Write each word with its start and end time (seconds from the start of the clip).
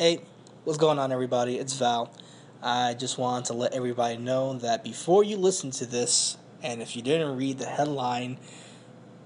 Hey, 0.00 0.20
what's 0.64 0.78
going 0.78 0.98
on, 0.98 1.12
everybody? 1.12 1.58
It's 1.58 1.74
Val. 1.74 2.10
I 2.62 2.94
just 2.94 3.18
want 3.18 3.44
to 3.44 3.52
let 3.52 3.74
everybody 3.74 4.16
know 4.16 4.54
that 4.54 4.82
before 4.82 5.24
you 5.24 5.36
listen 5.36 5.72
to 5.72 5.84
this, 5.84 6.38
and 6.62 6.80
if 6.80 6.96
you 6.96 7.02
didn't 7.02 7.36
read 7.36 7.58
the 7.58 7.66
headline, 7.66 8.38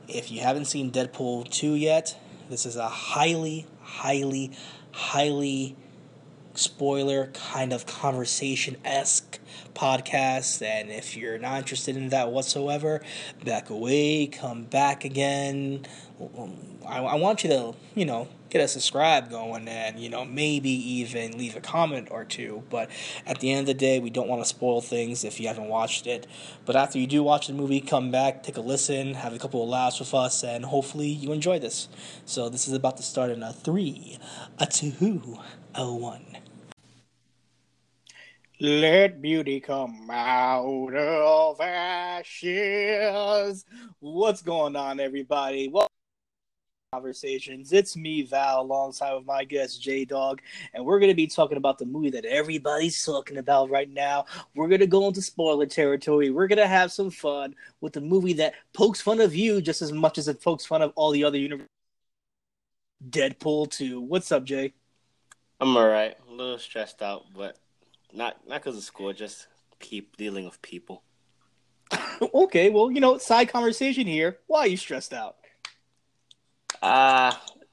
if 0.08 0.32
you 0.32 0.40
haven't 0.40 0.64
seen 0.64 0.90
Deadpool 0.90 1.48
2 1.48 1.76
yet, 1.76 2.18
this 2.50 2.66
is 2.66 2.74
a 2.74 2.88
highly, 2.88 3.68
highly, 3.82 4.50
highly 4.90 5.76
spoiler 6.54 7.26
kind 7.28 7.72
of 7.72 7.86
conversation 7.86 8.76
esque 8.84 9.38
podcast. 9.74 10.62
And 10.62 10.90
if 10.90 11.16
you're 11.16 11.38
not 11.38 11.58
interested 11.58 11.96
in 11.96 12.08
that 12.10 12.30
whatsoever, 12.30 13.02
back 13.44 13.70
away, 13.70 14.26
come 14.26 14.64
back 14.64 15.04
again. 15.04 15.86
I, 16.86 16.98
I 16.98 17.14
want 17.16 17.44
you 17.44 17.50
to, 17.50 17.74
you 17.94 18.04
know, 18.04 18.28
get 18.50 18.62
a 18.62 18.68
subscribe 18.68 19.30
going 19.30 19.66
and, 19.66 19.98
you 19.98 20.08
know, 20.08 20.24
maybe 20.24 20.70
even 20.70 21.36
leave 21.36 21.56
a 21.56 21.60
comment 21.60 22.08
or 22.12 22.24
two. 22.24 22.62
But 22.70 22.88
at 23.26 23.40
the 23.40 23.50
end 23.50 23.60
of 23.60 23.66
the 23.66 23.74
day, 23.74 23.98
we 23.98 24.10
don't 24.10 24.28
want 24.28 24.42
to 24.42 24.48
spoil 24.48 24.80
things 24.80 25.24
if 25.24 25.40
you 25.40 25.48
haven't 25.48 25.68
watched 25.68 26.06
it. 26.06 26.28
But 26.64 26.76
after 26.76 26.98
you 26.98 27.08
do 27.08 27.24
watch 27.24 27.48
the 27.48 27.52
movie, 27.52 27.80
come 27.80 28.12
back, 28.12 28.44
take 28.44 28.56
a 28.56 28.60
listen, 28.60 29.14
have 29.14 29.34
a 29.34 29.38
couple 29.38 29.62
of 29.62 29.68
laughs 29.68 29.98
with 29.98 30.14
us, 30.14 30.44
and 30.44 30.64
hopefully 30.64 31.08
you 31.08 31.32
enjoy 31.32 31.58
this. 31.58 31.88
So 32.24 32.48
this 32.48 32.68
is 32.68 32.74
about 32.74 32.96
to 32.98 33.02
start 33.02 33.32
in 33.32 33.42
a 33.42 33.52
three, 33.52 34.18
a 34.58 34.66
two, 34.66 35.38
a 35.74 35.92
one. 35.92 36.24
Let 38.60 39.20
beauty 39.20 39.58
come 39.58 40.08
out 40.08 40.94
of 40.94 41.60
ashes. 41.60 42.44
What's 43.98 44.42
going 44.42 44.76
on, 44.76 45.00
everybody? 45.00 45.66
Well, 45.66 45.88
conversations. 46.92 47.72
It's 47.72 47.96
me, 47.96 48.22
Val, 48.22 48.60
alongside 48.60 49.14
with 49.14 49.26
my 49.26 49.42
guest 49.42 49.82
J 49.82 50.04
Dawg, 50.04 50.40
and 50.72 50.84
we're 50.84 51.00
going 51.00 51.10
to 51.10 51.16
be 51.16 51.26
talking 51.26 51.56
about 51.56 51.78
the 51.78 51.84
movie 51.84 52.10
that 52.10 52.24
everybody's 52.24 53.04
talking 53.04 53.38
about 53.38 53.70
right 53.70 53.90
now. 53.90 54.26
We're 54.54 54.68
going 54.68 54.78
to 54.82 54.86
go 54.86 55.08
into 55.08 55.20
spoiler 55.20 55.66
territory. 55.66 56.30
We're 56.30 56.46
going 56.46 56.58
to 56.58 56.68
have 56.68 56.92
some 56.92 57.10
fun 57.10 57.56
with 57.80 57.94
the 57.94 58.02
movie 58.02 58.34
that 58.34 58.54
pokes 58.72 59.00
fun 59.00 59.20
of 59.20 59.34
you 59.34 59.60
just 59.60 59.82
as 59.82 59.90
much 59.90 60.16
as 60.16 60.28
it 60.28 60.40
pokes 60.40 60.64
fun 60.64 60.80
of 60.80 60.92
all 60.94 61.10
the 61.10 61.24
other 61.24 61.38
universe. 61.38 61.66
Deadpool 63.10 63.72
2. 63.72 64.00
What's 64.00 64.30
up, 64.30 64.44
Jay? 64.44 64.74
I'm 65.60 65.76
alright. 65.76 66.16
A 66.28 66.32
little 66.32 66.58
stressed 66.58 67.02
out, 67.02 67.24
but 67.36 67.58
not 68.14 68.36
not 68.46 68.62
because 68.62 68.76
of 68.76 68.84
school. 68.84 69.12
Just 69.12 69.48
keep 69.80 70.16
dealing 70.16 70.44
with 70.44 70.60
people. 70.62 71.02
okay, 72.34 72.70
well, 72.70 72.90
you 72.90 73.00
know, 73.00 73.18
side 73.18 73.48
conversation 73.48 74.06
here. 74.06 74.38
Why 74.46 74.60
are 74.60 74.66
you 74.66 74.76
stressed 74.76 75.12
out? 75.12 75.36
Uh 76.80 77.32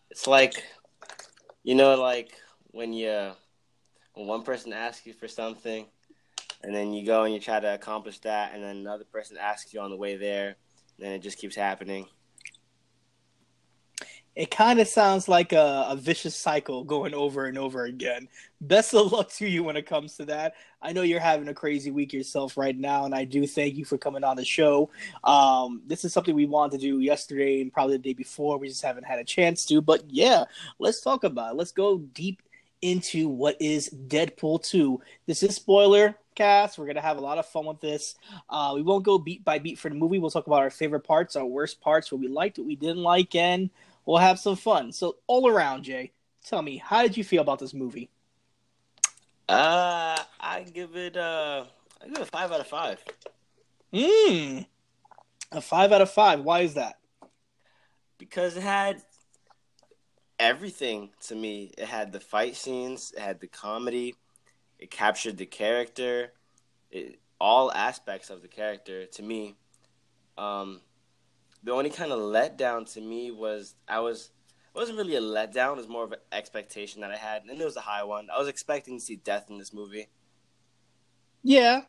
it's 0.09 0.27
like 0.27 0.63
you 1.63 1.75
know, 1.75 1.95
like 1.95 2.33
when 2.71 2.93
you 2.93 3.31
when 4.13 4.27
one 4.27 4.43
person 4.43 4.73
asks 4.73 5.05
you 5.05 5.13
for 5.13 5.27
something, 5.27 5.85
and 6.63 6.75
then 6.75 6.93
you 6.93 7.05
go 7.05 7.23
and 7.23 7.33
you 7.33 7.39
try 7.39 7.59
to 7.59 7.73
accomplish 7.73 8.19
that, 8.19 8.53
and 8.53 8.63
then 8.63 8.77
another 8.77 9.05
person 9.05 9.37
asks 9.37 9.73
you 9.73 9.79
on 9.79 9.89
the 9.89 9.97
way 9.97 10.17
there, 10.17 10.47
and 10.47 11.05
then 11.05 11.11
it 11.13 11.19
just 11.19 11.37
keeps 11.37 11.55
happening. 11.55 12.07
It 14.35 14.49
kind 14.49 14.79
of 14.79 14.87
sounds 14.87 15.27
like 15.27 15.51
a, 15.51 15.87
a, 15.89 15.95
vicious 15.95 16.35
cycle 16.35 16.85
going 16.85 17.13
over 17.13 17.45
and 17.45 17.57
over 17.57 17.83
again. 17.83 18.29
Best 18.61 18.93
of 18.93 19.11
luck 19.11 19.29
to 19.33 19.47
you 19.47 19.63
when 19.63 19.75
it 19.75 19.85
comes 19.85 20.15
to 20.17 20.25
that. 20.25 20.53
I 20.81 20.93
know 20.93 21.01
you're 21.01 21.19
having 21.19 21.49
a 21.49 21.53
crazy 21.53 21.91
week 21.91 22.13
yourself 22.13 22.57
right 22.57 22.77
now, 22.77 23.03
and 23.03 23.13
I 23.13 23.25
do 23.25 23.45
thank 23.45 23.75
you 23.75 23.83
for 23.83 23.97
coming 23.97 24.23
on 24.23 24.37
the 24.37 24.45
show. 24.45 24.89
Um, 25.25 25.81
this 25.85 26.05
is 26.05 26.13
something 26.13 26.33
we 26.33 26.45
wanted 26.45 26.79
to 26.79 26.85
do 26.85 26.99
yesterday 26.99 27.61
and 27.61 27.73
probably 27.73 27.97
the 27.97 28.03
day 28.03 28.13
before. 28.13 28.57
We 28.57 28.69
just 28.69 28.83
haven't 28.83 29.05
had 29.05 29.19
a 29.19 29.25
chance 29.25 29.65
to. 29.65 29.81
But 29.81 30.03
yeah, 30.09 30.45
let's 30.79 31.01
talk 31.01 31.25
about 31.25 31.53
it. 31.53 31.57
Let's 31.57 31.73
go 31.73 31.97
deep 31.97 32.41
into 32.81 33.27
what 33.27 33.57
is 33.59 33.89
Deadpool 34.07 34.63
2. 34.63 35.01
This 35.27 35.43
is 35.43 35.55
spoiler 35.55 36.15
cast. 36.35 36.77
We're 36.77 36.87
gonna 36.87 37.01
have 37.01 37.17
a 37.17 37.21
lot 37.21 37.37
of 37.37 37.45
fun 37.45 37.65
with 37.65 37.81
this. 37.81 38.15
Uh, 38.49 38.71
we 38.75 38.81
won't 38.81 39.03
go 39.03 39.17
beat 39.17 39.43
by 39.43 39.59
beat 39.59 39.77
for 39.77 39.89
the 39.89 39.95
movie. 39.95 40.19
We'll 40.19 40.31
talk 40.31 40.47
about 40.47 40.59
our 40.59 40.69
favorite 40.69 41.01
parts, 41.01 41.35
our 41.35 41.45
worst 41.45 41.81
parts, 41.81 42.11
what 42.11 42.21
we 42.21 42.27
liked, 42.27 42.57
what 42.57 42.67
we 42.67 42.75
didn't 42.75 43.03
like, 43.03 43.35
and 43.35 43.69
we'll 44.05 44.17
have 44.17 44.39
some 44.39 44.55
fun. 44.55 44.91
So 44.91 45.17
all 45.27 45.47
around, 45.49 45.83
Jay, 45.83 46.11
tell 46.45 46.61
me, 46.61 46.77
how 46.77 47.01
did 47.01 47.17
you 47.17 47.23
feel 47.23 47.41
about 47.41 47.59
this 47.59 47.73
movie? 47.73 48.09
Uh, 49.49 50.17
I 50.39 50.63
give 50.73 50.95
it 50.95 51.17
uh, 51.17 51.65
I 52.01 52.05
give 52.05 52.17
it 52.17 52.21
a 52.21 52.25
five 52.25 52.51
out 52.51 52.61
of 52.61 52.67
five. 52.67 53.03
Mmm, 53.93 54.65
a 55.51 55.61
five 55.61 55.91
out 55.91 56.01
of 56.01 56.09
five. 56.09 56.41
Why 56.41 56.61
is 56.61 56.75
that? 56.75 56.99
Because 58.17 58.55
it 58.55 58.63
had 58.63 59.01
everything 60.39 61.09
to 61.27 61.35
me. 61.35 61.71
It 61.77 61.85
had 61.85 62.11
the 62.11 62.19
fight 62.19 62.55
scenes, 62.55 63.13
it 63.15 63.21
had 63.21 63.39
the 63.39 63.47
comedy, 63.47 64.15
it 64.79 64.89
captured 64.89 65.37
the 65.37 65.45
character, 65.45 66.33
it, 66.89 67.19
all 67.39 67.71
aspects 67.71 68.29
of 68.29 68.41
the 68.41 68.47
character 68.47 69.05
to 69.05 69.23
me. 69.23 69.55
Um, 70.37 70.81
the 71.63 71.71
only 71.71 71.89
kind 71.89 72.11
of 72.11 72.19
letdown 72.19 72.91
to 72.93 73.01
me 73.01 73.31
was 73.31 73.75
I 73.87 73.99
was 73.99 74.31
it 74.73 74.77
wasn't 74.77 74.97
really 74.97 75.15
a 75.15 75.21
letdown. 75.21 75.73
It 75.73 75.77
was 75.77 75.87
more 75.87 76.03
of 76.03 76.13
an 76.13 76.19
expectation 76.31 77.01
that 77.01 77.11
I 77.11 77.17
had, 77.17 77.43
and 77.43 77.59
it 77.59 77.65
was 77.65 77.75
a 77.75 77.81
high 77.81 78.03
one. 78.03 78.27
I 78.33 78.39
was 78.39 78.47
expecting 78.47 78.97
to 78.97 79.03
see 79.03 79.17
death 79.17 79.49
in 79.49 79.57
this 79.57 79.73
movie. 79.73 80.07
Yeah, 81.43 81.81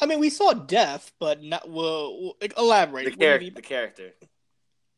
I 0.00 0.06
mean, 0.06 0.20
we 0.20 0.30
saw 0.30 0.52
death, 0.52 1.12
but 1.18 1.42
not. 1.42 1.68
Well, 1.68 2.36
elaborate. 2.56 3.04
The, 3.04 3.24
char- 3.24 3.38
the 3.38 3.62
character. 3.62 4.12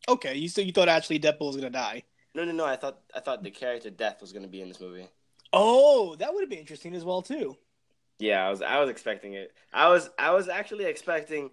Okay, 0.08 0.34
you 0.36 0.48
so 0.48 0.60
you 0.60 0.72
thought 0.72 0.88
actually 0.88 1.20
Deadpool 1.20 1.46
was 1.46 1.56
gonna 1.56 1.70
die? 1.70 2.04
No, 2.34 2.44
no, 2.44 2.52
no. 2.52 2.64
I 2.64 2.76
thought 2.76 3.00
I 3.14 3.20
thought 3.20 3.42
the 3.42 3.50
character 3.50 3.90
Death 3.90 4.20
was 4.20 4.32
going 4.32 4.44
to 4.44 4.48
be 4.48 4.62
in 4.62 4.68
this 4.68 4.80
movie. 4.80 5.06
Oh, 5.52 6.14
that 6.16 6.32
would 6.32 6.42
have 6.42 6.50
been 6.50 6.60
interesting 6.60 6.94
as 6.94 7.04
well 7.04 7.22
too. 7.22 7.56
Yeah, 8.18 8.46
I 8.46 8.50
was 8.50 8.62
I 8.62 8.78
was 8.80 8.90
expecting 8.90 9.34
it. 9.34 9.52
I 9.72 9.88
was 9.88 10.10
I 10.18 10.30
was 10.30 10.48
actually 10.48 10.84
expecting 10.84 11.50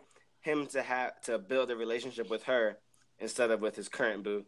him 0.47 0.65
to 0.67 0.81
have 0.81 1.19
to 1.21 1.37
build 1.37 1.69
a 1.69 1.75
relationship 1.75 2.29
with 2.29 2.43
her 2.43 2.77
instead 3.19 3.51
of 3.51 3.61
with 3.61 3.75
his 3.75 3.89
current 3.89 4.23
boo. 4.23 4.45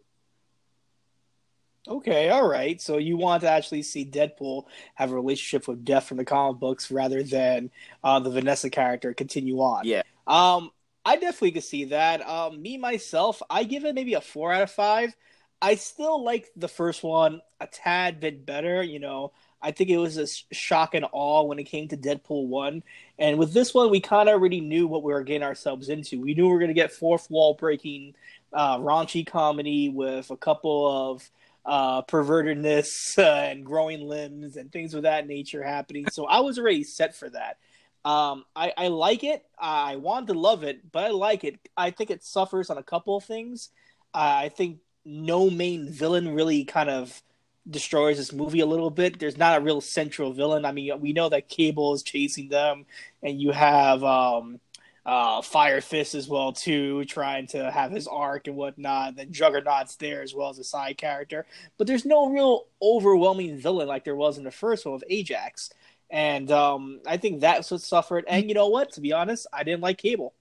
Okay, 1.88 2.30
all 2.30 2.48
right. 2.48 2.80
So 2.82 2.98
you 2.98 3.18
want 3.18 3.42
to 3.42 3.50
actually 3.50 3.84
see 3.84 4.06
Deadpool 4.06 4.66
have 4.96 5.12
a 5.12 5.16
relationship 5.16 5.68
with 5.68 5.84
Death 5.84 6.08
from 6.08 6.18
the 6.18 6.26
comic 6.26 6.60
books 6.60 6.92
rather 6.92 7.24
than 7.24 7.72
uh, 8.04 8.20
the 8.20 8.30
Vanessa 8.30 8.70
character 8.70 9.14
continue 9.14 9.60
on. 9.60 9.86
Yeah. 9.86 10.04
Um, 10.28 10.72
I 11.06 11.16
definitely 11.16 11.52
could 11.52 11.64
see 11.64 11.86
that. 11.86 12.28
Um, 12.28 12.62
me 12.62 12.78
myself, 12.78 13.42
I 13.50 13.64
give 13.64 13.86
it 13.86 13.96
maybe 13.96 14.14
a 14.14 14.22
four 14.22 14.54
out 14.54 14.62
of 14.62 14.72
five. 14.72 15.16
I 15.62 15.76
still 15.76 16.24
like 16.24 16.50
the 16.56 16.68
first 16.68 17.04
one 17.04 17.42
a 17.60 17.68
tad 17.68 18.20
bit 18.20 18.46
better. 18.46 18.84
You 18.84 19.00
know, 19.00 19.32
I 19.62 19.72
think 19.72 19.90
it 19.90 19.98
was 19.98 20.18
a 20.18 20.28
shock 20.54 20.96
and 20.96 21.06
awe 21.12 21.44
when 21.44 21.60
it 21.60 21.66
came 21.66 21.88
to 21.90 21.98
Deadpool 21.98 22.48
one, 22.48 22.84
and 23.18 23.38
with 23.38 23.54
this 23.54 23.74
one, 23.74 23.90
we 23.90 24.00
kind 24.00 24.30
of 24.30 24.36
already 24.36 24.62
knew 24.62 24.88
what 24.88 25.04
we 25.04 25.14
were 25.14 25.24
getting 25.24 25.44
ourselves 25.44 25.90
into. 25.90 26.22
We 26.22 26.34
knew 26.34 26.46
we 26.46 26.54
were 26.54 26.60
going 26.60 26.70
to 26.70 26.74
get 26.74 26.92
fourth 26.94 27.30
wall 27.30 27.56
breaking, 27.56 28.16
uh, 28.54 28.78
raunchy 28.78 29.28
comedy 29.28 29.90
with 29.90 30.32
a 30.32 30.38
couple 30.38 31.12
of 31.12 31.30
uh, 31.66 32.02
pervertedness 32.04 33.18
uh, 33.18 33.22
and 33.22 33.66
growing 33.66 34.02
limbs 34.02 34.56
and 34.56 34.72
things 34.72 34.94
of 34.94 35.04
that 35.04 35.28
nature 35.28 35.62
happening. 35.62 36.08
So 36.10 36.26
I 36.26 36.40
was 36.40 36.58
already 36.58 36.84
set 36.84 37.16
for 37.16 37.30
that. 37.30 37.58
Um, 38.06 38.46
I, 38.56 38.74
I 38.78 38.88
like 38.88 39.24
it. 39.24 39.46
I 39.60 39.98
want 39.98 40.28
to 40.28 40.34
love 40.34 40.64
it, 40.64 40.90
but 40.92 41.04
I 41.04 41.10
like 41.10 41.44
it. 41.44 41.60
I 41.76 41.92
think 41.92 42.10
it 42.10 42.24
suffers 42.24 42.70
on 42.70 42.78
a 42.78 42.84
couple 42.84 43.18
of 43.18 43.26
things. 43.26 43.70
I 44.14 44.50
think 44.50 44.80
no 45.06 45.50
main 45.50 45.92
villain 45.92 46.34
really 46.34 46.64
kind 46.64 46.90
of 46.90 47.22
destroys 47.70 48.18
this 48.18 48.34
movie 48.34 48.62
a 48.62 48.66
little 48.66 48.90
bit. 48.90 49.20
There's 49.20 49.38
not 49.38 49.58
a 49.58 49.64
real 49.64 49.82
central 49.82 50.34
villain. 50.34 50.66
I 50.66 50.72
mean, 50.72 51.00
we 51.00 51.14
know 51.14 51.30
that 51.30 51.50
Cable 51.50 51.94
is 51.94 52.04
chasing 52.04 52.50
them, 52.50 52.86
and 53.22 53.42
you 53.42 53.52
have 53.52 54.04
um, 54.04 54.60
uh, 55.06 55.42
Fire 55.42 55.82
Fist 55.82 56.16
as 56.16 56.28
well 56.28 56.52
too, 56.52 57.06
trying 57.06 57.48
to 57.48 57.70
have 57.70 57.92
his 57.92 58.08
arc 58.08 58.48
and 58.48 58.56
whatnot. 58.56 59.16
Then 59.16 59.32
Juggernaut's 59.32 59.96
there 59.98 60.22
as 60.22 60.34
well 60.34 60.50
as 60.50 60.60
a 60.60 60.64
side 60.64 60.98
character, 60.98 61.46
but 61.78 61.88
there's 61.88 62.06
no 62.06 62.30
real 62.30 62.66
overwhelming 62.82 63.58
villain 63.58 63.88
like 63.88 64.06
there 64.06 64.16
was 64.16 64.38
in 64.38 64.44
the 64.44 64.52
first 64.52 64.86
one 64.86 64.94
with 64.94 65.04
Ajax. 65.10 65.70
And 66.12 66.50
um, 66.52 67.02
I 67.06 67.18
think 67.18 67.40
that's 67.40 67.70
what 67.70 67.82
suffered. 67.82 68.26
And 68.28 68.48
you 68.48 68.56
know 68.56 68.70
what? 68.70 68.94
To 68.94 69.02
be 69.02 69.14
honest, 69.14 69.46
I 69.54 69.64
didn't 69.64 69.82
like 69.82 70.00
Cable. 70.00 70.34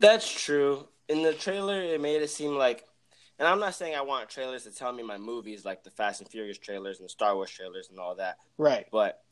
That's 0.00 0.28
true. 0.28 0.88
In 1.08 1.22
the 1.22 1.32
trailer, 1.32 1.80
it 1.80 2.00
made 2.00 2.22
it 2.22 2.30
seem 2.30 2.56
like, 2.56 2.84
and 3.38 3.46
I'm 3.48 3.60
not 3.60 3.74
saying 3.74 3.94
I 3.94 4.00
want 4.02 4.28
trailers 4.28 4.64
to 4.64 4.70
tell 4.70 4.92
me 4.92 5.02
my 5.02 5.18
movies 5.18 5.64
like 5.64 5.84
the 5.84 5.90
Fast 5.90 6.20
and 6.20 6.28
Furious 6.28 6.58
trailers 6.58 6.98
and 6.98 7.04
the 7.06 7.10
Star 7.10 7.34
Wars 7.34 7.50
trailers 7.50 7.88
and 7.90 7.98
all 7.98 8.14
that, 8.16 8.38
Right. 8.56 8.86
but 8.90 9.22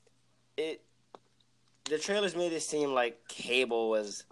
it, 0.57 0.83
the 1.85 1.99
trailers 1.99 2.35
made 2.37 2.53
it 2.53 2.63
seem 2.63 2.93
like 2.93 3.27
Cable 3.29 3.91
was 3.91 4.25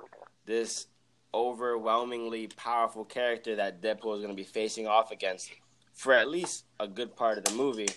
this 0.46 0.86
overwhelmingly 1.32 2.46
powerful 2.48 3.04
character 3.04 3.56
that 3.56 3.80
Deadpool 3.82 4.04
was 4.06 4.20
going 4.20 4.30
to 4.30 4.36
be 4.36 4.44
facing 4.44 4.86
off 4.86 5.10
against 5.10 5.50
for 5.92 6.12
at 6.12 6.28
least 6.28 6.64
a 6.80 6.88
good 6.88 7.14
part 7.14 7.38
of 7.38 7.44
the 7.44 7.52
movie, 7.52 7.88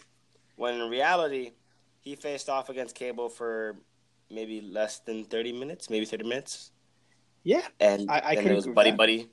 when 0.56 0.76
in 0.80 0.90
reality, 0.90 1.52
he 2.02 2.16
faced 2.16 2.48
off 2.50 2.70
against 2.70 2.94
Cable 2.96 3.28
for 3.30 3.76
maybe 4.30 4.62
less 4.62 5.00
than 5.00 5.24
30 5.26 5.54
minutes, 5.54 5.90
maybe 5.90 6.06
30 6.06 6.24
minutes. 6.26 6.72
Yeah. 7.44 7.66
And 7.80 8.10
I- 8.12 8.22
I 8.24 8.36
then 8.36 8.48
it 8.48 8.54
was 8.56 8.68
buddy 8.68 8.92
buddy. 8.92 9.30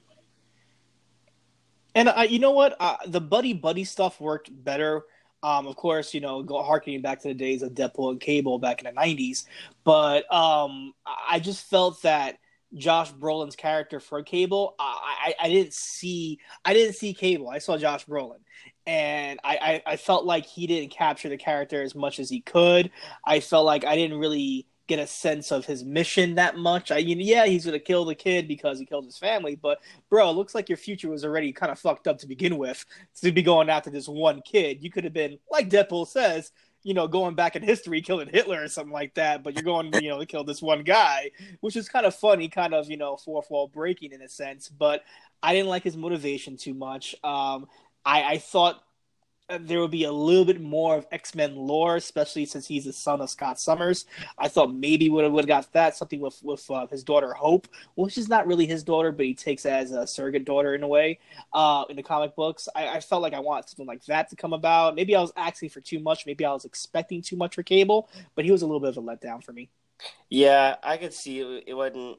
And 1.94 2.08
uh, 2.08 2.26
you 2.28 2.38
know 2.38 2.52
what? 2.52 2.76
Uh, 2.80 2.96
the 3.06 3.20
buddy 3.20 3.52
buddy 3.52 3.84
stuff 3.84 4.20
worked 4.20 4.50
better. 4.64 5.02
Um, 5.42 5.66
of 5.66 5.76
course, 5.76 6.14
you 6.14 6.20
know, 6.20 6.42
go 6.42 6.62
harkening 6.62 7.02
back 7.02 7.20
to 7.20 7.28
the 7.28 7.34
days 7.34 7.62
of 7.62 7.72
Deadpool 7.72 8.10
and 8.12 8.20
Cable 8.20 8.58
back 8.58 8.82
in 8.82 8.92
the 8.92 9.00
'90s. 9.00 9.44
But 9.84 10.32
um, 10.32 10.94
I 11.06 11.34
I 11.34 11.38
just 11.38 11.68
felt 11.68 12.02
that 12.02 12.38
Josh 12.74 13.12
Brolin's 13.12 13.56
character 13.56 14.00
for 14.00 14.22
Cable, 14.22 14.74
I, 14.78 15.34
I, 15.40 15.46
I 15.46 15.48
didn't 15.48 15.74
see, 15.74 16.40
I 16.64 16.74
didn't 16.74 16.96
see 16.96 17.14
Cable. 17.14 17.48
I 17.48 17.58
saw 17.58 17.76
Josh 17.76 18.04
Brolin, 18.06 18.40
and 18.86 19.38
I, 19.44 19.82
I, 19.86 19.92
I 19.92 19.96
felt 19.96 20.24
like 20.24 20.46
he 20.46 20.66
didn't 20.66 20.90
capture 20.90 21.28
the 21.28 21.36
character 21.36 21.82
as 21.82 21.94
much 21.94 22.18
as 22.18 22.28
he 22.28 22.40
could. 22.40 22.90
I 23.24 23.40
felt 23.40 23.64
like 23.64 23.84
I 23.84 23.94
didn't 23.96 24.18
really 24.18 24.66
get 24.86 24.98
a 24.98 25.06
sense 25.06 25.50
of 25.50 25.64
his 25.64 25.84
mission 25.84 26.34
that 26.34 26.56
much. 26.56 26.90
I, 26.90 27.00
know, 27.00 27.14
yeah, 27.18 27.46
he's 27.46 27.64
gonna 27.64 27.78
kill 27.78 28.04
the 28.04 28.14
kid 28.14 28.46
because 28.48 28.78
he 28.78 28.86
killed 28.86 29.06
his 29.06 29.18
family, 29.18 29.56
but 29.56 29.78
bro, 30.10 30.30
it 30.30 30.34
looks 30.34 30.54
like 30.54 30.68
your 30.68 30.78
future 30.78 31.08
was 31.08 31.24
already 31.24 31.52
kind 31.52 31.72
of 31.72 31.78
fucked 31.78 32.06
up 32.06 32.18
to 32.18 32.26
begin 32.26 32.58
with. 32.58 32.84
To 33.22 33.32
be 33.32 33.42
going 33.42 33.70
after 33.70 33.90
this 33.90 34.08
one 34.08 34.42
kid, 34.42 34.82
you 34.82 34.90
could 34.90 35.04
have 35.04 35.12
been 35.12 35.38
like 35.50 35.70
Deadpool 35.70 36.06
says, 36.06 36.52
you 36.82 36.92
know, 36.92 37.08
going 37.08 37.34
back 37.34 37.56
in 37.56 37.62
history, 37.62 38.02
killing 38.02 38.28
Hitler 38.28 38.62
or 38.62 38.68
something 38.68 38.92
like 38.92 39.14
that. 39.14 39.42
But 39.42 39.54
you're 39.54 39.62
going, 39.62 39.90
you 39.94 40.10
know, 40.10 40.18
to 40.18 40.26
kill 40.26 40.44
this 40.44 40.60
one 40.60 40.82
guy, 40.82 41.30
which 41.60 41.76
is 41.76 41.88
kind 41.88 42.06
of 42.06 42.14
funny, 42.14 42.48
kind 42.48 42.74
of 42.74 42.90
you 42.90 42.96
know, 42.96 43.16
fourth 43.16 43.50
wall 43.50 43.68
breaking 43.68 44.12
in 44.12 44.22
a 44.22 44.28
sense. 44.28 44.68
But 44.68 45.02
I 45.42 45.54
didn't 45.54 45.68
like 45.68 45.82
his 45.82 45.96
motivation 45.96 46.56
too 46.56 46.74
much. 46.74 47.14
Um, 47.24 47.66
I, 48.04 48.22
I 48.22 48.38
thought 48.38 48.82
there 49.60 49.80
would 49.80 49.90
be 49.90 50.04
a 50.04 50.12
little 50.12 50.44
bit 50.44 50.60
more 50.60 50.96
of 50.96 51.06
X 51.12 51.34
Men 51.34 51.54
lore, 51.54 51.96
especially 51.96 52.46
since 52.46 52.66
he's 52.66 52.86
the 52.86 52.92
son 52.92 53.20
of 53.20 53.28
Scott 53.28 53.60
Summers. 53.60 54.06
I 54.38 54.48
thought 54.48 54.74
maybe 54.74 55.10
would 55.10 55.24
have 55.24 55.46
got 55.46 55.70
that 55.72 55.96
something 55.96 56.20
with 56.20 56.42
with 56.42 56.68
uh, 56.70 56.86
his 56.86 57.04
daughter 57.04 57.32
Hope, 57.34 57.68
which 57.94 58.16
is 58.16 58.28
not 58.28 58.46
really 58.46 58.66
his 58.66 58.82
daughter, 58.82 59.12
but 59.12 59.26
he 59.26 59.34
takes 59.34 59.66
as 59.66 59.92
a 59.92 60.06
surrogate 60.06 60.44
daughter 60.44 60.74
in 60.74 60.82
a 60.82 60.88
way. 60.88 61.18
Uh, 61.52 61.84
in 61.90 61.96
the 61.96 62.02
comic 62.02 62.34
books, 62.34 62.68
I, 62.74 62.88
I 62.88 63.00
felt 63.00 63.22
like 63.22 63.34
I 63.34 63.40
wanted 63.40 63.68
something 63.68 63.86
like 63.86 64.04
that 64.06 64.30
to 64.30 64.36
come 64.36 64.54
about. 64.54 64.94
Maybe 64.94 65.14
I 65.14 65.20
was 65.20 65.32
asking 65.36 65.68
for 65.70 65.80
too 65.80 65.98
much. 65.98 66.24
Maybe 66.24 66.44
I 66.44 66.52
was 66.52 66.64
expecting 66.64 67.20
too 67.20 67.36
much 67.36 67.54
for 67.54 67.62
Cable, 67.62 68.08
but 68.34 68.44
he 68.44 68.50
was 68.50 68.62
a 68.62 68.66
little 68.66 68.80
bit 68.80 68.90
of 68.90 68.96
a 68.96 69.02
letdown 69.02 69.44
for 69.44 69.52
me. 69.52 69.68
Yeah, 70.30 70.76
I 70.82 70.96
could 70.96 71.12
see 71.12 71.40
it, 71.40 71.64
it 71.66 71.74
wasn't. 71.74 72.18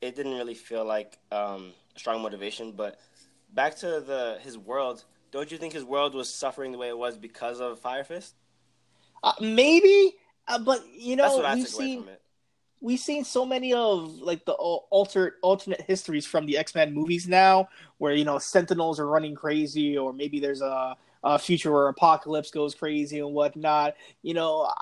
It 0.00 0.14
didn't 0.14 0.34
really 0.34 0.54
feel 0.54 0.84
like 0.84 1.18
um, 1.30 1.72
strong 1.96 2.22
motivation. 2.22 2.72
But 2.72 2.98
back 3.54 3.76
to 3.76 4.00
the 4.00 4.38
his 4.42 4.58
world. 4.58 5.04
Don't 5.36 5.52
you 5.52 5.58
think 5.58 5.74
his 5.74 5.84
world 5.84 6.14
was 6.14 6.32
suffering 6.32 6.72
the 6.72 6.78
way 6.78 6.88
it 6.88 6.96
was 6.96 7.18
because 7.18 7.60
of 7.60 7.78
Fire 7.78 8.04
Fist? 8.04 8.34
Uh, 9.22 9.34
maybe, 9.38 10.14
uh, 10.48 10.58
but 10.58 10.82
you 10.90 11.14
know, 11.14 11.52
we've 11.54 11.68
seen 11.68 12.08
we've 12.80 12.98
seen 12.98 13.22
so 13.22 13.44
many 13.44 13.74
of 13.74 14.14
like 14.22 14.46
the 14.46 14.52
al- 14.52 14.88
alter 14.88 15.34
alternate 15.42 15.82
histories 15.82 16.24
from 16.24 16.46
the 16.46 16.56
X 16.56 16.74
Men 16.74 16.94
movies 16.94 17.28
now, 17.28 17.68
where 17.98 18.14
you 18.14 18.24
know 18.24 18.38
Sentinels 18.38 18.98
are 18.98 19.06
running 19.06 19.34
crazy, 19.34 19.98
or 19.98 20.14
maybe 20.14 20.40
there's 20.40 20.62
a, 20.62 20.96
a 21.22 21.38
future 21.38 21.70
where 21.70 21.88
Apocalypse 21.88 22.50
goes 22.50 22.74
crazy 22.74 23.18
and 23.18 23.34
whatnot. 23.34 23.94
You 24.22 24.32
know, 24.32 24.72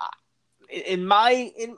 in 0.69 1.05
my 1.05 1.51
in 1.57 1.75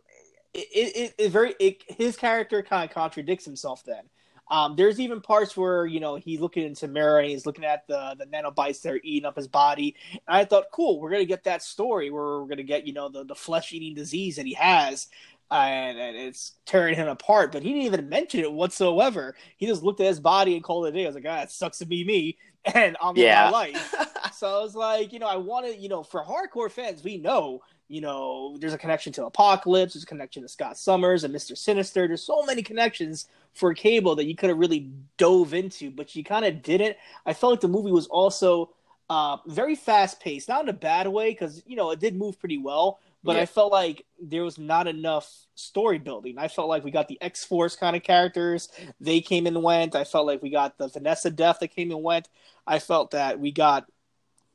it, 0.53 0.67
it, 0.72 1.15
it 1.17 1.31
very 1.31 1.55
it, 1.60 1.84
his 1.88 2.15
character 2.15 2.62
kind 2.62 2.88
of 2.88 2.93
contradicts 2.93 3.43
himself. 3.43 3.84
Then 3.84 4.03
um, 4.49 4.75
there's 4.75 4.99
even 4.99 5.21
parts 5.21 5.57
where 5.57 5.85
you 5.85 5.99
know 5.99 6.15
he's 6.15 6.39
looking 6.39 6.65
into 6.65 6.87
mirror 6.87 7.19
and 7.19 7.29
he's 7.29 7.45
looking 7.45 7.65
at 7.65 7.87
the 7.87 8.15
the 8.17 8.25
nanobites 8.25 8.81
that 8.81 8.93
are 8.93 8.99
eating 9.03 9.25
up 9.27 9.35
his 9.35 9.47
body. 9.47 9.95
And 10.13 10.37
I 10.37 10.45
thought, 10.45 10.65
cool, 10.71 10.99
we're 10.99 11.11
gonna 11.11 11.25
get 11.25 11.43
that 11.45 11.61
story 11.63 12.09
where 12.11 12.41
we're 12.41 12.47
gonna 12.47 12.63
get 12.63 12.87
you 12.87 12.93
know 12.93 13.09
the 13.09 13.25
the 13.25 13.35
flesh 13.35 13.73
eating 13.73 13.95
disease 13.95 14.37
that 14.37 14.45
he 14.45 14.53
has 14.53 15.07
and, 15.49 15.97
and 15.97 16.17
it's 16.17 16.53
tearing 16.65 16.95
him 16.95 17.07
apart. 17.07 17.51
But 17.51 17.63
he 17.63 17.69
didn't 17.69 17.85
even 17.85 18.09
mention 18.09 18.41
it 18.41 18.51
whatsoever. 18.51 19.35
He 19.57 19.65
just 19.65 19.83
looked 19.83 19.99
at 20.01 20.07
his 20.07 20.19
body 20.19 20.55
and 20.55 20.63
called 20.63 20.85
it 20.85 20.89
a 20.89 20.91
day. 20.93 21.03
I 21.03 21.07
was 21.07 21.15
like, 21.15 21.25
ah, 21.27 21.41
it 21.43 21.51
sucks 21.51 21.77
to 21.79 21.85
be 21.85 22.03
me, 22.03 22.37
and 22.73 22.97
I'm 23.01 23.15
Yeah. 23.15 23.23
my 23.25 23.43
life. 23.43 23.95
So 24.29 24.47
I 24.47 24.61
was 24.61 24.75
like, 24.75 25.13
you 25.13 25.19
know, 25.19 25.27
I 25.27 25.37
wanted, 25.37 25.77
you 25.79 25.87
know, 25.89 26.03
for 26.03 26.23
hardcore 26.23 26.69
fans, 26.69 27.01
we 27.03 27.17
know, 27.17 27.61
you 27.88 28.01
know, 28.01 28.58
there's 28.60 28.74
a 28.74 28.77
connection 28.77 29.13
to 29.13 29.25
Apocalypse, 29.25 29.94
there's 29.94 30.03
a 30.03 30.08
connection 30.08 30.44
to 30.44 30.50
Scott 30.50 30.77
Summers 30.77 31.24
and 31.24 31.34
Mister 31.34 31.56
Sinister. 31.56 32.08
There's 32.08 32.24
so 32.24 32.44
many 32.44 32.62
connections 32.62 33.27
for 33.53 33.74
Cable 33.74 34.15
that 34.15 34.25
you 34.25 34.36
could 34.36 34.50
have 34.50 34.60
really 34.60 34.91
dove 35.17 35.53
into, 35.53 35.89
but 35.89 36.15
you 36.15 36.24
kind 36.24 36.46
of 36.46 36.62
didn't. 36.62 36.98
I 37.25 37.34
felt 37.34 37.53
like 37.53 37.62
the 37.62 37.67
movie 37.67 37.91
was 37.91 38.08
also 38.08 38.72
uh, 39.10 39.38
very 39.48 39.75
fast 39.75 40.20
paced, 40.20 40.50
not 40.50 40.63
in 40.63 40.70
a 40.70 40.74
bad 40.74 41.08
way, 41.08 41.32
because 41.32 41.63
you 41.65 41.75
know 41.75 41.91
it 41.91 42.00
did 42.00 42.15
move 42.15 42.39
pretty 42.39 42.58
well. 42.58 43.00
But 43.24 43.36
Yeah. 43.36 43.44
I 43.44 43.46
felt 43.46 43.72
like 43.72 44.06
there 44.22 44.44
was 44.44 44.58
not 44.58 44.88
enough 44.88 45.29
story 45.56 45.98
building. 45.98 46.38
I 46.38 46.48
felt 46.50 46.70
like 46.70 46.84
we 46.84 46.91
got 46.91 47.08
the 47.08 47.22
X 47.22 47.44
Force 47.44 47.75
kind 47.75 47.96
of 47.96 48.03
characters; 48.03 48.70
they 49.00 49.22
came 49.22 49.48
and 49.48 49.63
went. 49.63 49.96
I 49.96 50.03
felt 50.03 50.27
like 50.27 50.41
we 50.44 50.50
got 50.50 50.77
the 50.77 50.88
Vanessa 50.89 51.32
Death 51.32 51.60
that 51.62 51.70
came 51.70 51.91
and 51.91 52.03
went. 52.03 52.29
I 52.67 52.79
felt 52.79 53.12
that 53.12 53.39
we 53.39 53.51
got 53.51 53.86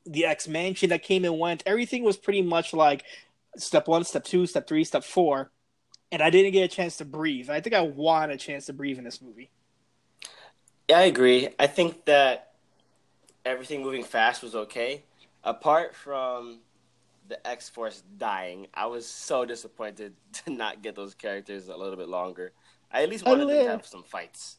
the 0.04 0.24
X 0.26 0.48
Mansion 0.48 0.90
that 0.90 1.02
came 1.02 1.24
and 1.24 1.38
went. 1.38 1.62
Everything 1.66 2.02
was 2.04 2.16
pretty 2.16 2.42
much 2.42 2.72
like 2.72 3.04
step 3.56 3.88
one, 3.88 4.04
step 4.04 4.24
two, 4.24 4.46
step 4.46 4.66
three, 4.66 4.84
step 4.84 5.04
four. 5.04 5.50
And 6.10 6.20
I 6.20 6.30
didn't 6.30 6.52
get 6.52 6.64
a 6.64 6.68
chance 6.68 6.98
to 6.98 7.04
breathe. 7.04 7.48
I 7.48 7.60
think 7.60 7.74
I 7.74 7.80
want 7.80 8.32
a 8.32 8.36
chance 8.36 8.66
to 8.66 8.72
breathe 8.72 8.98
in 8.98 9.04
this 9.04 9.22
movie. 9.22 9.50
Yeah, 10.88 10.98
I 10.98 11.02
agree. 11.02 11.48
I 11.58 11.66
think 11.66 12.04
that 12.04 12.52
everything 13.44 13.82
moving 13.82 14.04
fast 14.04 14.42
was 14.42 14.54
okay, 14.54 15.04
apart 15.42 15.94
from 15.94 16.60
the 17.28 17.46
X 17.46 17.70
Force 17.70 18.02
dying. 18.18 18.66
I 18.74 18.86
was 18.86 19.06
so 19.06 19.44
disappointed 19.44 20.14
to 20.44 20.50
not 20.50 20.82
get 20.82 20.94
those 20.94 21.14
characters 21.14 21.68
a 21.68 21.76
little 21.76 21.96
bit 21.96 22.08
longer. 22.08 22.52
I 22.90 23.02
at 23.02 23.08
least 23.08 23.24
wanted 23.24 23.48
them 23.48 23.64
to 23.64 23.70
have 23.70 23.86
some 23.86 24.02
fights. 24.02 24.58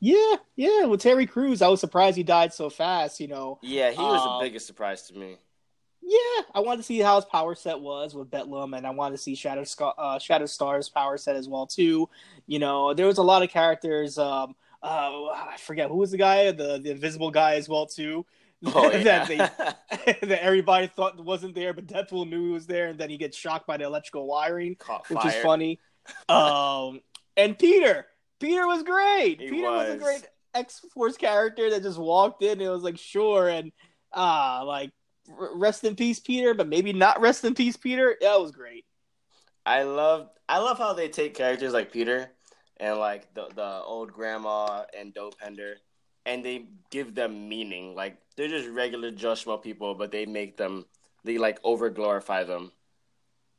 Yeah, 0.00 0.36
yeah. 0.56 0.84
With 0.84 1.00
Terry 1.00 1.26
Crews, 1.26 1.62
I 1.62 1.68
was 1.68 1.80
surprised 1.80 2.16
he 2.16 2.22
died 2.22 2.52
so 2.52 2.70
fast. 2.70 3.20
You 3.20 3.28
know. 3.28 3.58
Yeah, 3.62 3.90
he 3.90 4.00
was 4.00 4.26
um, 4.26 4.38
the 4.38 4.44
biggest 4.44 4.66
surprise 4.66 5.02
to 5.08 5.14
me. 5.14 5.36
Yeah, 6.00 6.42
I 6.54 6.60
wanted 6.60 6.78
to 6.78 6.82
see 6.84 7.00
how 7.00 7.16
his 7.16 7.24
power 7.26 7.54
set 7.54 7.80
was 7.80 8.14
with 8.14 8.30
Bedlam, 8.30 8.74
and 8.74 8.86
I 8.86 8.90
wanted 8.90 9.16
to 9.16 9.22
see 9.22 9.34
Shadow 9.34 9.64
Scar- 9.64 9.94
uh, 9.98 10.18
Shatterstar's 10.18 10.88
power 10.88 11.18
set 11.18 11.36
as 11.36 11.48
well 11.48 11.66
too. 11.66 12.08
You 12.46 12.58
know, 12.60 12.94
there 12.94 13.06
was 13.06 13.18
a 13.18 13.22
lot 13.22 13.42
of 13.42 13.50
characters. 13.50 14.16
Um, 14.16 14.54
uh, 14.82 15.26
I 15.26 15.56
forget 15.58 15.88
who 15.90 15.96
was 15.96 16.12
the 16.12 16.16
guy, 16.16 16.50
the 16.52 16.78
the 16.78 16.92
invisible 16.92 17.30
guy 17.30 17.56
as 17.56 17.68
well 17.68 17.86
too. 17.86 18.24
Oh, 18.64 18.90
yeah. 18.90 19.24
that, 19.28 19.28
they, 20.04 20.16
that 20.26 20.42
everybody 20.42 20.88
thought 20.88 21.22
wasn't 21.24 21.54
there, 21.54 21.72
but 21.72 21.86
Deadpool 21.86 22.28
knew 22.28 22.46
he 22.46 22.52
was 22.52 22.66
there, 22.66 22.88
and 22.88 22.98
then 22.98 23.08
he 23.08 23.16
gets 23.16 23.36
shocked 23.36 23.68
by 23.68 23.76
the 23.76 23.84
electrical 23.84 24.26
wiring, 24.26 24.76
which 25.08 25.24
is 25.26 25.34
funny. 25.36 25.78
um, 26.28 27.00
and 27.36 27.56
Peter, 27.56 28.06
Peter 28.40 28.66
was 28.66 28.82
great. 28.82 29.40
He 29.40 29.50
Peter 29.50 29.70
was. 29.70 29.88
was 29.88 29.94
a 29.96 29.98
great 29.98 30.26
X 30.54 30.80
Force 30.92 31.16
character 31.16 31.70
that 31.70 31.82
just 31.82 31.98
walked 31.98 32.42
in. 32.42 32.52
And 32.52 32.62
it 32.62 32.68
was 32.70 32.82
like 32.82 32.98
sure, 32.98 33.48
and 33.48 33.72
ah, 34.12 34.60
uh, 34.60 34.64
like 34.64 34.90
rest 35.28 35.84
in 35.84 35.96
peace, 35.96 36.20
Peter, 36.20 36.54
but 36.54 36.68
maybe 36.68 36.92
not 36.92 37.20
rest 37.20 37.44
in 37.44 37.54
peace, 37.54 37.76
Peter. 37.76 38.16
That 38.20 38.40
was 38.40 38.52
great. 38.52 38.84
I 39.66 39.82
love 39.82 40.30
I 40.48 40.58
love 40.58 40.78
how 40.78 40.94
they 40.94 41.08
take 41.08 41.34
characters 41.34 41.72
like 41.72 41.92
Peter 41.92 42.30
and 42.78 42.98
like 42.98 43.32
the 43.34 43.48
the 43.54 43.82
old 43.84 44.12
grandma 44.12 44.84
and 44.98 45.14
Dopinder, 45.14 45.74
and 46.24 46.44
they 46.44 46.68
give 46.90 47.14
them 47.14 47.48
meaning. 47.48 47.94
Like 47.94 48.16
they're 48.36 48.48
just 48.48 48.68
regular 48.68 49.10
Joe 49.10 49.34
people, 49.58 49.94
but 49.94 50.10
they 50.10 50.26
make 50.26 50.56
them 50.56 50.86
they 51.24 51.38
like 51.38 51.58
over 51.64 51.90
glorify 51.90 52.44
them. 52.44 52.72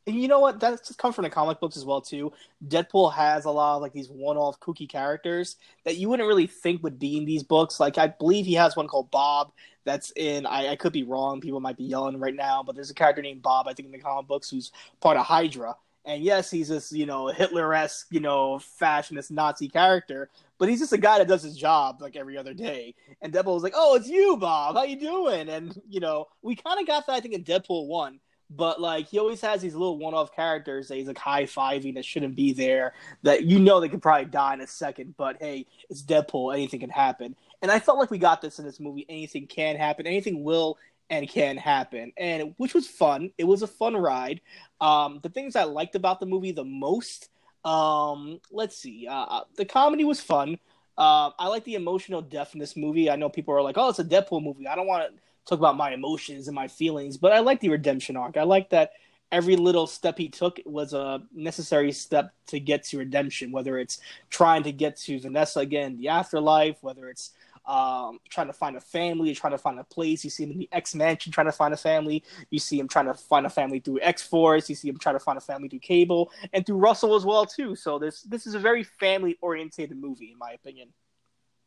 And 0.09 0.19
you 0.19 0.27
know 0.27 0.39
what? 0.39 0.59
That's 0.59 0.87
just 0.87 0.97
come 0.97 1.13
from 1.13 1.23
the 1.23 1.29
comic 1.29 1.59
books 1.59 1.77
as 1.77 1.85
well 1.85 2.01
too. 2.01 2.33
Deadpool 2.67 3.13
has 3.13 3.45
a 3.45 3.51
lot 3.51 3.75
of 3.75 3.83
like 3.83 3.93
these 3.93 4.09
one-off 4.09 4.59
kooky 4.59 4.89
characters 4.89 5.57
that 5.85 5.97
you 5.97 6.09
wouldn't 6.09 6.27
really 6.27 6.47
think 6.47 6.81
would 6.81 6.97
be 6.97 7.17
in 7.17 7.25
these 7.25 7.43
books. 7.43 7.79
Like 7.79 7.99
I 7.99 8.07
believe 8.07 8.47
he 8.47 8.55
has 8.55 8.75
one 8.75 8.87
called 8.87 9.11
Bob 9.11 9.51
that's 9.85 10.11
in. 10.15 10.47
I, 10.47 10.69
I 10.69 10.75
could 10.75 10.93
be 10.93 11.03
wrong. 11.03 11.41
People 11.41 11.59
might 11.59 11.77
be 11.77 11.83
yelling 11.83 12.19
right 12.19 12.33
now, 12.33 12.63
but 12.63 12.73
there's 12.73 12.89
a 12.89 12.95
character 12.95 13.21
named 13.21 13.43
Bob. 13.43 13.67
I 13.67 13.73
think 13.73 13.85
in 13.85 13.91
the 13.91 13.99
comic 13.99 14.27
books 14.27 14.49
who's 14.49 14.71
part 14.99 15.15
of 15.15 15.27
Hydra. 15.27 15.75
And 16.05 16.23
yes, 16.23 16.49
he's 16.49 16.69
this 16.69 16.91
you 16.91 17.05
know 17.05 17.27
Hitler 17.27 17.71
esque 17.75 18.07
you 18.09 18.19
know 18.19 18.57
fascist 18.57 19.29
Nazi 19.29 19.69
character, 19.69 20.31
but 20.57 20.69
he's 20.69 20.79
just 20.79 20.93
a 20.93 20.97
guy 20.97 21.19
that 21.19 21.27
does 21.27 21.43
his 21.43 21.55
job 21.55 22.01
like 22.01 22.15
every 22.15 22.35
other 22.35 22.55
day. 22.55 22.95
And 23.21 23.31
Deadpool 23.31 23.53
was 23.53 23.61
like, 23.61 23.73
"Oh, 23.75 23.95
it's 23.95 24.07
you, 24.07 24.37
Bob. 24.37 24.75
How 24.75 24.83
you 24.85 24.99
doing?" 24.99 25.49
And 25.49 25.79
you 25.87 25.99
know, 25.99 26.29
we 26.41 26.55
kind 26.55 26.79
of 26.79 26.87
got 26.87 27.05
that 27.05 27.13
I 27.13 27.19
think 27.19 27.35
in 27.35 27.43
Deadpool 27.43 27.85
one 27.85 28.19
but 28.49 28.81
like 28.81 29.07
he 29.07 29.19
always 29.19 29.41
has 29.41 29.61
these 29.61 29.75
little 29.75 29.97
one-off 29.97 30.35
characters 30.35 30.87
that 30.87 30.95
he's 30.95 31.07
like 31.07 31.17
high-fiving 31.17 31.93
that 31.93 32.05
shouldn't 32.05 32.35
be 32.35 32.51
there 32.51 32.93
that 33.21 33.43
you 33.43 33.59
know 33.59 33.79
they 33.79 33.89
could 33.89 34.01
probably 34.01 34.25
die 34.25 34.53
in 34.53 34.61
a 34.61 34.67
second 34.67 35.13
but 35.17 35.37
hey 35.39 35.65
it's 35.89 36.01
deadpool. 36.03 36.53
Anything 36.53 36.79
can 36.79 36.89
happen. 36.89 37.35
And 37.61 37.71
i 37.71 37.79
felt 37.79 37.97
like 37.97 38.11
we 38.11 38.17
got 38.17 38.41
this 38.41 38.59
in 38.59 38.65
this 38.65 38.79
movie. 38.79 39.05
Anything 39.09 39.47
can 39.47 39.75
happen. 39.75 40.07
Anything 40.07 40.43
will 40.43 40.77
and 41.09 41.27
can 41.27 41.57
happen. 41.57 42.13
And 42.17 42.53
which 42.57 42.73
was 42.73 42.87
fun. 42.87 43.31
It 43.37 43.45
was 43.45 43.63
a 43.63 43.67
fun 43.67 43.95
ride. 43.97 44.41
Um, 44.79 45.19
the 45.23 45.29
things 45.29 45.55
i 45.55 45.63
liked 45.63 45.95
about 45.95 46.19
the 46.19 46.25
movie 46.25 46.51
the 46.51 46.63
most 46.63 47.29
um, 47.65 48.39
let's 48.51 48.77
see. 48.77 49.07
Uh, 49.07 49.13
uh 49.13 49.43
the 49.57 49.65
comedy 49.65 50.05
was 50.05 50.21
fun. 50.21 50.57
Uh, 50.97 51.31
i 51.39 51.47
like 51.47 51.63
the 51.63 51.75
emotional 51.75 52.21
depth 52.21 52.53
in 52.53 52.59
this 52.59 52.77
movie. 52.77 53.09
I 53.09 53.15
know 53.15 53.29
people 53.29 53.53
are 53.53 53.61
like 53.61 53.77
oh 53.77 53.89
it's 53.89 53.99
a 53.99 54.03
deadpool 54.03 54.43
movie. 54.43 54.67
I 54.67 54.75
don't 54.75 54.87
want 54.87 55.13
to 55.13 55.21
talk 55.49 55.59
about 55.59 55.77
my 55.77 55.91
emotions 55.93 56.47
and 56.47 56.55
my 56.55 56.67
feelings, 56.67 57.17
but 57.17 57.31
I 57.31 57.39
like 57.39 57.59
the 57.59 57.69
redemption 57.69 58.15
arc. 58.15 58.37
I 58.37 58.43
like 58.43 58.69
that 58.69 58.91
every 59.31 59.55
little 59.55 59.87
step 59.87 60.17
he 60.17 60.27
took 60.27 60.59
was 60.65 60.93
a 60.93 61.21
necessary 61.33 61.91
step 61.91 62.33
to 62.47 62.59
get 62.59 62.83
to 62.83 62.97
redemption, 62.97 63.51
whether 63.51 63.77
it's 63.77 63.99
trying 64.29 64.63
to 64.63 64.71
get 64.71 64.97
to 64.97 65.19
Vanessa 65.19 65.59
again, 65.59 65.91
in 65.91 65.97
the 65.97 66.07
afterlife, 66.07 66.77
whether 66.81 67.09
it's 67.09 67.31
um, 67.65 68.19
trying 68.29 68.47
to 68.47 68.53
find 68.53 68.75
a 68.75 68.81
family, 68.81 69.35
trying 69.35 69.51
to 69.51 69.57
find 69.57 69.79
a 69.79 69.83
place. 69.83 70.23
You 70.23 70.31
see 70.31 70.43
him 70.43 70.51
in 70.51 70.57
the 70.57 70.69
X 70.71 70.95
Mansion 70.95 71.31
trying 71.31 71.45
to 71.45 71.51
find 71.51 71.73
a 71.73 71.77
family. 71.77 72.23
You 72.49 72.57
see 72.57 72.79
him 72.79 72.87
trying 72.87 73.05
to 73.05 73.13
find 73.13 73.45
a 73.45 73.49
family 73.49 73.79
through 73.79 73.99
X 74.01 74.23
Force. 74.23 74.69
You 74.69 74.75
see 74.75 74.89
him 74.89 74.97
trying 74.97 75.15
to 75.15 75.19
find 75.19 75.37
a 75.37 75.41
family 75.41 75.69
through 75.69 75.79
Cable 75.79 76.31
and 76.51 76.65
through 76.65 76.77
Russell 76.77 77.15
as 77.15 77.25
well 77.25 77.45
too. 77.45 77.75
So 77.75 77.99
this 77.99 78.23
this 78.23 78.47
is 78.47 78.55
a 78.55 78.59
very 78.59 78.83
family 78.83 79.37
oriented 79.41 79.95
movie, 79.95 80.31
in 80.31 80.39
my 80.39 80.51
opinion. 80.51 80.89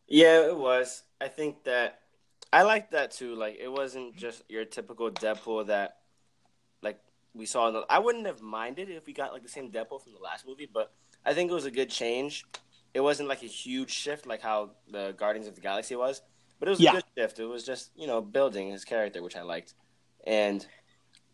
Yeah, 0.08 0.46
it 0.46 0.56
was. 0.56 1.04
I 1.20 1.28
think 1.28 1.62
that 1.64 2.00
I 2.52 2.62
liked 2.62 2.92
that 2.92 3.12
too. 3.12 3.34
Like 3.34 3.58
it 3.60 3.70
wasn't 3.70 4.16
just 4.16 4.42
your 4.48 4.64
typical 4.64 5.10
Deadpool 5.10 5.68
that 5.68 5.98
like 6.82 6.98
we 7.34 7.46
saw. 7.46 7.68
In 7.68 7.74
the, 7.74 7.86
I 7.88 7.98
wouldn't 7.98 8.26
have 8.26 8.42
minded 8.42 8.90
if 8.90 9.06
we 9.06 9.12
got 9.12 9.32
like 9.32 9.42
the 9.42 9.48
same 9.48 9.70
Deadpool 9.70 10.02
from 10.02 10.12
the 10.12 10.20
last 10.20 10.46
movie, 10.46 10.68
but 10.72 10.92
I 11.24 11.32
think 11.32 11.50
it 11.50 11.54
was 11.54 11.64
a 11.64 11.70
good 11.70 11.90
change. 11.90 12.44
It 12.94 13.00
wasn't 13.00 13.28
like 13.28 13.42
a 13.42 13.46
huge 13.46 13.90
shift 13.90 14.26
like 14.26 14.42
how 14.42 14.72
the 14.90 15.14
Guardians 15.16 15.48
of 15.48 15.54
the 15.54 15.62
Galaxy 15.62 15.96
was, 15.96 16.20
but 16.60 16.68
it 16.68 16.72
was 16.72 16.80
a 16.80 16.90
good 16.90 17.04
shift. 17.16 17.38
It 17.38 17.46
was 17.46 17.64
just 17.64 17.90
you 17.96 18.06
know 18.06 18.20
building 18.20 18.70
his 18.70 18.84
character, 18.84 19.22
which 19.22 19.36
I 19.36 19.42
liked, 19.42 19.74
and 20.26 20.64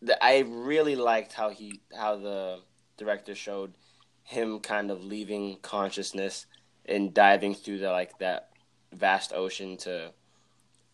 the, 0.01 0.23
I 0.25 0.45
really 0.47 0.95
liked 0.95 1.33
how 1.33 1.51
he 1.51 1.81
how 1.97 2.17
the 2.17 2.61
director 2.97 3.35
showed 3.35 3.75
him 4.23 4.61
kind 4.61 4.91
of 4.91 5.03
leaving 5.03 5.59
consciousness 5.63 6.47
and 6.85 7.13
diving 7.13 7.55
through 7.55 7.79
the 7.79 7.91
like 7.91 8.19
that 8.19 8.51
vast 8.93 9.33
ocean 9.33 9.77
to 9.79 10.13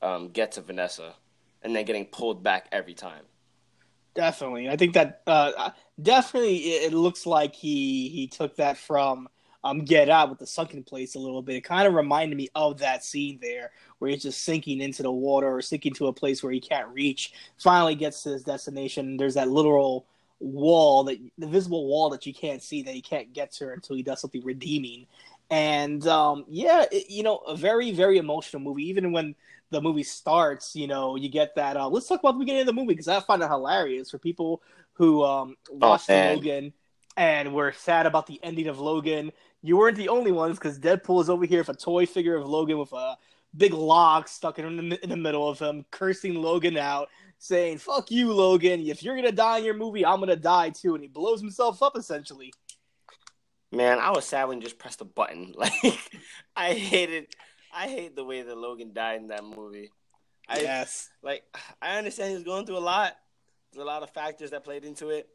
um, 0.05 0.29
get 0.29 0.53
to 0.53 0.61
Vanessa, 0.61 1.15
and 1.63 1.75
then 1.75 1.85
getting 1.85 2.05
pulled 2.05 2.43
back 2.43 2.69
every 2.71 2.95
time. 2.95 3.25
Definitely, 4.15 4.69
I 4.69 4.77
think 4.77 4.95
that 4.95 5.23
uh, 5.27 5.71
definitely 6.01 6.59
it 6.59 6.93
looks 6.93 7.27
like 7.27 7.55
he 7.55 8.09
he 8.11 8.29
took 8.29 8.55
that 8.57 8.77
from 8.77 9.29
um, 9.65 9.81
Get 9.85 10.11
Out 10.11 10.29
with 10.29 10.39
the 10.39 10.47
sunken 10.47 10.85
place 10.85 11.15
a 11.15 11.19
little 11.19 11.43
bit. 11.43 11.57
It 11.57 11.63
kind 11.63 11.89
of 11.89 11.95
reminded 11.95 12.37
me 12.37 12.49
of 12.55 12.79
that 12.79 13.03
scene 13.03 13.39
there 13.41 13.73
where 13.99 14.11
he's 14.11 14.23
just 14.23 14.43
sinking 14.43 14.81
into 14.81 15.03
the 15.03 15.11
water 15.11 15.49
or 15.49 15.63
sinking 15.63 15.95
to 15.95 16.09
a 16.09 16.13
place 16.13 16.43
where 16.43 16.53
he 16.53 16.61
can't 16.61 16.89
reach. 16.89 17.33
Finally 17.59 17.95
gets 17.95 18.23
to 18.23 18.29
his 18.29 18.45
destination. 18.45 19.17
There's 19.17 19.35
that 19.35 19.49
literal 19.49 20.07
wall 20.39 21.05
that 21.05 21.19
the 21.39 21.47
visible 21.47 21.87
wall 21.87 22.11
that 22.11 22.27
you 22.27 22.35
can't 22.35 22.63
see 22.63 22.83
that 22.83 22.95
he 22.95 23.01
can't 23.01 23.33
get 23.33 23.51
to 23.53 23.73
until 23.73 23.97
he 23.97 24.03
does 24.03 24.21
something 24.21 24.45
redeeming. 24.45 25.07
And 25.51 26.07
um, 26.07 26.45
yeah, 26.49 26.85
it, 26.93 27.11
you 27.11 27.23
know, 27.23 27.39
a 27.39 27.57
very 27.57 27.91
very 27.91 28.19
emotional 28.19 28.61
movie. 28.61 28.89
Even 28.89 29.13
when 29.13 29.35
the 29.71 29.81
movie 29.81 30.03
starts, 30.03 30.77
you 30.77 30.87
know, 30.87 31.17
you 31.17 31.29
get 31.29 31.55
that. 31.57 31.77
Uh, 31.77 31.89
let's 31.89 32.07
talk 32.07 32.21
about 32.21 32.33
the 32.33 32.39
beginning 32.39 32.63
of 32.63 32.67
the 32.67 32.73
movie 32.73 32.89
because 32.89 33.09
I 33.09 33.21
find 33.21 33.43
it 33.43 33.49
hilarious 33.49 34.11
for 34.11 34.19
people 34.19 34.63
who 34.95 35.23
um, 35.25 35.57
oh, 35.71 35.77
watched 35.77 36.11
oh, 36.11 36.35
Logan 36.35 36.73
and 37.17 37.55
were 37.55 37.73
sad 37.73 38.07
about 38.07 38.27
the 38.27 38.41
ending 38.43 38.67
of 38.67 38.79
Logan. 38.79 39.33
You 39.63 39.77
weren't 39.77 39.97
the 39.97 40.09
only 40.09 40.33
ones 40.33 40.59
because 40.59 40.79
Deadpool 40.79 41.23
is 41.23 41.31
over 41.31 41.47
here 41.47 41.61
with 41.61 41.69
a 41.71 41.75
toy 41.75 42.07
figure 42.07 42.37
of 42.37 42.47
Logan 42.47 42.79
with 42.79 42.93
a 42.93 43.17
big 43.57 43.73
lock 43.73 44.29
stuck 44.29 44.59
in 44.59 44.89
the, 44.89 45.03
in 45.03 45.11
the 45.11 45.17
middle 45.17 45.49
of 45.49 45.59
him, 45.59 45.85
cursing 45.91 46.35
Logan 46.35 46.77
out, 46.77 47.09
saying 47.39 47.79
"fuck 47.79 48.11
you, 48.11 48.33
Logan. 48.33 48.81
If 48.81 49.03
you're 49.03 49.17
gonna 49.17 49.33
die 49.33 49.59
in 49.59 49.65
your 49.65 49.75
movie, 49.75 50.05
I'm 50.05 50.21
gonna 50.21 50.37
die 50.37 50.71
too." 50.71 50.95
And 50.95 51.03
he 51.03 51.09
blows 51.09 51.41
himself 51.41 51.83
up 51.83 51.97
essentially. 51.97 52.53
Man, 53.73 53.99
I 53.99 54.11
was 54.11 54.25
sad 54.25 54.45
when 54.45 54.59
you 54.59 54.65
just 54.65 54.79
pressed 54.79 55.01
the 55.01 55.05
button. 55.05 55.55
Like, 55.59 55.73
I 56.57 56.75
hated. 56.75 57.27
I 57.75 57.89
hate 57.89 58.17
the 58.17 58.25
way 58.25 58.43
that 58.43 58.57
Logan 58.57 58.93
died 58.93 59.21
in 59.21 59.29
that 59.29 59.45
movie. 59.45 59.91
I, 60.49 60.61
yes. 60.61 61.11
Like 61.23 61.43
I 61.81 61.97
understand 61.99 62.31
he 62.31 62.35
was 62.35 62.45
going 62.45 62.67
through 62.67 62.79
a 62.79 62.81
lot. 62.81 63.17
There's 63.73 63.83
a 63.83 63.87
lot 63.87 64.03
of 64.03 64.11
factors 64.11 64.51
that 64.51 64.65
played 64.65 64.85
into 64.85 65.11
it. 65.11 65.29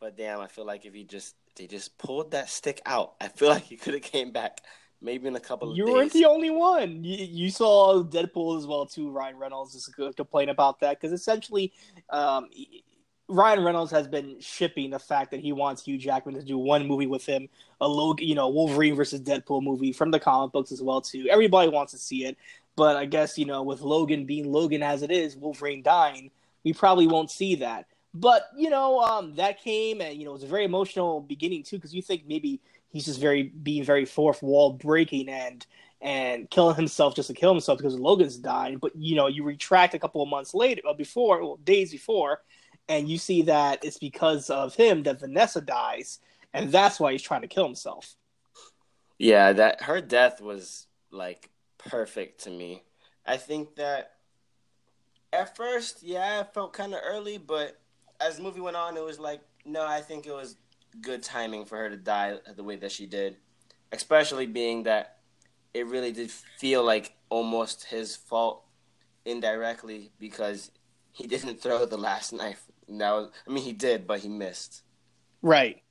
But 0.00 0.16
damn, 0.16 0.40
I 0.40 0.46
feel 0.46 0.66
like 0.66 0.84
if 0.84 0.94
he 0.94 1.04
just 1.04 1.34
they 1.56 1.66
just 1.66 1.98
pulled 1.98 2.32
that 2.32 2.48
stick 2.48 2.80
out, 2.86 3.14
I 3.20 3.28
feel 3.28 3.48
like 3.48 3.64
he 3.64 3.76
could 3.76 3.94
have 3.94 4.02
came 4.02 4.32
back 4.32 4.60
maybe 5.00 5.28
in 5.28 5.36
a 5.36 5.40
couple 5.40 5.70
of 5.70 5.76
you 5.76 5.86
days. 5.86 5.94
weren't 5.94 6.12
the 6.12 6.24
only 6.24 6.50
one. 6.50 7.04
You, 7.04 7.24
you, 7.24 7.50
saw 7.50 8.02
Deadpool 8.02 8.58
as 8.58 8.66
well 8.66 8.86
too. 8.86 9.10
Ryan 9.10 9.36
Reynolds 9.36 9.74
is 9.74 9.86
complain 10.16 10.48
about 10.48 10.80
that 10.80 11.00
because 11.00 11.12
essentially, 11.12 11.72
um, 12.10 12.48
Ryan 13.28 13.62
Reynolds 13.62 13.92
has 13.92 14.08
been 14.08 14.40
shipping 14.40 14.90
the 14.90 14.98
fact 14.98 15.30
that 15.32 15.40
he 15.40 15.52
wants 15.52 15.84
Hugh 15.84 15.98
Jackman 15.98 16.34
to 16.36 16.42
do 16.42 16.56
one 16.56 16.86
movie 16.86 17.06
with 17.06 17.26
him, 17.26 17.48
a 17.80 17.86
Logan, 17.86 18.26
you 18.26 18.34
know, 18.34 18.48
Wolverine 18.48 18.96
versus 18.96 19.20
Deadpool 19.20 19.62
movie 19.62 19.92
from 19.92 20.10
the 20.10 20.18
comic 20.18 20.52
books 20.52 20.72
as 20.72 20.82
well 20.82 21.02
too. 21.02 21.26
Everybody 21.30 21.68
wants 21.68 21.92
to 21.92 21.98
see 21.98 22.24
it, 22.24 22.38
but 22.74 22.96
I 22.96 23.04
guess 23.04 23.36
you 23.36 23.44
know, 23.44 23.62
with 23.62 23.82
Logan 23.82 24.24
being 24.24 24.50
Logan 24.50 24.82
as 24.82 25.02
it 25.02 25.10
is, 25.10 25.36
Wolverine 25.36 25.82
dying, 25.82 26.30
we 26.64 26.72
probably 26.72 27.06
won't 27.06 27.30
see 27.30 27.56
that. 27.56 27.86
But 28.14 28.48
you 28.56 28.70
know, 28.70 29.00
um, 29.00 29.34
that 29.36 29.60
came 29.60 30.00
and 30.00 30.16
you 30.18 30.24
know 30.24 30.30
it 30.30 30.34
was 30.34 30.42
a 30.44 30.48
very 30.48 30.64
emotional 30.64 31.20
beginning 31.20 31.64
too 31.64 31.76
because 31.76 31.94
you 31.94 32.00
think 32.00 32.22
maybe 32.26 32.60
he's 32.90 33.04
just 33.04 33.20
very 33.20 33.42
being 33.42 33.84
very 33.84 34.06
fourth 34.06 34.42
wall 34.42 34.72
breaking 34.72 35.28
and 35.28 35.66
and 36.00 36.48
killing 36.48 36.76
himself 36.76 37.14
just 37.14 37.28
to 37.28 37.34
kill 37.34 37.52
himself 37.52 37.78
because 37.78 37.98
Logan's 37.98 38.36
dying. 38.36 38.78
But 38.78 38.96
you 38.96 39.16
know, 39.16 39.26
you 39.26 39.44
retract 39.44 39.94
a 39.94 39.98
couple 39.98 40.22
of 40.22 40.28
months 40.28 40.54
later, 40.54 40.82
or 40.86 40.94
before, 40.94 41.42
well, 41.42 41.56
days 41.56 41.90
before, 41.90 42.40
and 42.88 43.08
you 43.08 43.18
see 43.18 43.42
that 43.42 43.84
it's 43.84 43.98
because 43.98 44.50
of 44.50 44.74
him 44.74 45.02
that 45.04 45.20
Vanessa 45.20 45.60
dies, 45.60 46.20
and 46.54 46.72
that's 46.72 46.98
why 46.98 47.12
he's 47.12 47.22
trying 47.22 47.42
to 47.42 47.48
kill 47.48 47.64
himself. 47.64 48.16
Yeah, 49.18 49.52
that 49.52 49.82
her 49.82 50.00
death 50.00 50.40
was 50.40 50.86
like 51.10 51.50
perfect 51.76 52.44
to 52.44 52.50
me. 52.50 52.82
I 53.26 53.36
think 53.36 53.76
that 53.76 54.12
at 55.32 55.56
first, 55.56 56.02
yeah, 56.02 56.40
it 56.40 56.54
felt 56.54 56.72
kind 56.72 56.94
of 56.94 57.00
early, 57.04 57.38
but 57.38 57.78
as 58.20 58.36
the 58.36 58.42
movie 58.42 58.60
went 58.60 58.76
on, 58.76 58.96
it 58.96 59.04
was 59.04 59.18
like, 59.18 59.40
no, 59.64 59.86
I 59.86 60.00
think 60.00 60.26
it 60.26 60.32
was 60.32 60.56
good 61.02 61.22
timing 61.22 61.64
for 61.64 61.76
her 61.76 61.90
to 61.90 61.96
die 61.96 62.38
the 62.56 62.64
way 62.64 62.76
that 62.76 62.92
she 62.92 63.06
did, 63.06 63.36
especially 63.92 64.46
being 64.46 64.84
that 64.84 65.18
it 65.74 65.86
really 65.86 66.12
did 66.12 66.30
feel 66.30 66.82
like 66.82 67.14
almost 67.28 67.84
his 67.84 68.16
fault 68.16 68.64
indirectly 69.24 70.10
because 70.18 70.70
he 71.12 71.26
didn't 71.34 71.60
throw 71.60 71.84
the 71.84 71.98
last 71.98 72.32
knife. 72.32 72.64
Now, 72.88 73.28
I 73.46 73.50
mean, 73.50 73.62
he 73.62 73.72
did, 73.72 74.06
but 74.06 74.20
he 74.20 74.28
missed. 74.28 74.82
Right. 75.42 75.82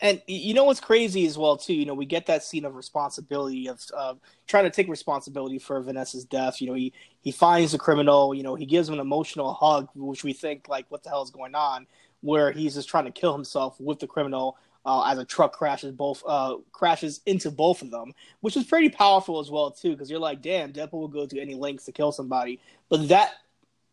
And 0.00 0.20
you 0.26 0.52
know 0.52 0.64
what's 0.64 0.80
crazy 0.80 1.26
as 1.26 1.38
well 1.38 1.56
too. 1.56 1.74
You 1.74 1.86
know, 1.86 1.94
we 1.94 2.06
get 2.06 2.26
that 2.26 2.42
scene 2.42 2.64
of 2.64 2.74
responsibility 2.74 3.68
of 3.68 3.80
uh, 3.96 4.14
trying 4.48 4.64
to 4.64 4.70
take 4.70 4.88
responsibility 4.88 5.60
for 5.60 5.80
Vanessa's 5.80 6.24
death. 6.24 6.60
You 6.60 6.66
know, 6.66 6.74
he 6.74 6.92
he 7.20 7.30
finds 7.30 7.70
the 7.70 7.78
criminal. 7.78 8.34
You 8.34 8.42
know, 8.42 8.56
he 8.56 8.66
gives 8.66 8.88
him 8.88 8.94
an 8.94 9.00
emotional 9.00 9.54
hug, 9.54 9.88
which 9.94 10.24
we 10.24 10.32
think 10.32 10.68
like, 10.68 10.86
what 10.88 11.04
the 11.04 11.08
hell 11.08 11.22
is 11.22 11.30
going 11.30 11.54
on? 11.54 11.86
Where 12.20 12.50
he's 12.50 12.74
just 12.74 12.88
trying 12.88 13.04
to 13.04 13.12
kill 13.12 13.32
himself 13.32 13.80
with 13.80 14.00
the 14.00 14.08
criminal 14.08 14.58
uh, 14.84 15.04
as 15.04 15.18
a 15.18 15.24
truck 15.24 15.52
crashes 15.52 15.92
both 15.92 16.22
uh, 16.26 16.56
crashes 16.72 17.20
into 17.26 17.50
both 17.50 17.82
of 17.82 17.90
them, 17.90 18.12
which 18.40 18.56
is 18.56 18.64
pretty 18.64 18.88
powerful 18.88 19.38
as 19.38 19.50
well 19.50 19.70
too. 19.70 19.90
Because 19.90 20.10
you're 20.10 20.18
like, 20.18 20.42
damn, 20.42 20.72
Deadpool 20.72 20.92
will 20.92 21.08
go 21.08 21.26
to 21.26 21.40
any 21.40 21.54
lengths 21.54 21.84
to 21.84 21.92
kill 21.92 22.12
somebody, 22.12 22.60
but 22.88 23.08
that 23.08 23.34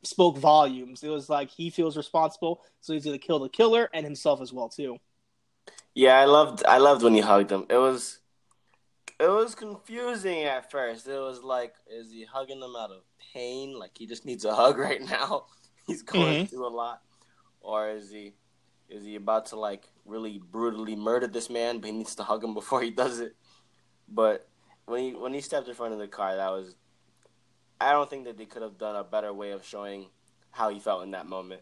spoke 0.03 0.37
volumes. 0.37 1.03
It 1.03 1.09
was 1.09 1.29
like 1.29 1.49
he 1.49 1.69
feels 1.69 1.97
responsible, 1.97 2.61
so 2.81 2.93
he's 2.93 3.05
gonna 3.05 3.17
kill 3.17 3.39
the 3.39 3.49
killer 3.49 3.89
and 3.93 4.05
himself 4.05 4.41
as 4.41 4.53
well 4.53 4.69
too. 4.69 4.97
Yeah, 5.93 6.17
I 6.19 6.25
loved 6.25 6.63
I 6.65 6.77
loved 6.77 7.03
when 7.03 7.13
he 7.13 7.21
hugged 7.21 7.51
him. 7.51 7.65
It 7.69 7.77
was 7.77 8.19
it 9.19 9.29
was 9.29 9.53
confusing 9.53 10.43
at 10.43 10.71
first. 10.71 11.07
It 11.07 11.19
was 11.19 11.43
like, 11.43 11.73
is 11.89 12.11
he 12.11 12.23
hugging 12.23 12.61
him 12.61 12.75
out 12.77 12.91
of 12.91 13.01
pain? 13.33 13.77
Like 13.77 13.91
he 13.97 14.07
just 14.07 14.25
needs 14.25 14.45
a 14.45 14.55
hug 14.55 14.77
right 14.87 15.01
now. 15.01 15.45
He's 15.87 16.03
going 16.03 16.35
mm-hmm. 16.35 16.45
through 16.45 16.67
a 16.67 16.69
lot, 16.69 17.01
or 17.61 17.89
is 17.89 18.11
he 18.11 18.33
is 18.89 19.03
he 19.03 19.15
about 19.15 19.47
to 19.47 19.55
like 19.55 19.87
really 20.05 20.39
brutally 20.51 20.95
murder 20.95 21.25
this 21.25 21.49
man? 21.49 21.79
But 21.79 21.89
he 21.89 21.97
needs 21.97 22.15
to 22.15 22.23
hug 22.23 22.43
him 22.43 22.53
before 22.53 22.81
he 22.81 22.91
does 22.91 23.19
it. 23.19 23.35
But 24.07 24.47
when 24.85 25.03
he 25.03 25.13
when 25.15 25.33
he 25.33 25.41
stepped 25.41 25.67
in 25.67 25.73
front 25.73 25.93
of 25.93 25.99
the 25.99 26.07
car, 26.07 26.35
that 26.35 26.51
was 26.51 26.75
I 27.81 27.91
don't 27.91 28.09
think 28.09 28.25
that 28.25 28.37
they 28.37 28.45
could 28.45 28.61
have 28.61 28.77
done 28.77 28.95
a 28.95 29.03
better 29.03 29.33
way 29.33 29.51
of 29.51 29.65
showing 29.65 30.07
how 30.51 30.69
he 30.69 30.79
felt 30.79 31.03
in 31.03 31.11
that 31.11 31.27
moment. 31.27 31.61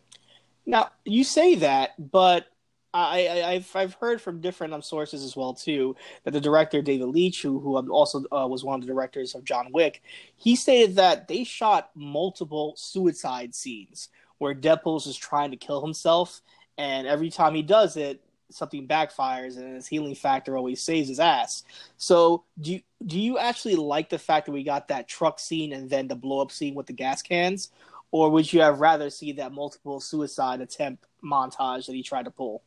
Now 0.66 0.92
you 1.06 1.24
say 1.24 1.56
that, 1.56 1.94
but 2.12 2.48
I, 2.94 3.20
have 3.54 3.76
I've 3.76 3.94
heard 3.96 4.22
from 4.22 4.42
different 4.42 4.74
um, 4.74 4.82
sources 4.82 5.24
as 5.24 5.36
well 5.36 5.54
too 5.54 5.96
that 6.24 6.32
the 6.32 6.42
director 6.42 6.82
David 6.82 7.08
Leitch, 7.08 7.42
who 7.42 7.60
who 7.60 7.78
um, 7.78 7.92
also 7.92 8.24
uh, 8.32 8.48
was 8.48 8.64
one 8.64 8.80
of 8.80 8.82
the 8.86 8.92
directors 8.92 9.36
of 9.36 9.44
John 9.44 9.72
Wick, 9.72 10.02
he 10.36 10.56
stated 10.56 10.96
that 10.96 11.28
they 11.28 11.44
shot 11.44 11.92
multiple 11.96 12.74
suicide 12.76 13.54
scenes 13.54 14.10
where 14.40 14.56
Deadpool 14.56 15.06
is 15.06 15.18
trying 15.18 15.52
to 15.52 15.58
kill 15.58 15.82
himself, 15.82 16.42
and 16.78 17.08
every 17.08 17.30
time 17.30 17.54
he 17.56 17.62
does 17.62 17.98
it, 17.98 18.22
something 18.50 18.88
backfires, 18.88 19.58
and 19.58 19.76
his 19.76 19.88
healing 19.88 20.16
factor 20.16 20.58
always 20.58 20.82
saves 20.82 21.10
his 21.10 21.20
ass. 21.20 21.64
So 21.98 22.44
do 22.60 22.74
you, 22.74 22.82
do 23.06 23.20
you 23.20 23.38
actually 23.38 23.76
like 23.76 24.10
the 24.10 24.20
fact 24.20 24.46
that 24.46 24.52
we 24.52 24.64
got 24.64 24.88
that 24.88 25.08
truck 25.08 25.40
scene 25.40 25.74
and 25.74 25.90
then 25.90 26.08
the 26.08 26.16
blow 26.16 26.42
up 26.42 26.52
scene 26.52 26.76
with 26.76 26.88
the 26.88 26.94
gas 26.94 27.22
cans, 27.22 27.70
or 28.12 28.30
would 28.30 28.52
you 28.52 28.62
have 28.62 28.80
rather 28.80 29.10
see 29.10 29.34
that 29.34 29.52
multiple 29.52 30.00
suicide 30.00 30.62
attempt 30.62 31.06
montage 31.24 31.86
that 31.88 31.94
he 31.94 32.04
tried 32.04 32.26
to 32.26 32.32
pull? 32.32 32.64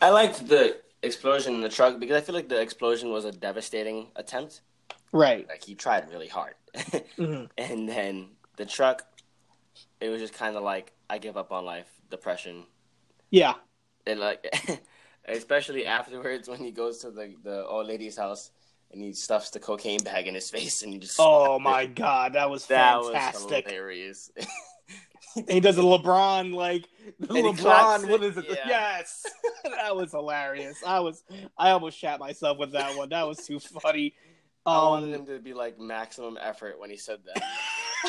I 0.00 0.10
liked 0.10 0.48
the 0.48 0.78
explosion 1.02 1.54
in 1.54 1.60
the 1.60 1.68
truck 1.68 1.98
because 1.98 2.16
I 2.16 2.20
feel 2.24 2.34
like 2.34 2.48
the 2.48 2.60
explosion 2.60 3.10
was 3.10 3.24
a 3.24 3.32
devastating 3.32 4.08
attempt. 4.16 4.62
Right. 5.12 5.46
Like 5.48 5.62
he 5.62 5.74
tried 5.74 6.10
really 6.10 6.28
hard. 6.28 6.54
mm-hmm. 6.74 7.44
And 7.56 7.88
then 7.88 8.30
the 8.56 8.66
truck, 8.66 9.06
it 10.00 10.08
was 10.08 10.20
just 10.20 10.34
kind 10.34 10.56
of 10.56 10.62
like, 10.62 10.92
I 11.08 11.18
give 11.18 11.36
up 11.36 11.52
on 11.52 11.64
life, 11.64 11.88
depression. 12.10 12.64
Yeah. 13.30 13.54
And 14.06 14.18
like, 14.18 14.44
especially 15.26 15.86
afterwards 15.86 16.48
when 16.48 16.58
he 16.58 16.70
goes 16.70 16.98
to 16.98 17.10
the, 17.10 17.34
the 17.42 17.64
old 17.66 17.86
lady's 17.86 18.16
house 18.16 18.50
and 18.92 19.02
he 19.02 19.12
stuffs 19.12 19.50
the 19.50 19.60
cocaine 19.60 20.02
bag 20.02 20.26
in 20.26 20.34
his 20.34 20.50
face 20.50 20.82
and 20.82 20.92
he 20.92 20.98
just. 20.98 21.16
Oh 21.18 21.58
my 21.58 21.82
it. 21.82 21.94
God, 21.94 22.34
that 22.34 22.48
was 22.48 22.66
that 22.66 23.02
fantastic. 23.02 23.64
was 23.66 23.72
hilarious. 23.72 24.30
he 25.48 25.60
does 25.60 25.78
a 25.78 25.82
LeBron 25.82 26.54
like 26.54 26.88
LeBron. 27.22 28.08
What 28.08 28.22
is 28.22 28.36
it? 28.36 28.46
Yeah. 28.48 28.56
Yes, 28.66 29.26
that 29.64 29.94
was 29.94 30.12
hilarious. 30.12 30.78
I 30.86 31.00
was 31.00 31.24
I 31.58 31.70
almost 31.70 31.98
shat 31.98 32.20
myself 32.20 32.58
with 32.58 32.72
that 32.72 32.96
one. 32.96 33.08
That 33.08 33.26
was 33.26 33.38
too 33.38 33.58
funny. 33.58 34.14
Um, 34.66 34.74
I 34.74 34.88
wanted 34.88 35.14
him 35.14 35.26
to 35.26 35.38
be 35.40 35.52
like 35.52 35.78
maximum 35.78 36.38
effort 36.40 36.78
when 36.78 36.88
he 36.88 36.96
said 36.96 37.18
that. 37.26 37.42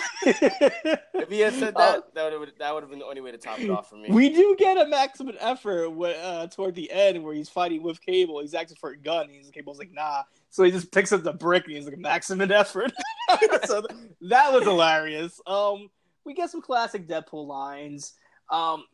if 0.26 1.30
he 1.30 1.40
had 1.40 1.54
said 1.54 1.76
that, 1.76 1.98
uh, 1.98 2.02
that 2.14 2.40
would 2.40 2.52
that 2.60 2.74
would 2.74 2.84
have 2.84 2.90
been 2.90 3.00
the 3.00 3.06
only 3.06 3.22
way 3.22 3.32
to 3.32 3.38
top 3.38 3.60
it 3.60 3.70
off 3.70 3.90
for 3.90 3.96
me. 3.96 4.08
We 4.10 4.30
do 4.30 4.56
get 4.58 4.78
a 4.78 4.88
maximum 4.88 5.36
effort 5.40 5.88
uh, 5.88 6.48
toward 6.48 6.76
the 6.76 6.92
end 6.92 7.24
where 7.24 7.34
he's 7.34 7.50
fighting 7.50 7.84
with 7.84 8.02
Cable. 8.02 8.42
He's 8.42 8.54
asking 8.54 8.78
for 8.78 8.92
a 8.92 8.98
gun. 8.98 9.30
He's 9.30 9.50
Cable's 9.50 9.80
like, 9.80 9.92
nah. 9.94 10.24
So 10.50 10.64
he 10.64 10.72
just 10.72 10.92
picks 10.92 11.12
up 11.12 11.24
the 11.24 11.34
brick 11.34 11.66
and 11.66 11.76
he's 11.76 11.86
like, 11.86 11.98
maximum 11.98 12.52
effort. 12.52 12.92
so 13.66 13.86
that 14.22 14.54
was 14.54 14.64
hilarious. 14.64 15.40
Um, 15.46 15.90
we 16.24 16.34
get 16.34 16.50
some 16.50 16.62
classic 16.62 17.08
Deadpool 17.08 17.48
lines. 17.48 18.14
Um, 18.50 18.86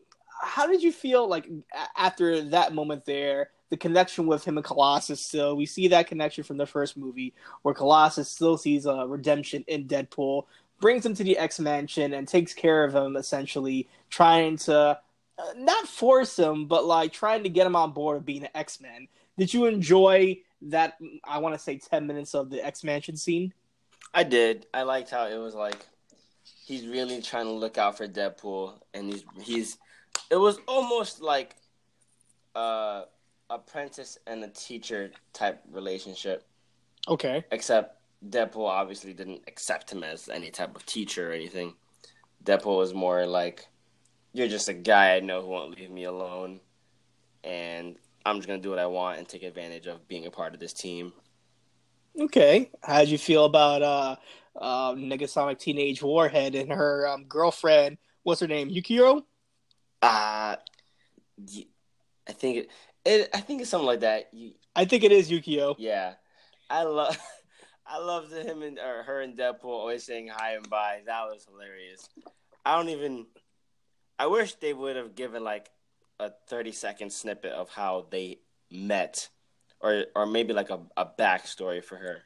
how 0.42 0.68
did 0.68 0.82
you 0.82 0.92
feel 0.92 1.28
like 1.28 1.50
after 1.98 2.42
that 2.50 2.74
moment 2.74 3.06
there? 3.06 3.52
The 3.70 3.78
connection 3.78 4.28
with 4.28 4.44
him 4.44 4.58
and 4.58 4.66
Colossus 4.66 5.26
still. 5.26 5.56
We 5.56 5.66
see 5.66 5.88
that 5.90 6.08
connection 6.08 6.44
from 6.44 6.58
the 6.58 6.66
first 6.66 6.98
movie 6.98 7.34
where 7.62 7.74
Colossus 7.74 8.28
still 8.28 8.58
sees 8.58 8.86
a 8.86 9.06
redemption 9.08 9.64
in 9.68 9.88
Deadpool, 9.88 10.44
brings 10.82 11.06
him 11.06 11.14
to 11.14 11.24
the 11.24 11.38
X 11.38 11.60
Mansion 11.60 12.14
and 12.14 12.28
takes 12.28 12.54
care 12.54 12.84
of 12.84 12.94
him, 12.94 13.16
essentially 13.16 13.88
trying 14.10 14.58
to 14.58 14.76
uh, 15.38 15.54
not 15.56 15.88
force 15.88 16.38
him, 16.38 16.66
but 16.66 16.86
like 16.86 17.14
trying 17.14 17.44
to 17.44 17.50
get 17.50 17.66
him 17.66 17.76
on 17.76 17.94
board 17.94 18.18
of 18.18 18.26
being 18.26 18.44
an 18.44 18.50
X 18.54 18.82
Men. 18.82 19.08
Did 19.38 19.54
you 19.54 19.66
enjoy 19.68 20.40
that? 20.64 20.98
I 21.24 21.38
want 21.38 21.56
to 21.56 21.60
say 21.60 21.78
ten 21.78 22.06
minutes 22.06 22.36
of 22.36 22.50
the 22.50 22.66
X 22.66 22.84
Mansion 22.84 23.16
scene. 23.16 23.54
I 24.14 24.24
did. 24.24 24.66
I 24.74 24.82
liked 24.82 25.10
how 25.10 25.28
it 25.28 25.38
was 25.38 25.56
like 25.56 25.86
he's 26.66 26.86
really 26.86 27.22
trying 27.22 27.46
to 27.46 27.52
look 27.54 27.78
out 27.78 27.98
for 27.98 28.08
Deadpool, 28.08 28.74
and 28.94 29.10
he's 29.10 29.24
he's. 29.42 29.78
It 30.30 30.36
was 30.36 30.60
almost 30.68 31.22
like 31.22 31.56
a 32.56 33.04
apprentice 33.50 34.18
and 34.28 34.44
a 34.44 34.50
teacher 34.50 35.12
type 35.34 35.62
relationship. 35.72 36.46
Okay. 37.08 37.44
Except 37.52 38.01
Deadpool 38.28 38.68
obviously 38.68 39.14
didn't 39.14 39.44
accept 39.48 39.92
him 39.92 40.04
as 40.04 40.30
any 40.30 40.52
type 40.52 40.76
of 40.76 40.86
teacher 40.86 41.30
or 41.30 41.34
anything. 41.34 41.74
Deadpool 42.44 42.78
was 42.78 42.94
more 42.94 43.26
like, 43.26 43.68
"You're 44.34 44.48
just 44.48 44.70
a 44.70 44.74
guy 44.74 45.16
I 45.16 45.20
know 45.20 45.42
who 45.42 45.48
won't 45.48 45.78
leave 45.78 45.90
me 45.90 46.04
alone, 46.04 46.60
and 47.44 47.98
I'm 48.26 48.38
just 48.38 48.48
gonna 48.48 48.62
do 48.62 48.70
what 48.70 48.80
I 48.80 48.86
want 48.86 49.18
and 49.20 49.28
take 49.28 49.44
advantage 49.44 49.88
of 49.88 50.08
being 50.08 50.26
a 50.26 50.32
part 50.32 50.54
of 50.54 50.60
this 50.60 50.74
team." 50.74 51.14
Okay, 52.20 52.70
how'd 52.84 53.08
you 53.08 53.18
feel 53.18 53.46
about 53.46 53.82
uh, 53.82 54.16
uh, 54.56 54.94
Negasonic 54.94 55.60
Teenage 55.60 56.02
Warhead 56.02 56.56
and 56.56 56.72
her 56.72 57.08
um, 57.08 57.26
girlfriend. 57.26 57.98
What's 58.24 58.42
her 58.42 58.48
name? 58.48 58.70
Yukio. 58.70 59.24
Uh, 60.02 60.56
I 62.28 62.34
think 62.34 62.58
it, 62.58 62.70
it. 63.06 63.30
I 63.34 63.40
think 63.40 63.62
it's 63.62 63.70
something 63.70 63.88
like 63.88 64.02
that. 64.02 64.30
You, 64.34 64.54
I 64.76 64.86
think 64.86 65.04
it 65.04 65.12
is 65.12 65.30
Yukio. 65.30 65.76
Yeah, 65.78 66.14
I 66.70 66.84
love. 66.84 67.18
I 67.92 67.98
loved 67.98 68.32
him 68.32 68.62
and 68.62 68.80
or 68.80 69.04
her 69.04 69.20
and 69.22 69.38
Deadpool 69.38 69.66
always 69.66 70.06
saying 70.06 70.30
hi 70.34 70.54
and 70.54 70.70
bye. 70.70 71.02
That 71.06 71.26
was 71.26 71.46
hilarious. 71.50 72.08
I 72.66 72.78
don't 72.78 72.90
even. 72.90 73.26
I 74.18 74.28
wish 74.28 74.54
they 74.56 74.74
would 74.74 74.96
have 74.96 75.16
given 75.16 75.44
like 75.44 75.70
a 76.20 76.32
thirty 76.48 76.72
second 76.72 77.12
snippet 77.12 77.52
of 77.52 77.70
how 77.70 78.06
they 78.10 78.40
met, 78.72 79.28
or 79.82 80.06
or 80.16 80.26
maybe 80.26 80.54
like 80.54 80.70
a, 80.70 80.80
a 80.96 81.06
backstory 81.06 81.84
for 81.84 81.98
her. 81.98 82.20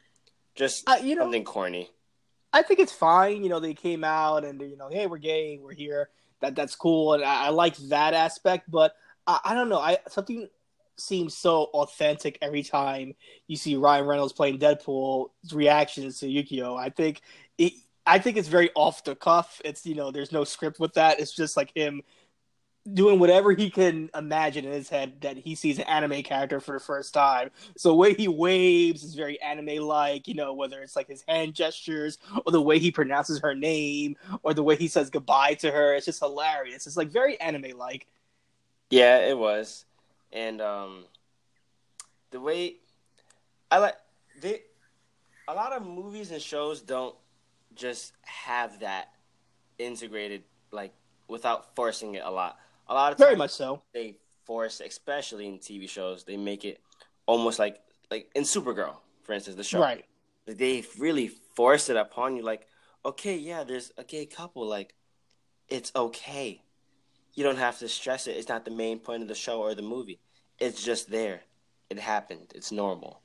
Just 0.54 0.88
uh, 0.88 0.98
you 1.02 1.16
know, 1.16 1.24
something 1.24 1.44
corny. 1.44 1.90
I 2.54 2.62
think 2.62 2.80
it's 2.80 2.94
fine. 2.94 3.44
You 3.44 3.50
know, 3.50 3.60
they 3.60 3.74
came 3.74 4.04
out 4.04 4.46
and 4.46 4.62
you 4.62 4.78
know, 4.78 4.90
hey, 4.90 5.08
we're 5.08 5.18
gay, 5.18 5.58
we're 5.62 5.74
here. 5.74 6.10
That 6.42 6.56
that's 6.56 6.76
cool, 6.76 7.14
and 7.14 7.24
I, 7.24 7.48
I 7.48 7.50
like 7.50 7.76
that 7.90 8.14
aspect. 8.14 8.70
But 8.70 8.96
I, 9.26 9.40
I 9.46 9.54
don't 9.56 9.70
know. 9.70 9.80
I 9.80 9.98
something 10.10 10.48
seems 10.98 11.36
so 11.36 11.66
authentic 11.74 12.38
every 12.42 12.64
time 12.64 13.14
you 13.48 13.56
see 13.56 13.76
Ryan 13.76 14.06
Reynolds 14.06 14.34
playing 14.34 14.60
Deadpool's 14.60 15.54
reactions 15.54 16.20
to 16.20 16.28
Yukio. 16.28 16.80
I 16.80 16.90
think 16.90 17.22
it, 17.58 17.74
I 18.06 18.20
think 18.20 18.38
it's 18.38 18.48
very 18.48 18.72
off 18.76 19.04
the 19.04 19.16
cuff. 19.16 19.62
It's 19.66 19.86
you 19.86 19.96
know, 19.96 20.12
there's 20.12 20.32
no 20.32 20.44
script 20.44 20.80
with 20.80 20.94
that. 20.94 21.20
It's 21.20 21.34
just 21.34 21.58
like 21.58 21.72
him 21.76 22.02
doing 22.94 23.18
whatever 23.18 23.52
he 23.52 23.70
can 23.70 24.12
imagine 24.14 24.64
in 24.64 24.72
his 24.72 24.90
head 24.90 25.20
that 25.22 25.38
he 25.38 25.56
sees 25.56 25.80
an 25.80 25.86
anime 25.86 26.22
character 26.22 26.60
for 26.60 26.74
the 26.74 26.80
first 26.80 27.14
time. 27.14 27.50
So 27.78 27.90
the 27.90 27.96
way 27.96 28.14
he 28.14 28.28
waves 28.28 29.04
is 29.04 29.16
very 29.16 29.42
anime 29.42 29.84
like, 29.84 30.28
you 30.28 30.36
know, 30.36 30.54
whether 30.54 30.82
it's 30.82 30.96
like 30.96 31.08
his 31.08 31.24
hand 31.28 31.56
gestures 31.56 32.20
or 32.46 32.52
the 32.52 32.62
way 32.62 32.78
he 32.78 32.92
pronounces 32.92 33.40
her 33.40 33.56
name 33.56 34.18
or 34.44 34.54
the 34.54 34.62
way 34.62 34.76
he 34.76 34.88
says 34.88 35.10
goodbye 35.10 35.56
to 35.56 35.72
her. 35.72 35.96
It's 35.96 36.06
just 36.06 36.20
hilarious. 36.20 36.86
It's 36.86 36.98
like 36.98 37.10
very 37.10 37.40
anime 37.42 37.76
like. 37.76 38.06
Yeah, 38.92 39.18
it 39.18 39.38
was. 39.38 39.86
And 40.32 40.62
um 40.62 41.06
the 42.32 42.40
way 42.40 42.76
I 43.72 43.78
like 43.80 43.96
they 44.42 44.62
a 45.48 45.54
lot 45.54 45.74
of 45.74 45.86
movies 45.86 46.32
and 46.32 46.42
shows 46.42 46.82
don't 46.82 47.16
just 47.76 48.14
have 48.24 48.80
that 48.80 49.10
integrated 49.78 50.44
like 50.72 50.94
without 51.28 51.76
forcing 51.76 52.16
it 52.16 52.24
a 52.26 52.32
lot 52.32 52.58
A 52.88 52.94
lot 52.94 53.12
of 53.12 53.18
times 53.18 53.28
Very 53.28 53.36
much 53.38 53.52
so. 53.52 53.82
they 53.94 54.18
force, 54.46 54.80
especially 54.80 55.48
in 55.48 55.58
TV 55.60 55.90
shows, 55.90 56.24
they 56.24 56.38
make 56.38 56.66
it 56.66 56.80
almost 57.26 57.58
like 57.60 57.82
like 58.12 58.30
in 58.36 58.44
Supergirl, 58.44 58.98
for 59.24 59.34
instance, 59.34 59.56
the 59.58 59.64
show. 59.64 59.82
Right. 59.82 60.06
They 60.46 60.84
really 61.00 61.28
force 61.56 61.90
it 61.90 61.98
upon 61.98 62.38
you, 62.38 62.44
like, 62.44 62.68
okay, 63.04 63.36
yeah, 63.36 63.64
there's 63.64 63.92
a 63.98 64.04
gay 64.04 64.28
couple, 64.28 64.68
like, 64.68 64.94
it's 65.68 65.92
okay. 65.96 66.62
You 67.36 67.44
don't 67.44 67.58
have 67.58 67.80
to 67.80 67.88
stress 67.88 68.28
it. 68.28 68.38
It's 68.38 68.50
not 68.50 68.66
the 68.66 68.72
main 68.72 69.00
point 69.00 69.22
of 69.22 69.28
the 69.28 69.36
show 69.36 69.60
or 69.60 69.76
the 69.76 69.82
movie. 69.82 70.20
It's 70.60 70.84
just 70.84 71.10
there. 71.12 71.42
It 71.90 72.00
happened. 72.00 72.54
It's 72.56 72.72
normal. 72.72 73.22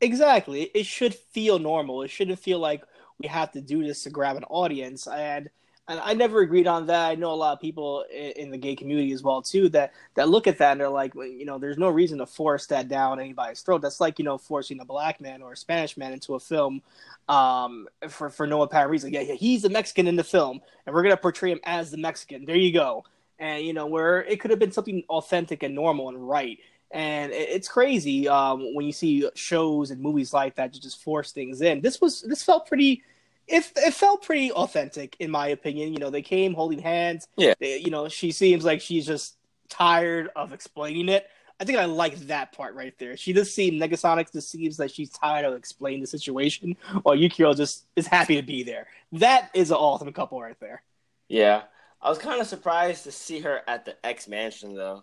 Exactly. 0.00 0.70
It 0.74 0.86
should 0.86 1.14
feel 1.14 1.58
normal. 1.58 2.02
It 2.02 2.10
shouldn't 2.10 2.38
feel 2.38 2.58
like 2.58 2.82
we 3.18 3.28
have 3.28 3.52
to 3.52 3.60
do 3.60 3.82
this 3.82 4.02
to 4.02 4.10
grab 4.10 4.36
an 4.36 4.44
audience. 4.44 5.06
And 5.06 5.48
and 5.88 6.00
I 6.00 6.14
never 6.14 6.40
agreed 6.40 6.66
on 6.66 6.86
that. 6.86 7.10
I 7.10 7.14
know 7.14 7.30
a 7.30 7.34
lot 7.34 7.52
of 7.52 7.60
people 7.60 8.04
in, 8.12 8.50
the 8.50 8.58
gay 8.58 8.74
community 8.74 9.12
as 9.12 9.22
well 9.22 9.40
too 9.40 9.68
that 9.68 9.92
that 10.14 10.28
look 10.28 10.48
at 10.48 10.58
that 10.58 10.72
and 10.72 10.80
they're 10.80 10.88
like, 10.88 11.14
well, 11.14 11.28
you 11.28 11.44
know, 11.44 11.58
there's 11.58 11.78
no 11.78 11.88
reason 11.88 12.18
to 12.18 12.26
force 12.26 12.66
that 12.66 12.88
down 12.88 13.20
anybody's 13.20 13.60
throat. 13.60 13.82
That's 13.82 14.00
like 14.00 14.18
you 14.18 14.24
know 14.24 14.36
forcing 14.36 14.80
a 14.80 14.84
black 14.84 15.20
man 15.20 15.42
or 15.42 15.52
a 15.52 15.56
Spanish 15.56 15.96
man 15.96 16.12
into 16.12 16.34
a 16.34 16.40
film 16.40 16.82
um, 17.28 17.88
for 18.08 18.30
for 18.30 18.46
no 18.46 18.62
apparent 18.62 18.90
reason. 18.90 19.12
Yeah, 19.12 19.20
yeah, 19.20 19.34
he's 19.34 19.64
a 19.64 19.68
Mexican 19.68 20.08
in 20.08 20.16
the 20.16 20.24
film, 20.24 20.60
and 20.86 20.94
we're 20.94 21.02
gonna 21.02 21.16
portray 21.16 21.52
him 21.52 21.60
as 21.64 21.90
the 21.90 21.98
Mexican. 21.98 22.44
There 22.44 22.56
you 22.56 22.72
go. 22.72 23.04
And 23.38 23.64
you 23.64 23.72
know 23.72 23.86
where 23.86 24.24
it 24.24 24.40
could 24.40 24.50
have 24.50 24.58
been 24.58 24.72
something 24.72 25.04
authentic 25.08 25.62
and 25.62 25.74
normal 25.74 26.08
and 26.08 26.28
right 26.28 26.58
and 26.90 27.32
it's 27.32 27.68
crazy 27.68 28.28
um, 28.28 28.74
when 28.74 28.86
you 28.86 28.92
see 28.92 29.28
shows 29.34 29.90
and 29.90 30.00
movies 30.00 30.32
like 30.32 30.54
that 30.56 30.72
to 30.72 30.80
just 30.80 31.02
force 31.02 31.32
things 31.32 31.60
in. 31.60 31.80
This 31.80 32.00
was 32.00 32.22
this 32.22 32.42
felt 32.42 32.66
pretty. 32.66 33.02
It, 33.48 33.70
it 33.76 33.94
felt 33.94 34.22
pretty 34.22 34.50
authentic 34.52 35.16
in 35.20 35.30
my 35.30 35.48
opinion. 35.48 35.92
You 35.92 35.98
know, 35.98 36.10
they 36.10 36.22
came 36.22 36.54
holding 36.54 36.78
hands. 36.78 37.26
Yeah. 37.36 37.54
They, 37.58 37.78
you 37.78 37.90
know, 37.90 38.08
she 38.08 38.32
seems 38.32 38.64
like 38.64 38.80
she's 38.80 39.06
just 39.06 39.36
tired 39.68 40.30
of 40.36 40.52
explaining 40.52 41.08
it. 41.08 41.26
I 41.58 41.64
think 41.64 41.78
I 41.78 41.86
like 41.86 42.16
that 42.26 42.52
part 42.52 42.74
right 42.74 42.94
there. 42.98 43.16
She 43.16 43.32
does 43.32 43.52
seem 43.52 43.74
Negasonic 43.74 44.30
just 44.32 44.50
seems 44.50 44.78
like 44.78 44.90
she's 44.90 45.10
tired 45.10 45.46
of 45.46 45.54
explaining 45.54 46.02
the 46.02 46.06
situation, 46.06 46.76
while 47.02 47.16
Yukio 47.16 47.56
just 47.56 47.86
is 47.96 48.06
happy 48.06 48.36
to 48.36 48.42
be 48.42 48.62
there. 48.62 48.88
That 49.12 49.50
is 49.54 49.70
an 49.70 49.76
awesome 49.76 50.12
couple 50.12 50.40
right 50.40 50.58
there. 50.60 50.82
Yeah. 51.28 51.62
I 52.06 52.08
was 52.08 52.18
kind 52.18 52.40
of 52.40 52.46
surprised 52.46 53.02
to 53.02 53.10
see 53.10 53.40
her 53.40 53.62
at 53.66 53.84
the 53.84 53.96
X 54.06 54.28
Mansion, 54.28 54.76
though. 54.76 55.02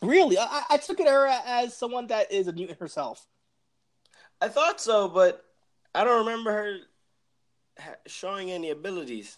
Really, 0.00 0.38
I, 0.38 0.62
I 0.70 0.78
took 0.78 1.00
it 1.00 1.06
her 1.06 1.26
as 1.26 1.76
someone 1.76 2.06
that 2.06 2.32
is 2.32 2.48
a 2.48 2.52
mutant 2.54 2.80
herself. 2.80 3.26
I 4.40 4.48
thought 4.48 4.80
so, 4.80 5.08
but 5.08 5.44
I 5.94 6.04
don't 6.04 6.24
remember 6.24 6.50
her 6.50 6.78
showing 8.06 8.50
any 8.50 8.70
abilities. 8.70 9.36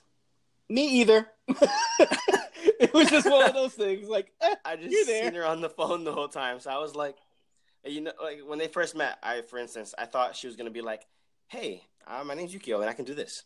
Me 0.69 1.01
either. 1.01 1.27
it 1.49 2.95
was 2.95 3.11
just 3.11 3.29
one 3.29 3.49
of 3.49 3.53
those 3.53 3.75
things. 3.75 4.09
Like 4.09 4.31
eh, 4.41 4.55
I 4.65 4.77
just 4.77 5.09
there. 5.09 5.25
seen 5.25 5.35
her 5.35 5.45
on 5.45 5.61
the 5.63 5.71
phone 5.71 6.05
the 6.05 6.13
whole 6.13 6.29
time, 6.29 6.61
so 6.61 6.71
I 6.71 6.79
was 6.79 6.95
like, 6.95 7.17
you 7.85 8.03
know, 8.03 8.13
like 8.23 8.43
when 8.47 8.61
they 8.61 8.69
first 8.69 8.95
met, 8.95 9.19
I, 9.25 9.43
for 9.43 9.59
instance, 9.59 9.93
I 9.99 10.05
thought 10.05 10.37
she 10.37 10.47
was 10.47 10.55
gonna 10.55 10.71
be 10.71 10.83
like, 10.83 11.05
"Hey, 11.49 11.83
uh, 12.07 12.23
my 12.23 12.35
name's 12.35 12.55
Yukio, 12.55 12.81
and 12.81 12.89
I 12.89 12.93
can 12.93 13.07
do 13.07 13.15
this." 13.15 13.43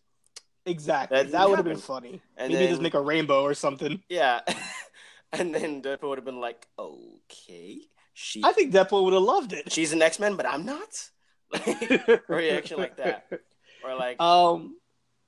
Exactly. 0.66 1.16
That 1.18 1.32
That, 1.32 1.48
would 1.48 1.56
have 1.56 1.64
been 1.64 1.76
funny. 1.76 2.20
And 2.36 2.52
Maybe 2.52 2.64
then- 2.64 2.70
just 2.72 2.82
make 2.82 2.94
a 2.94 3.00
rainbow 3.00 3.42
or 3.42 3.54
something. 3.54 4.02
Yeah, 4.08 4.40
and 5.32 5.54
then 5.54 5.82
Deadpool 5.82 6.08
would 6.10 6.18
have 6.18 6.24
been 6.24 6.40
like, 6.40 6.66
"Okay, 6.78 7.80
she 8.12 8.42
I 8.44 8.52
think 8.52 8.72
Deadpool 8.72 9.04
would 9.04 9.12
have 9.14 9.22
loved 9.22 9.52
it. 9.52 9.70
she's 9.72 9.92
an 9.92 10.02
X 10.02 10.18
Men, 10.18 10.36
but 10.36 10.46
I'm 10.46 10.64
not." 10.64 11.10
reaction 12.28 12.78
like 12.78 12.96
that, 12.96 13.26
or 13.84 13.94
like 13.94 14.20
Um, 14.20 14.76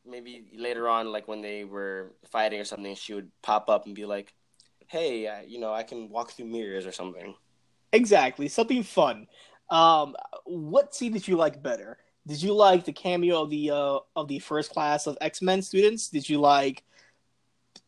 maybe 0.05 0.47
later 0.57 0.89
on, 0.89 1.13
like 1.13 1.29
when 1.29 1.41
they 1.43 1.65
were 1.65 2.13
fighting 2.31 2.61
or 2.61 2.65
something, 2.65 2.95
she 2.95 3.15
would 3.15 3.31
pop 3.43 3.69
up 3.69 3.87
and 3.87 3.95
be 3.95 4.07
like, 4.07 4.33
"Hey, 4.89 5.27
uh, 5.27 5.41
you 5.47 5.59
know, 5.61 5.73
I 5.73 5.83
can 5.83 6.09
walk 6.09 6.33
through 6.33 6.47
mirrors 6.47 6.87
or 6.87 6.93
something." 6.93 7.35
exactly. 7.93 8.49
Something 8.49 8.83
fun. 8.83 9.27
Um, 9.71 10.17
what 10.45 10.95
scene 10.95 11.13
did 11.13 11.27
you 11.29 11.37
like 11.37 11.63
better? 11.63 11.99
Did 12.27 12.43
you 12.43 12.55
like 12.55 12.85
the 12.85 12.93
cameo 12.93 13.43
of 13.43 13.51
the 13.51 13.71
uh, 13.71 13.99
of 14.17 14.29
the 14.29 14.41
first 14.41 14.73
class 14.73 15.07
of 15.07 15.17
X 15.21 15.43
Men 15.43 15.63
students? 15.63 16.09
Did 16.09 16.29
you 16.29 16.41
like 16.41 16.83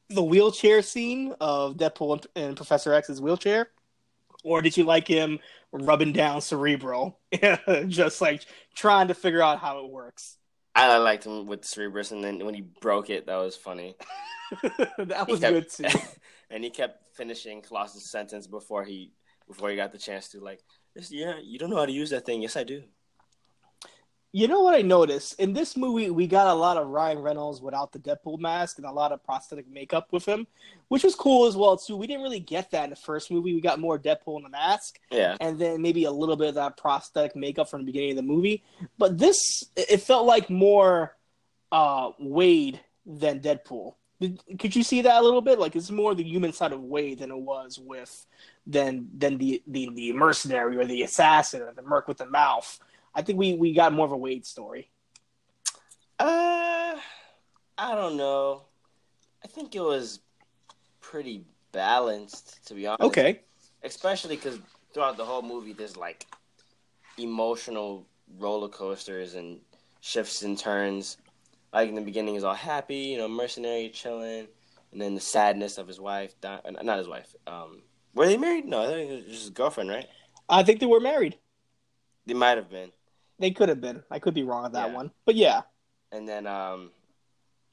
the 0.08 0.22
wheelchair 0.22 0.80
scene 0.82 1.34
of 1.40 1.76
Deadpool 1.76 2.12
and, 2.12 2.46
and 2.46 2.56
Professor 2.56 2.92
X's 2.94 3.20
wheelchair, 3.20 3.68
or 4.44 4.62
did 4.62 4.76
you 4.76 4.84
like 4.84 5.08
him 5.08 5.38
rubbing 5.72 6.12
down 6.12 6.40
Cerebro, 6.40 7.16
just 7.88 8.20
like 8.20 8.46
trying 8.74 9.08
to 9.08 9.14
figure 9.14 9.42
out 9.42 9.58
how 9.58 9.84
it 9.84 9.90
works? 9.90 10.36
I 10.74 10.96
liked 10.98 11.26
him 11.26 11.46
with 11.46 11.62
Cerebrus, 11.62 12.12
and 12.12 12.22
then 12.22 12.44
when 12.44 12.54
he 12.54 12.60
broke 12.60 13.10
it, 13.10 13.26
that 13.26 13.36
was 13.36 13.56
funny. 13.56 13.96
that 14.98 15.26
was 15.28 15.40
kept- 15.40 15.52
good 15.52 15.68
too. 15.70 15.98
and 16.50 16.62
he 16.62 16.70
kept 16.70 17.16
finishing 17.16 17.62
Colossus' 17.62 18.10
sentence 18.10 18.46
before 18.46 18.84
he 18.84 19.12
before 19.48 19.70
he 19.70 19.76
got 19.76 19.92
the 19.92 19.98
chance 19.98 20.28
to 20.28 20.40
like, 20.40 20.60
yeah, 21.08 21.34
you 21.42 21.58
don't 21.58 21.70
know 21.70 21.76
how 21.76 21.86
to 21.86 21.92
use 21.92 22.10
that 22.10 22.24
thing. 22.24 22.42
Yes, 22.42 22.56
I 22.56 22.64
do. 22.64 22.82
You 24.32 24.46
know 24.46 24.60
what 24.60 24.74
I 24.74 24.82
noticed 24.82 25.40
in 25.40 25.54
this 25.54 25.74
movie? 25.74 26.10
We 26.10 26.26
got 26.26 26.48
a 26.48 26.52
lot 26.52 26.76
of 26.76 26.88
Ryan 26.88 27.20
Reynolds 27.20 27.62
without 27.62 27.92
the 27.92 27.98
Deadpool 27.98 28.38
mask 28.38 28.76
and 28.76 28.86
a 28.86 28.92
lot 28.92 29.10
of 29.10 29.24
prosthetic 29.24 29.66
makeup 29.70 30.08
with 30.12 30.26
him, 30.26 30.46
which 30.88 31.02
was 31.02 31.14
cool 31.14 31.46
as 31.46 31.56
well 31.56 31.78
too. 31.78 31.96
We 31.96 32.06
didn't 32.06 32.22
really 32.22 32.40
get 32.40 32.70
that 32.72 32.84
in 32.84 32.90
the 32.90 32.96
first 32.96 33.30
movie. 33.30 33.54
We 33.54 33.62
got 33.62 33.80
more 33.80 33.98
Deadpool 33.98 34.36
in 34.36 34.42
the 34.42 34.50
mask, 34.50 35.00
Yeah, 35.10 35.36
and 35.40 35.58
then 35.58 35.80
maybe 35.80 36.04
a 36.04 36.10
little 36.10 36.36
bit 36.36 36.48
of 36.48 36.54
that 36.56 36.76
prosthetic 36.76 37.36
makeup 37.36 37.70
from 37.70 37.80
the 37.80 37.86
beginning 37.86 38.10
of 38.10 38.16
the 38.16 38.22
movie. 38.22 38.64
But 38.98 39.16
this, 39.16 39.64
it 39.76 40.02
felt 40.02 40.26
like 40.26 40.50
more 40.50 41.16
uh, 41.72 42.10
Wade 42.18 42.80
than 43.06 43.40
Deadpool. 43.40 43.94
Did, 44.20 44.42
could 44.58 44.76
you 44.76 44.82
see 44.82 45.00
that 45.02 45.20
a 45.20 45.24
little 45.24 45.40
bit? 45.40 45.58
Like 45.58 45.74
it's 45.74 45.90
more 45.90 46.14
the 46.14 46.24
human 46.24 46.52
side 46.52 46.72
of 46.72 46.82
Wade 46.82 47.20
than 47.20 47.30
it 47.30 47.38
was 47.38 47.78
with 47.78 48.26
than 48.66 49.08
than 49.16 49.38
the 49.38 49.62
the, 49.66 49.88
the 49.94 50.12
mercenary 50.12 50.76
or 50.76 50.84
the 50.84 51.02
assassin 51.02 51.62
or 51.62 51.72
the 51.72 51.82
merc 51.82 52.08
with 52.08 52.18
the 52.18 52.26
mouth. 52.26 52.78
I 53.18 53.22
think 53.22 53.36
we 53.38 53.54
we 53.54 53.74
got 53.74 53.92
more 53.92 54.06
of 54.06 54.12
a 54.12 54.16
Wade 54.16 54.46
story. 54.46 54.90
uh, 56.20 56.94
I 57.76 57.94
don't 57.94 58.16
know. 58.16 58.62
I 59.44 59.48
think 59.48 59.74
it 59.74 59.80
was 59.80 60.20
pretty 61.00 61.44
balanced, 61.72 62.64
to 62.68 62.74
be 62.74 62.86
honest. 62.86 63.02
Okay. 63.02 63.40
especially 63.82 64.36
because 64.36 64.58
throughout 64.94 65.16
the 65.16 65.24
whole 65.24 65.42
movie, 65.42 65.72
there's 65.72 65.96
like 65.96 66.26
emotional 67.18 68.06
roller 68.38 68.68
coasters 68.68 69.34
and 69.34 69.60
shifts 70.00 70.42
and 70.42 70.56
turns. 70.58 71.16
Like 71.72 71.88
in 71.88 71.96
the 71.96 72.00
beginning, 72.00 72.34
he's 72.34 72.44
all 72.44 72.54
happy, 72.54 72.96
you 73.12 73.18
know, 73.18 73.28
mercenary, 73.28 73.90
chilling, 73.90 74.46
and 74.92 75.00
then 75.00 75.14
the 75.14 75.20
sadness 75.20 75.76
of 75.76 75.86
his 75.88 76.00
wife, 76.00 76.34
uh, 76.44 76.58
not 76.82 76.98
his 76.98 77.08
wife. 77.08 77.34
Um, 77.46 77.82
were 78.14 78.26
they 78.26 78.36
married? 78.38 78.64
No, 78.64 78.82
I 78.82 78.86
think 78.86 79.10
it 79.10 79.14
was 79.14 79.24
just 79.24 79.40
his 79.42 79.50
girlfriend, 79.50 79.90
right? 79.90 80.06
I 80.48 80.62
think 80.62 80.78
they 80.80 80.86
were 80.86 81.00
married. 81.00 81.36
They 82.26 82.34
might 82.34 82.56
have 82.58 82.70
been. 82.70 82.90
They 83.38 83.50
could 83.50 83.68
have 83.68 83.80
been. 83.80 84.02
I 84.10 84.18
could 84.18 84.34
be 84.34 84.42
wrong 84.42 84.64
on 84.64 84.72
that 84.72 84.90
Yeah. 84.90 84.94
one. 84.96 85.10
But 85.24 85.36
yeah. 85.36 85.62
and 86.10 86.26
then 86.28 86.46
um, 86.46 86.90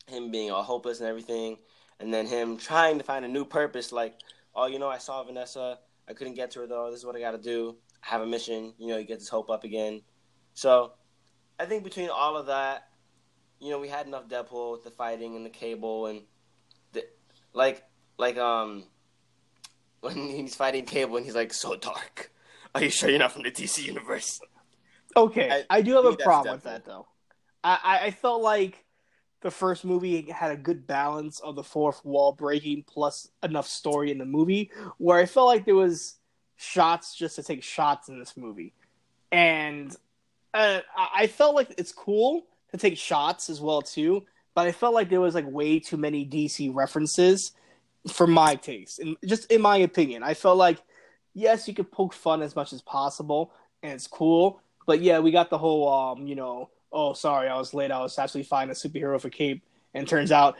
him 0.07 0.29
being 0.31 0.51
all 0.51 0.61
hopeless 0.63 0.99
and 0.99 1.07
everything, 1.09 1.57
and 1.99 2.13
then 2.13 2.27
him 2.27 2.57
trying 2.57 2.97
to 2.97 3.03
find 3.03 3.23
a 3.25 3.27
new 3.27 3.45
purpose. 3.45 3.91
Like, 3.91 4.15
oh, 4.53 4.67
you 4.67 4.77
know, 4.79 4.89
I 4.89 4.97
saw 4.97 5.23
Vanessa. 5.23 5.79
I 6.07 6.13
couldn't 6.13 6.33
get 6.35 6.51
to 6.51 6.59
her 6.61 6.67
though. 6.67 6.91
This 6.91 6.99
is 6.99 7.05
what 7.05 7.15
I 7.15 7.19
got 7.19 7.31
to 7.31 7.37
do. 7.37 7.77
I 8.03 8.07
have 8.11 8.21
a 8.21 8.27
mission. 8.27 8.73
You 8.77 8.87
know, 8.87 8.97
he 8.97 9.05
gets 9.05 9.23
his 9.23 9.29
hope 9.29 9.49
up 9.49 9.63
again. 9.63 10.01
So, 10.53 10.93
I 11.59 11.65
think 11.65 11.83
between 11.83 12.09
all 12.09 12.37
of 12.37 12.45
that, 12.47 12.89
you 13.59 13.69
know, 13.71 13.79
we 13.79 13.87
had 13.87 14.05
enough 14.05 14.27
Deadpool 14.27 14.73
with 14.73 14.83
the 14.83 14.91
fighting 14.91 15.35
and 15.35 15.45
the 15.45 15.49
cable 15.49 16.05
and 16.07 16.21
the 16.91 17.05
like, 17.53 17.83
like 18.17 18.37
um, 18.37 18.83
when 20.01 20.15
he's 20.29 20.55
fighting 20.55 20.85
Cable 20.85 21.17
and 21.17 21.25
he's 21.25 21.35
like, 21.35 21.53
so 21.53 21.75
dark. 21.75 22.31
Are 22.75 22.83
you 22.83 22.89
sure 22.89 23.09
you're 23.09 23.17
not 23.19 23.31
from 23.31 23.43
the 23.43 23.51
DC 23.51 23.83
universe? 23.83 24.39
Okay. 25.15 25.49
I- 25.69 25.77
I, 25.77 25.81
do 25.81 25.95
have 25.95 26.05
a 26.05 26.17
problem 26.17 26.55
with 26.55 26.63
that 26.63 26.85
though. 26.85 27.07
I, 27.63 27.99
I, 28.03 28.11
felt 28.11 28.41
like 28.41 28.85
the 29.41 29.49
first 29.49 29.85
movie 29.85 30.29
had 30.29 30.51
a 30.51 30.57
good 30.57 30.85
balance 30.85 31.39
of 31.39 31.55
the 31.55 31.63
fourth 31.63 32.03
wall 32.05 32.31
breaking 32.31 32.83
plus 32.87 33.27
enough 33.43 33.67
story 33.67 34.11
in 34.11 34.17
the 34.17 34.25
movie 34.25 34.71
where 34.97 35.17
I 35.17 35.25
felt 35.25 35.47
like 35.47 35.65
there 35.65 35.75
was 35.75 36.15
shots 36.57 37.15
just 37.15 37.35
to 37.37 37.43
take 37.43 37.63
shots 37.63 38.09
in 38.09 38.19
this 38.19 38.37
movie. 38.37 38.73
And 39.31 39.95
uh, 40.53 40.81
I 40.95 41.09
I 41.15 41.27
felt 41.27 41.55
like 41.55 41.73
it's 41.77 41.91
cool 41.91 42.45
to 42.71 42.77
take 42.77 42.97
shots 42.97 43.49
as 43.49 43.61
well 43.61 43.81
too, 43.81 44.23
but 44.53 44.67
I 44.67 44.71
felt 44.71 44.93
like 44.93 45.09
there 45.09 45.21
was 45.21 45.35
like 45.35 45.49
way 45.49 45.79
too 45.79 45.97
many 45.97 46.25
DC 46.25 46.73
references 46.73 47.51
for 48.11 48.27
my 48.27 48.55
taste. 48.55 48.99
And 48.99 49.17
just 49.25 49.51
in 49.51 49.61
my 49.61 49.77
opinion, 49.77 50.23
I 50.23 50.33
felt 50.33 50.57
like 50.57 50.81
yes, 51.33 51.67
you 51.67 51.73
could 51.73 51.91
poke 51.91 52.13
fun 52.13 52.41
as 52.41 52.55
much 52.55 52.73
as 52.73 52.81
possible 52.81 53.51
and 53.83 53.93
it's 53.93 54.07
cool, 54.07 54.61
but 54.85 55.01
yeah, 55.01 55.19
we 55.19 55.31
got 55.31 55.49
the 55.49 55.57
whole 55.57 55.87
um, 55.87 56.27
you 56.27 56.35
know, 56.35 56.69
oh 56.91 57.13
sorry, 57.13 57.47
I 57.47 57.57
was 57.57 57.73
late. 57.73 57.91
I 57.91 57.99
was 57.99 58.17
actually 58.17 58.43
finding 58.43 58.71
a 58.71 58.75
superhero 58.75 59.19
for 59.19 59.29
Cape 59.29 59.63
and 59.93 60.07
turns 60.07 60.31
out, 60.31 60.57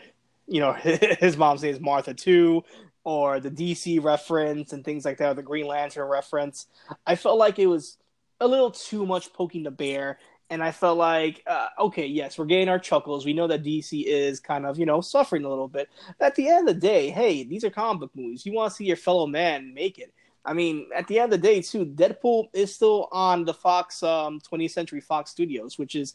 you 0.47 0.59
know, 0.59 0.73
his 0.73 1.37
mom's 1.37 1.63
name 1.63 1.73
is 1.73 1.79
Martha 1.79 2.13
too, 2.13 2.63
or 3.03 3.39
the 3.39 3.51
DC 3.51 4.03
reference 4.03 4.73
and 4.73 4.83
things 4.83 5.05
like 5.05 5.17
that, 5.17 5.29
or 5.29 5.33
the 5.33 5.43
Green 5.43 5.67
Lantern 5.67 6.07
reference. 6.07 6.67
I 7.05 7.15
felt 7.15 7.37
like 7.37 7.59
it 7.59 7.67
was 7.67 7.97
a 8.39 8.47
little 8.47 8.71
too 8.71 9.05
much 9.05 9.31
poking 9.33 9.63
the 9.63 9.71
bear, 9.71 10.19
and 10.49 10.63
I 10.63 10.71
felt 10.71 10.97
like, 10.97 11.41
uh, 11.47 11.67
okay, 11.79 12.05
yes, 12.05 12.37
we're 12.37 12.45
getting 12.45 12.69
our 12.69 12.79
chuckles. 12.79 13.25
We 13.25 13.33
know 13.33 13.47
that 13.47 13.63
DC 13.63 14.05
is 14.05 14.39
kind 14.39 14.65
of, 14.65 14.77
you 14.77 14.85
know, 14.85 15.01
suffering 15.01 15.43
a 15.43 15.49
little 15.49 15.67
bit. 15.67 15.89
But 16.19 16.25
At 16.27 16.35
the 16.35 16.49
end 16.49 16.69
of 16.69 16.75
the 16.75 16.81
day, 16.81 17.09
hey, 17.09 17.43
these 17.43 17.63
are 17.63 17.69
comic 17.69 18.01
book 18.01 18.11
movies. 18.15 18.45
You 18.45 18.53
want 18.53 18.71
to 18.71 18.75
see 18.75 18.85
your 18.85 18.97
fellow 18.97 19.25
man 19.25 19.73
make 19.73 19.97
it. 19.97 20.13
I 20.45 20.53
mean, 20.53 20.87
at 20.95 21.07
the 21.07 21.19
end 21.19 21.33
of 21.33 21.41
the 21.41 21.47
day, 21.47 21.61
too, 21.61 21.85
Deadpool 21.85 22.49
is 22.53 22.73
still 22.73 23.07
on 23.11 23.45
the 23.45 23.53
Fox 23.53 24.03
um, 24.03 24.39
20th 24.39 24.71
Century 24.71 25.01
Fox 25.01 25.31
Studios, 25.31 25.79
which 25.79 25.95
is 25.95 26.13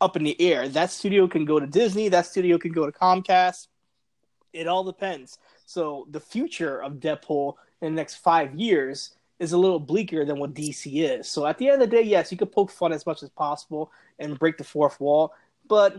up 0.00 0.16
in 0.16 0.22
the 0.22 0.40
air. 0.40 0.68
That 0.68 0.90
studio 0.90 1.26
can 1.26 1.44
go 1.44 1.58
to 1.58 1.66
Disney. 1.66 2.08
That 2.08 2.26
studio 2.26 2.58
can 2.58 2.72
go 2.72 2.86
to 2.86 2.92
Comcast. 2.92 3.66
It 4.52 4.66
all 4.66 4.84
depends. 4.84 5.38
So 5.66 6.06
the 6.10 6.20
future 6.20 6.82
of 6.82 6.94
Deadpool 6.94 7.54
in 7.82 7.94
the 7.94 7.96
next 7.96 8.16
five 8.16 8.54
years 8.54 9.14
is 9.38 9.52
a 9.52 9.58
little 9.58 9.80
bleaker 9.80 10.24
than 10.24 10.38
what 10.38 10.54
DC 10.54 11.02
is. 11.02 11.26
So 11.28 11.46
at 11.46 11.58
the 11.58 11.68
end 11.68 11.82
of 11.82 11.90
the 11.90 11.96
day, 11.96 12.02
yes, 12.02 12.30
you 12.30 12.38
could 12.38 12.52
poke 12.52 12.70
fun 12.70 12.92
as 12.92 13.06
much 13.06 13.22
as 13.22 13.30
possible 13.30 13.90
and 14.18 14.38
break 14.38 14.58
the 14.58 14.64
fourth 14.64 15.00
wall. 15.00 15.32
But 15.68 15.96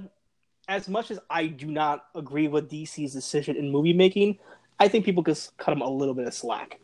as 0.68 0.88
much 0.88 1.12
as 1.12 1.20
I 1.30 1.48
do 1.48 1.68
not 1.68 2.06
agree 2.16 2.48
with 2.48 2.70
DC's 2.70 3.14
decision 3.14 3.56
in 3.56 3.72
movie 3.72 3.94
making, 3.94 4.38
I 4.80 4.88
think 4.88 5.06
people 5.06 5.24
can 5.24 5.36
cut 5.58 5.72
them 5.72 5.82
a 5.82 5.90
little 5.90 6.14
bit 6.14 6.28
of 6.28 6.34
slack. 6.34 6.80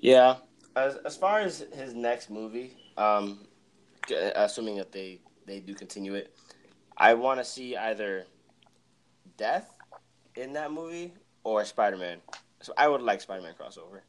Yeah. 0.00 0.36
As 0.76 0.96
as 1.04 1.16
far 1.16 1.40
as 1.40 1.66
his 1.72 1.94
next 1.94 2.30
movie, 2.30 2.76
um, 2.96 3.46
assuming 4.34 4.76
that 4.76 4.92
they 4.92 5.20
they 5.46 5.60
do 5.60 5.74
continue 5.74 6.14
it, 6.14 6.34
I 6.96 7.14
want 7.14 7.40
to 7.40 7.44
see 7.44 7.76
either 7.76 8.26
Death 9.36 9.72
in 10.36 10.52
that 10.54 10.72
movie 10.72 11.12
or 11.44 11.64
Spider 11.64 11.96
Man. 11.96 12.18
So 12.62 12.72
I 12.76 12.88
would 12.88 13.02
like 13.02 13.20
Spider 13.20 13.42
Man 13.42 13.54
crossover. 13.60 14.00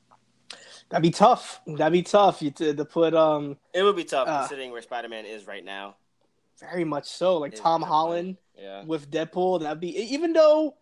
That'd 0.89 1.01
be 1.01 1.11
tough. 1.11 1.61
That'd 1.65 1.93
be 1.93 2.03
tough. 2.03 2.41
You 2.41 2.51
to, 2.51 2.73
to 2.73 2.85
put 2.85 3.13
um. 3.13 3.57
It 3.73 3.83
would 3.83 3.95
be 3.95 4.03
tough 4.03 4.27
uh, 4.27 4.39
considering 4.41 4.71
where 4.71 4.81
Spider 4.81 5.09
Man 5.09 5.25
is 5.25 5.47
right 5.47 5.63
now. 5.63 5.95
Very 6.59 6.83
much 6.83 7.09
so. 7.09 7.37
Like 7.37 7.53
it's 7.53 7.61
Tom 7.61 7.81
Holland 7.81 8.37
yeah. 8.57 8.83
with 8.83 9.09
Deadpool. 9.09 9.61
That'd 9.61 9.79
be 9.79 9.97
even 9.97 10.31
though 10.31 10.75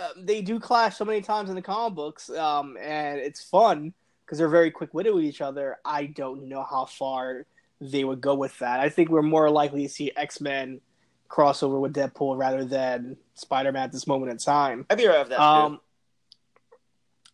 uh, 0.00 0.08
they 0.16 0.42
do 0.42 0.58
clash 0.58 0.96
so 0.96 1.04
many 1.04 1.20
times 1.20 1.50
in 1.50 1.56
the 1.56 1.62
comic 1.62 1.94
books, 1.94 2.30
um, 2.30 2.76
and 2.80 3.20
it's 3.20 3.44
fun 3.44 3.94
because 4.30 4.38
they're 4.38 4.48
very 4.48 4.70
quick 4.70 4.94
witted 4.94 5.12
with 5.12 5.24
each 5.24 5.40
other. 5.40 5.78
I 5.84 6.06
don't 6.06 6.48
know 6.48 6.62
how 6.62 6.84
far 6.84 7.46
they 7.80 8.04
would 8.04 8.20
go 8.20 8.36
with 8.36 8.56
that. 8.60 8.78
I 8.78 8.88
think 8.88 9.08
we're 9.08 9.22
more 9.22 9.50
likely 9.50 9.82
to 9.82 9.92
see 9.92 10.12
X 10.16 10.40
Men 10.40 10.80
crossover 11.28 11.80
with 11.80 11.94
Deadpool 11.94 12.38
rather 12.38 12.64
than 12.64 13.16
Spider 13.34 13.72
Man 13.72 13.82
at 13.82 13.90
this 13.90 14.06
moment 14.06 14.30
in 14.30 14.38
time. 14.38 14.86
I'd 14.88 14.98
be 14.98 15.08
right 15.08 15.18
with 15.18 15.30
that. 15.30 15.40
Um, 15.40 15.80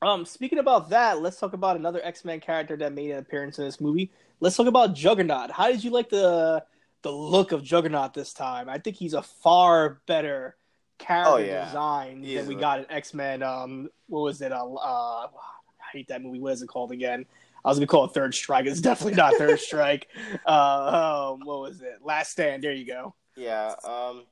too. 0.00 0.08
Um, 0.08 0.24
speaking 0.24 0.58
about 0.58 0.88
that, 0.88 1.20
let's 1.20 1.38
talk 1.38 1.52
about 1.52 1.76
another 1.76 2.00
X 2.02 2.24
Men 2.24 2.40
character 2.40 2.78
that 2.78 2.94
made 2.94 3.10
an 3.10 3.18
appearance 3.18 3.58
in 3.58 3.66
this 3.66 3.78
movie. 3.78 4.10
Let's 4.40 4.56
talk 4.56 4.66
about 4.66 4.94
Juggernaut. 4.94 5.50
How 5.50 5.70
did 5.70 5.84
you 5.84 5.90
like 5.90 6.08
the 6.08 6.64
the 7.02 7.12
look 7.12 7.52
of 7.52 7.62
Juggernaut 7.62 8.14
this 8.14 8.32
time? 8.32 8.70
I 8.70 8.78
think 8.78 8.96
he's 8.96 9.12
a 9.12 9.22
far 9.22 10.00
better 10.06 10.56
character 10.96 11.30
oh, 11.30 11.36
yeah. 11.36 11.66
design 11.66 12.22
than 12.22 12.46
we 12.46 12.54
got 12.54 12.78
in 12.78 12.90
X 12.90 13.12
Men. 13.12 13.42
Um, 13.42 13.90
what 14.06 14.20
was 14.20 14.40
it? 14.40 14.50
Uh, 14.50 14.72
uh, 14.72 15.26
hate 15.96 16.08
that 16.08 16.22
movie. 16.22 16.38
What 16.38 16.52
is 16.52 16.62
it 16.62 16.68
called 16.68 16.92
again? 16.92 17.26
I 17.64 17.68
was 17.68 17.78
gonna 17.78 17.86
call 17.86 18.04
it 18.04 18.12
Third 18.12 18.34
Strike. 18.34 18.66
It's 18.66 18.80
definitely 18.80 19.16
not 19.16 19.34
Third 19.34 19.58
Strike. 19.68 20.08
Uh, 20.46 21.32
um, 21.32 21.40
what 21.44 21.60
was 21.60 21.80
it? 21.80 21.98
Last 22.02 22.32
Stand. 22.32 22.62
There 22.62 22.72
you 22.72 22.86
go. 22.86 23.14
Yeah. 23.36 23.74
Um, 23.84 24.24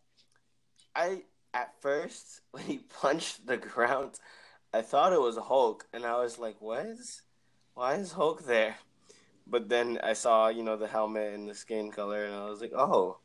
I 0.94 1.22
at 1.52 1.72
first 1.80 2.40
when 2.52 2.64
he 2.64 2.78
punched 2.78 3.46
the 3.46 3.56
ground. 3.56 4.18
I 4.72 4.82
thought 4.82 5.12
it 5.12 5.20
was 5.20 5.36
Hulk, 5.36 5.86
and 5.92 6.04
I 6.04 6.18
was 6.20 6.38
like, 6.38 6.60
"What? 6.60 6.86
Is, 6.86 7.22
why 7.74 7.94
is 7.94 8.12
Hulk 8.12 8.44
there?" 8.44 8.76
But 9.46 9.68
then 9.68 10.00
I 10.02 10.14
saw, 10.14 10.48
you 10.48 10.62
know, 10.62 10.76
the 10.76 10.88
helmet 10.88 11.34
and 11.34 11.48
the 11.48 11.54
skin 11.54 11.90
color, 11.90 12.24
and 12.24 12.34
I 12.34 12.48
was 12.48 12.60
like, 12.60 12.72
"Oh, 12.74 13.18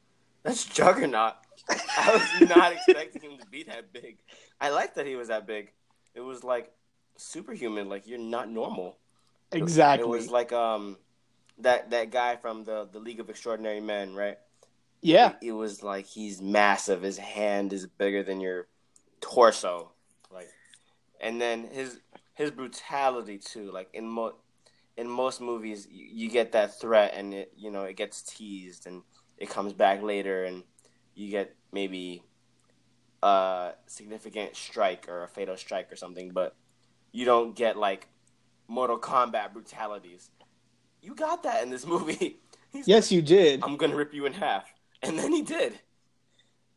that's 0.43 0.65
Juggernaut." 0.65 1.33
I 1.69 2.11
was 2.13 2.49
not 2.49 2.73
expecting 2.73 3.23
him 3.23 3.37
to 3.39 3.45
be 3.47 3.63
that 3.63 3.91
big. 3.91 4.17
I 4.61 4.69
like 4.69 4.95
that 4.95 5.07
he 5.07 5.15
was 5.15 5.27
that 5.29 5.47
big. 5.47 5.71
It 6.13 6.21
was 6.21 6.43
like 6.43 6.71
superhuman. 7.19 7.89
Like 7.89 8.07
you're 8.07 8.17
not 8.17 8.49
normal. 8.49 8.97
Exactly. 9.51 10.03
It 10.03 10.09
was 10.09 10.29
like 10.29 10.51
um 10.53 10.97
that 11.59 11.89
that 11.91 12.11
guy 12.11 12.35
from 12.35 12.63
the 12.63 12.87
the 12.91 12.99
League 12.99 13.19
of 13.19 13.29
Extraordinary 13.29 13.81
Men, 13.81 14.15
right? 14.15 14.37
Yeah. 15.01 15.33
It, 15.41 15.49
it 15.49 15.51
was 15.51 15.83
like 15.83 16.05
he's 16.05 16.41
massive. 16.41 17.01
His 17.01 17.17
hand 17.17 17.73
is 17.73 17.87
bigger 17.87 18.23
than 18.23 18.41
your 18.41 18.67
torso 19.21 19.91
Like, 20.31 20.49
and 21.19 21.41
then 21.41 21.67
his 21.71 21.99
his 22.33 22.51
brutality 22.51 23.37
too. 23.37 23.71
Like 23.71 23.89
in 23.93 24.07
mo 24.07 24.35
in 24.97 25.07
most 25.07 25.39
movies, 25.39 25.87
you, 25.89 26.07
you, 26.11 26.29
get 26.29 26.51
that 26.51 26.77
threat, 26.79 27.13
and 27.15 27.33
it 27.33 27.53
you 27.55 27.71
know 27.71 27.83
it 27.83 27.95
gets 27.95 28.21
teased, 28.21 28.85
and 28.85 29.01
it 29.37 29.49
comes 29.49 29.73
back 29.73 30.01
later, 30.01 30.43
and 30.43 30.63
you 31.15 31.29
get 31.29 31.55
maybe 31.71 32.23
a 33.23 33.71
significant 33.87 34.55
strike 34.55 35.07
or 35.07 35.23
a 35.23 35.27
fatal 35.27 35.57
strike 35.57 35.91
or 35.91 35.95
something, 35.95 36.31
but 36.31 36.55
you 37.11 37.25
don't 37.25 37.55
get 37.55 37.77
like 37.77 38.07
Mortal 38.67 38.99
Kombat 38.99 39.53
brutalities. 39.53 40.29
You 41.01 41.15
got 41.15 41.43
that 41.43 41.63
in 41.63 41.69
this 41.69 41.85
movie. 41.87 42.39
yes, 42.73 42.87
like, 42.87 43.11
you 43.11 43.21
did. 43.21 43.63
I'm 43.63 43.77
gonna 43.77 43.95
rip 43.95 44.13
you 44.13 44.25
in 44.25 44.33
half, 44.33 44.71
and 45.01 45.17
then 45.17 45.31
he 45.31 45.41
did. 45.41 45.79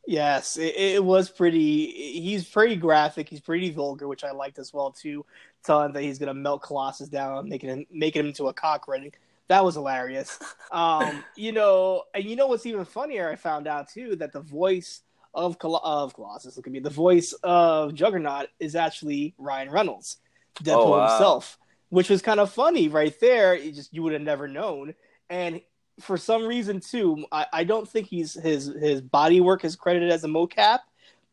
Yes, 0.06 0.56
it, 0.56 0.74
it, 0.76 1.04
was 1.04 1.30
pretty. 1.30 2.20
He's 2.20 2.44
pretty 2.44 2.74
graphic. 2.74 3.28
He's 3.28 3.40
pretty 3.40 3.70
vulgar, 3.70 4.08
which 4.08 4.24
I 4.24 4.32
liked 4.32 4.58
as 4.58 4.72
well 4.72 4.90
too. 4.90 5.24
Telling 5.64 5.92
that 5.92 6.02
he's 6.02 6.18
gonna 6.18 6.34
melt 6.34 6.62
Colossus 6.62 7.08
down, 7.08 7.48
making 7.48 7.70
him 7.70 7.86
making 7.90 8.20
him 8.20 8.26
into 8.26 8.48
a 8.48 8.52
cock 8.52 8.88
ring. 8.88 9.12
That 9.48 9.64
was 9.64 9.74
hilarious. 9.74 10.38
um, 10.72 11.22
you 11.36 11.52
know, 11.52 12.04
and 12.14 12.24
you 12.24 12.34
know 12.34 12.48
what's 12.48 12.66
even 12.66 12.84
funnier? 12.84 13.30
I 13.30 13.36
found 13.36 13.68
out 13.68 13.88
too 13.88 14.16
that 14.16 14.32
the 14.32 14.40
voice 14.40 15.02
of 15.34 15.58
Col- 15.58 15.76
of 15.82 16.14
Colossus, 16.14 16.56
look 16.56 16.66
at 16.66 16.72
me, 16.72 16.80
the 16.80 16.90
voice 16.90 17.32
of 17.42 17.94
Juggernaut 17.94 18.48
is 18.60 18.74
actually 18.76 19.34
Ryan 19.38 19.70
Reynolds, 19.70 20.18
Deadpool 20.62 20.76
oh, 20.76 20.90
wow. 20.90 21.08
himself, 21.08 21.58
which 21.88 22.10
was 22.10 22.22
kind 22.22 22.40
of 22.40 22.52
funny 22.52 22.88
right 22.88 23.18
there. 23.20 23.54
You 23.54 23.72
just 23.72 23.92
you 23.92 24.02
would 24.02 24.12
have 24.12 24.22
never 24.22 24.48
known. 24.48 24.94
And 25.30 25.60
for 26.00 26.16
some 26.16 26.44
reason 26.44 26.80
too, 26.80 27.24
I, 27.32 27.46
I 27.52 27.64
don't 27.64 27.88
think 27.88 28.08
he's 28.08 28.34
his 28.34 28.66
his 28.66 29.00
body 29.00 29.40
work 29.40 29.64
is 29.64 29.76
credited 29.76 30.10
as 30.10 30.24
a 30.24 30.28
mocap, 30.28 30.80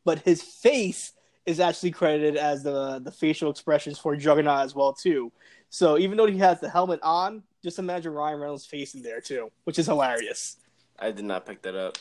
but 0.05 0.19
his 0.19 0.41
face 0.41 1.13
is 1.45 1.59
actually 1.59 1.91
credited 1.91 2.37
as 2.37 2.63
the 2.63 2.99
the 2.99 3.11
facial 3.11 3.49
expressions 3.49 3.97
for 3.97 4.15
Juggernaut 4.15 4.63
as 4.63 4.75
well 4.75 4.93
too. 4.93 5.31
So 5.69 5.97
even 5.97 6.17
though 6.17 6.25
he 6.25 6.37
has 6.39 6.59
the 6.59 6.69
helmet 6.69 6.99
on, 7.03 7.43
just 7.63 7.79
imagine 7.79 8.13
Ryan 8.13 8.39
Reynolds' 8.39 8.65
face 8.65 8.95
in 8.95 9.01
there 9.01 9.21
too, 9.21 9.51
which 9.65 9.77
is 9.77 9.85
hilarious. 9.85 10.57
I 10.97 11.11
did 11.11 11.25
not 11.25 11.45
pick 11.45 11.61
that 11.61 11.75
up. 11.75 11.97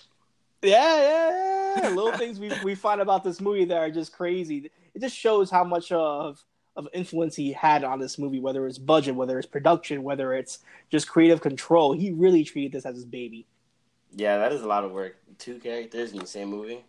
Yeah, 0.63 0.97
yeah, 0.97 1.75
yeah. 1.83 1.89
Little 1.91 2.17
things 2.19 2.41
we 2.41 2.53
we 2.65 2.75
find 2.75 3.01
about 3.01 3.25
this 3.25 3.41
movie 3.41 3.65
that 3.67 3.77
are 3.77 3.91
just 3.91 4.13
crazy. 4.13 4.71
It 4.95 5.01
just 5.01 5.17
shows 5.17 5.51
how 5.51 5.65
much 5.65 5.93
of 5.93 6.45
of 6.77 6.89
influence 6.93 7.35
he 7.35 7.53
had 7.53 7.83
on 7.85 7.99
this 7.99 8.19
movie, 8.19 8.41
whether 8.41 8.67
it's 8.67 8.79
budget, 8.79 9.15
whether 9.15 9.39
it's 9.39 9.49
production, 9.49 10.03
whether 10.03 10.33
it's 10.33 10.61
just 10.91 11.09
creative 11.09 11.41
control. 11.41 11.93
He 11.93 12.13
really 12.13 12.45
treated 12.45 12.73
this 12.73 12.87
as 12.87 12.95
his 12.95 13.05
baby. 13.05 13.47
Yeah, 14.15 14.39
that 14.39 14.53
is 14.53 14.63
a 14.63 14.67
lot 14.67 14.85
of 14.85 14.93
work. 14.93 15.17
Two 15.39 15.59
characters 15.59 16.13
in 16.13 16.21
the 16.21 16.27
same 16.27 16.49
movie. 16.49 16.85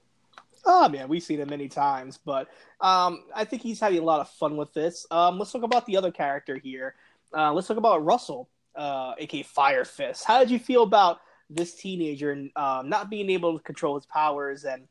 Oh 0.65 0.89
man, 0.89 1.07
we've 1.07 1.23
seen 1.23 1.39
it 1.39 1.49
many 1.49 1.67
times, 1.67 2.19
but 2.23 2.47
um, 2.81 3.23
I 3.35 3.45
think 3.45 3.61
he's 3.61 3.79
having 3.79 3.99
a 3.99 4.03
lot 4.03 4.19
of 4.19 4.29
fun 4.29 4.57
with 4.57 4.73
this. 4.73 5.05
Um, 5.09 5.39
let's 5.39 5.51
talk 5.51 5.63
about 5.63 5.85
the 5.85 5.97
other 5.97 6.11
character 6.11 6.57
here. 6.57 6.95
Uh, 7.35 7.53
let's 7.53 7.67
talk 7.67 7.77
about 7.77 8.03
Russell, 8.03 8.49
uh, 8.75 9.13
aka 9.17 9.43
Fire 9.43 9.85
Fist. 9.85 10.25
How 10.25 10.39
did 10.39 10.51
you 10.51 10.59
feel 10.59 10.83
about 10.83 11.19
this 11.49 11.75
teenager 11.75 12.31
and 12.31 12.51
um, 12.55 12.89
not 12.89 13.09
being 13.09 13.29
able 13.29 13.57
to 13.57 13.63
control 13.63 13.95
his 13.95 14.05
powers 14.05 14.65
and 14.65 14.87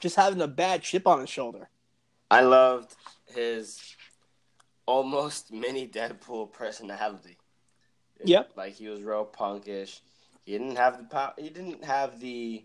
just 0.00 0.16
having 0.16 0.40
a 0.40 0.48
bad 0.48 0.82
chip 0.82 1.06
on 1.06 1.20
his 1.20 1.30
shoulder? 1.30 1.68
I 2.30 2.40
loved 2.40 2.94
his 3.34 3.80
almost 4.86 5.52
mini 5.52 5.86
Deadpool 5.86 6.52
personality. 6.52 7.36
Yep. 8.24 8.52
Like 8.56 8.74
he 8.74 8.88
was 8.88 9.02
real 9.02 9.26
punkish. 9.26 10.00
He 10.44 10.52
didn't 10.52 10.76
have 10.76 10.98
the 10.98 11.04
power. 11.04 11.32
He 11.38 11.50
didn't 11.50 11.84
have 11.84 12.20
the 12.20 12.64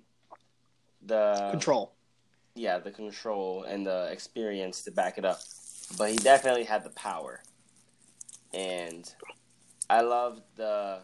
the 1.02 1.50
control. 1.52 1.94
Yeah, 2.56 2.78
the 2.80 2.92
control 2.92 3.64
and 3.64 3.86
the 3.86 4.10
experience 4.12 4.84
to 4.84 4.92
back 4.92 5.18
it 5.18 5.26
up, 5.26 5.40
but 5.98 6.12
he 6.12 6.18
definitely 6.18 6.66
had 6.66 6.84
the 6.84 6.90
power. 6.92 7.42
And 8.54 9.12
I 9.90 10.02
loved 10.02 10.42
the 10.56 11.04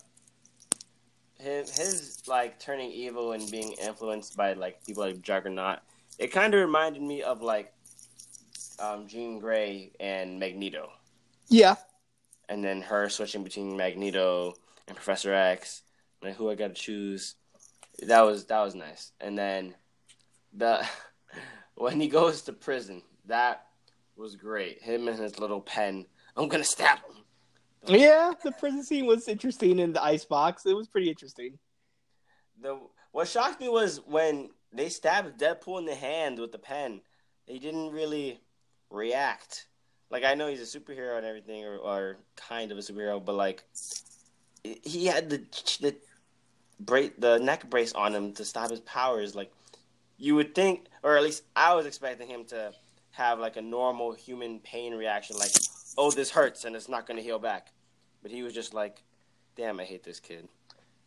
his, 1.40 1.78
his 1.78 2.24
like 2.28 2.60
turning 2.60 2.92
evil 2.92 3.34
and 3.34 3.50
being 3.52 3.74
influenced 3.74 4.36
by 4.38 4.54
like 4.54 4.84
people 4.86 5.04
like 5.04 5.22
Juggernaut. 5.22 5.80
It 6.18 6.28
kind 6.28 6.54
of 6.54 6.62
reminded 6.62 7.02
me 7.02 7.24
of 7.24 7.42
like 7.42 7.74
um, 8.80 9.08
Jean 9.08 9.40
Grey 9.40 9.92
and 10.00 10.40
Magneto. 10.40 10.90
Yeah. 11.50 11.76
And 12.48 12.64
then 12.64 12.82
her 12.82 13.10
switching 13.10 13.44
between 13.44 13.76
Magneto 13.76 14.54
and 14.88 14.96
Professor 14.96 15.34
X, 15.34 15.82
like 16.22 16.36
who 16.36 16.50
I 16.50 16.56
got 16.56 16.70
to 16.70 16.74
choose. 16.74 17.36
That 18.04 18.22
was 18.22 18.46
that 18.46 18.62
was 18.62 18.76
nice. 18.76 19.12
And 19.20 19.38
then 19.38 19.76
the 20.54 20.86
when 21.76 22.00
he 22.00 22.08
goes 22.08 22.44
to 22.44 22.54
prison, 22.54 23.02
that 23.26 23.68
was 24.16 24.36
great. 24.36 24.82
Him 24.82 25.08
and 25.08 25.20
his 25.20 25.40
little 25.40 25.62
pen. 25.62 26.06
I'm 26.38 26.48
gonna 26.48 26.64
stab 26.64 27.00
him. 27.00 27.24
Yeah, 27.88 28.34
the 28.44 28.52
prison 28.52 28.84
scene 28.84 29.06
was 29.06 29.28
interesting 29.28 29.80
in 29.80 29.94
the 29.94 30.04
ice 30.04 30.26
box. 30.26 30.66
It 30.66 30.76
was 30.76 30.88
pretty 30.88 31.10
interesting. 31.10 31.58
the 32.62 32.80
what 33.12 33.28
shocked 33.28 33.62
me 33.62 33.70
was 33.70 34.02
when 34.06 34.50
they 34.74 34.90
stabbed 34.90 35.40
Deadpool 35.40 35.80
in 35.80 35.86
the 35.86 35.96
hand 35.96 36.40
with 36.40 36.52
the 36.52 36.60
pen. 36.60 37.02
He 37.46 37.60
didn't 37.60 37.92
really 37.92 38.40
react. 38.90 39.68
Like 40.10 40.24
I 40.24 40.36
know 40.36 40.48
he's 40.48 40.76
a 40.76 40.80
superhero 40.80 41.18
and 41.18 41.26
everything, 41.26 41.64
or, 41.64 41.78
or 41.78 42.18
kind 42.36 42.72
of 42.72 42.78
a 42.78 42.82
superhero, 42.82 43.24
but 43.24 43.36
like 43.36 43.64
he 44.64 45.06
had 45.06 45.30
the 45.30 45.44
the 45.82 45.96
the 47.18 47.40
neck 47.40 47.70
brace 47.70 47.94
on 47.94 48.14
him 48.14 48.34
to 48.34 48.46
stop 48.46 48.70
his 48.72 48.82
powers. 48.82 49.36
Like 49.36 49.52
you 50.18 50.36
would 50.36 50.56
think, 50.56 50.88
or 51.04 51.18
at 51.18 51.24
least 51.24 51.44
I 51.56 51.74
was 51.76 51.86
expecting 51.86 52.28
him 52.28 52.46
to 52.46 52.74
have 53.12 53.40
like 53.40 53.58
a 53.58 53.62
normal 53.62 54.14
human 54.14 54.60
pain 54.60 54.94
reaction, 54.94 55.38
like 55.38 55.52
oh 55.98 56.12
this 56.12 56.32
hurts 56.32 56.66
and 56.66 56.76
it's 56.76 56.90
not 56.90 57.08
going 57.08 57.18
to 57.18 57.24
heal 57.24 57.40
back. 57.40 57.72
But 58.26 58.32
he 58.32 58.42
was 58.42 58.54
just 58.56 58.74
like, 58.74 59.04
damn, 59.56 59.80
I 59.80 59.84
hate 59.84 60.04
this 60.04 60.20
kid. 60.20 60.48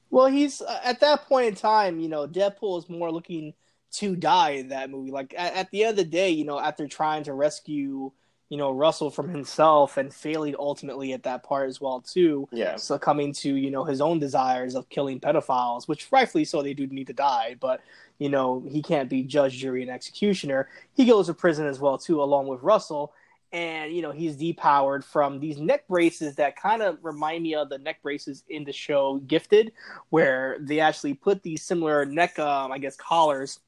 Well, 0.09 0.29
he's 0.29 0.63
uh, 0.63 0.79
at 0.85 1.01
that 1.01 1.27
point 1.27 1.49
in 1.49 1.55
time, 1.57 1.99
you 1.99 2.09
know, 2.09 2.29
Deadpool 2.29 2.79
is 2.79 2.89
more 2.89 3.11
looking 3.11 3.55
to 3.95 4.15
die 4.15 4.51
in 4.51 4.69
that 4.69 4.89
movie. 4.89 5.11
Like 5.11 5.35
at, 5.37 5.53
at, 5.55 5.71
the 5.73 5.83
end 5.83 5.91
of 5.91 5.97
the 5.97 6.05
day, 6.05 6.31
you 6.31 6.45
know, 6.45 6.61
after 6.61 6.87
trying 6.87 7.25
to 7.25 7.33
rescue, 7.33 8.13
you 8.51 8.57
know, 8.57 8.71
Russell 8.71 9.11
from 9.11 9.29
himself 9.31 9.97
and 9.97 10.15
failing 10.15 10.55
ultimately 10.61 11.13
at 11.13 11.25
that 11.25 11.43
part 11.43 11.69
as 11.69 11.81
well 11.81 12.01
too. 12.01 12.49
Yeah. 12.53 12.77
Succumbing 12.77 13.33
to 13.33 13.53
you 13.53 13.73
know 13.73 13.83
his 13.83 14.01
own 14.01 14.21
desires 14.21 14.77
of 14.77 14.89
killing 14.89 15.19
pedophiles, 15.19 15.89
which 15.89 16.13
rightfully 16.13 16.45
so 16.45 16.63
they 16.63 16.73
do 16.73 16.87
need 16.87 17.09
to 17.09 17.15
die, 17.15 17.57
but 17.59 17.81
you 18.21 18.29
know 18.29 18.63
he 18.71 18.81
can't 18.81 19.11
be 19.11 19.25
judge, 19.25 19.59
jury, 19.59 19.83
and 19.83 19.91
executioner. 19.91 20.69
He 20.95 21.05
goes 21.05 21.27
to 21.27 21.35
prison 21.35 21.67
as 21.67 21.81
well 21.81 21.99
too, 21.99 22.23
along 22.23 22.47
with 22.47 22.63
Russell. 22.63 23.13
And 23.53 23.95
you 23.95 24.03
know 24.03 24.11
he's 24.11 24.37
depowered 24.37 25.05
from 25.05 25.41
these 25.41 25.59
neck 25.59 25.89
braces 25.89 26.35
that 26.37 26.57
kind 26.57 26.83
of 26.83 26.99
remind 27.03 27.43
me 27.43 27.55
of 27.55 27.71
the 27.71 27.79
neck 27.79 28.03
braces 28.03 28.45
in 28.49 28.65
the 28.65 28.73
show 28.73 29.19
Gifted, 29.27 29.73
where 30.11 30.59
they 30.61 30.81
actually 30.81 31.15
put 31.15 31.43
these 31.43 31.63
similar 31.63 32.05
neck, 32.05 32.39
um, 32.39 32.73
I 32.73 32.79
guess, 32.79 32.97
collars 32.97 33.61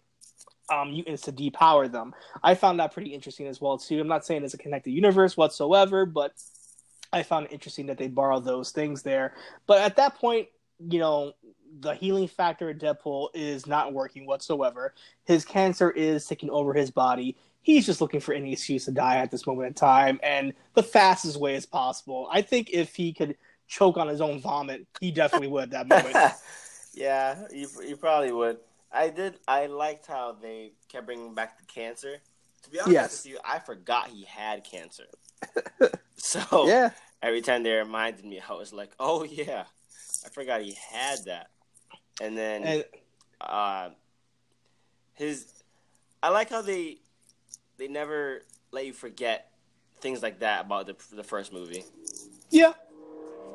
um, 0.71 0.91
mutants 0.91 1.23
to 1.23 1.33
depower 1.33 1.91
them. 1.91 2.15
I 2.43 2.55
found 2.55 2.79
that 2.81 2.93
pretty 2.93 3.15
interesting 3.15 3.47
as 3.47 3.61
well 3.61 3.79
too. 3.79 4.01
I'm 4.01 4.09
not 4.09 4.25
saying 4.25 4.45
it's 4.45 4.55
a 4.55 4.59
connected 4.59 4.91
universe 4.91 5.37
whatsoever, 5.37 6.07
but 6.07 6.35
I 7.13 7.23
found 7.23 7.47
it 7.47 7.53
interesting 7.53 7.87
that 7.87 7.99
they 7.99 8.09
borrowed 8.09 8.45
those 8.45 8.71
things 8.71 9.03
there. 9.03 9.35
But 9.67 9.81
at 9.81 9.97
that 9.97 10.17
point, 10.17 10.49
you 10.89 10.99
know, 10.99 11.33
the 11.81 11.95
healing 11.95 12.29
factor 12.29 12.71
of 12.71 12.79
Deadpool 12.79 13.29
is 13.35 13.67
not 13.67 13.93
working 13.93 14.27
whatsoever. 14.27 14.95
His 15.25 15.45
cancer 15.45 15.91
is 15.91 16.27
taking 16.27 16.51
over 16.51 16.73
his 16.73 16.91
body. 16.91 17.37
He's 17.63 17.87
just 17.87 18.01
looking 18.01 18.21
for 18.21 18.33
any 18.33 18.53
excuse 18.53 18.87
to 18.87 18.91
die 18.91 19.17
at 19.17 19.31
this 19.31 19.47
moment 19.47 19.69
in 19.69 19.75
time, 19.75 20.19
and 20.23 20.53
the 20.75 20.83
fastest 20.83 21.39
way 21.39 21.55
as 21.55 21.67
possible. 21.67 22.29
I 22.33 22.43
think 22.43 22.71
if 22.73 22.95
he 22.95 23.13
could 23.13 23.37
choke 23.69 23.97
on 23.97 24.09
his 24.09 24.21
own 24.21 24.41
vomit, 24.41 24.87
he 25.01 25.11
definitely 25.11 25.49
would 25.49 25.75
at 25.75 25.89
that 25.89 26.05
moment. 26.05 26.35
yeah, 26.95 27.47
you, 27.53 27.69
you 27.87 27.97
probably 27.97 28.33
would. 28.33 28.59
I 28.93 29.11
did. 29.11 29.35
I 29.47 29.67
liked 29.67 30.07
how 30.07 30.37
they 30.41 30.73
kept 30.89 31.07
bringing 31.07 31.35
back 31.35 31.59
the 31.59 31.67
cancer. 31.67 32.17
To 32.63 32.71
be 32.71 32.81
honest 32.81 32.93
yes. 32.93 33.25
with 33.25 33.33
you, 33.33 33.39
I 33.45 33.59
forgot 33.59 34.09
he 34.09 34.25
had 34.25 34.65
cancer. 34.65 35.07
so 36.17 36.67
yeah, 36.67 36.91
every 37.23 37.41
time 37.41 37.63
they 37.63 37.73
reminded 37.73 38.25
me, 38.25 38.41
I 38.47 38.53
was 38.55 38.73
like, 38.73 38.91
"Oh 38.99 39.25
yeah, 39.25 39.65
I 40.25 40.29
forgot 40.31 40.63
he 40.63 40.77
had 40.91 41.25
that." 41.27 41.51
And 42.21 42.37
then, 42.37 42.65
and, 42.65 42.85
uh, 43.41 43.91
his, 45.15 45.47
I 46.23 46.29
like 46.29 46.51
how 46.51 46.61
they, 46.61 46.99
they 47.81 47.89
never 47.89 48.43
let 48.71 48.85
you 48.85 48.93
forget 48.93 49.51
things 50.01 50.23
like 50.23 50.39
that 50.41 50.67
about 50.67 50.87
the 50.87 51.17
the 51.17 51.25
first 51.25 51.53
movie. 51.53 51.83
Yeah, 52.51 52.75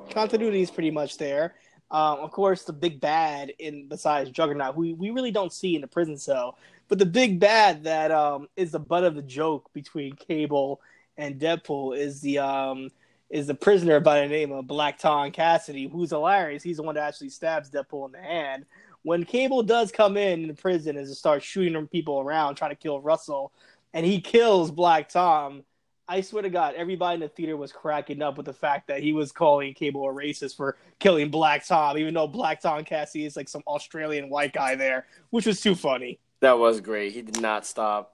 continuity 0.09 0.61
is 0.61 0.71
pretty 0.71 0.91
much 0.91 1.17
there. 1.17 1.53
Um, 1.91 2.19
of 2.19 2.31
course, 2.31 2.63
the 2.63 2.73
big 2.73 2.99
bad 2.99 3.53
in 3.59 3.87
besides 3.87 4.31
Juggernaut, 4.31 4.75
we 4.75 4.93
we 4.93 5.11
really 5.11 5.31
don't 5.31 5.53
see 5.53 5.75
in 5.75 5.81
the 5.81 5.87
prison 5.87 6.17
cell, 6.17 6.57
but 6.89 6.97
the 6.97 7.05
big 7.05 7.39
bad 7.39 7.83
that 7.83 8.11
um, 8.11 8.49
is 8.57 8.71
the 8.71 8.79
butt 8.79 9.03
of 9.03 9.15
the 9.15 9.21
joke 9.21 9.71
between 9.73 10.15
Cable 10.15 10.81
and 11.17 11.39
Deadpool 11.39 11.95
is 11.95 12.19
the 12.19 12.39
um, 12.39 12.89
is 13.29 13.45
the 13.45 13.53
prisoner 13.53 13.99
by 13.99 14.21
the 14.21 14.27
name 14.27 14.51
of 14.51 14.65
Black 14.65 14.97
Tom 14.97 15.31
Cassidy, 15.31 15.87
who's 15.87 16.09
hilarious. 16.09 16.63
He's 16.63 16.77
the 16.77 16.83
one 16.83 16.95
that 16.95 17.07
actually 17.07 17.29
stabs 17.29 17.69
Deadpool 17.69 18.07
in 18.07 18.11
the 18.13 18.21
hand. 18.21 18.65
When 19.03 19.23
Cable 19.23 19.61
does 19.61 19.91
come 19.91 20.17
in 20.17 20.41
in 20.41 20.47
the 20.47 20.55
prison 20.55 20.97
and 20.97 21.07
starts 21.07 21.45
shooting 21.45 21.87
people 21.87 22.19
around, 22.19 22.55
trying 22.55 22.71
to 22.71 22.75
kill 22.75 22.99
Russell, 22.99 23.51
and 23.95 24.05
he 24.05 24.21
kills 24.21 24.69
Black 24.69 25.09
Tom 25.09 25.63
I 26.07 26.21
swear 26.21 26.43
to 26.43 26.49
God, 26.49 26.75
everybody 26.75 27.15
in 27.15 27.19
the 27.21 27.27
theater 27.27 27.57
was 27.57 27.71
cracking 27.71 28.21
up 28.21 28.37
with 28.37 28.45
the 28.45 28.53
fact 28.53 28.87
that 28.87 29.01
he 29.01 29.11
was 29.11 29.31
calling 29.31 29.73
Cable 29.73 30.07
a 30.07 30.13
racist 30.13 30.55
for 30.55 30.77
killing 30.99 31.31
Black 31.31 31.65
Tom, 31.65 31.97
even 31.97 32.13
though 32.13 32.27
Black 32.27 32.61
Tom 32.61 32.83
Cassie 32.83 33.25
is 33.25 33.35
like 33.35 33.49
some 33.49 33.63
Australian 33.65 34.29
white 34.29 34.53
guy 34.53 34.75
there, 34.75 35.07
which 35.31 35.47
was 35.47 35.61
too 35.61 35.73
funny. 35.73 36.19
That 36.41 36.59
was 36.59 36.79
great. 36.79 37.13
He 37.13 37.23
did 37.23 37.41
not 37.41 37.65
stop. 37.65 38.11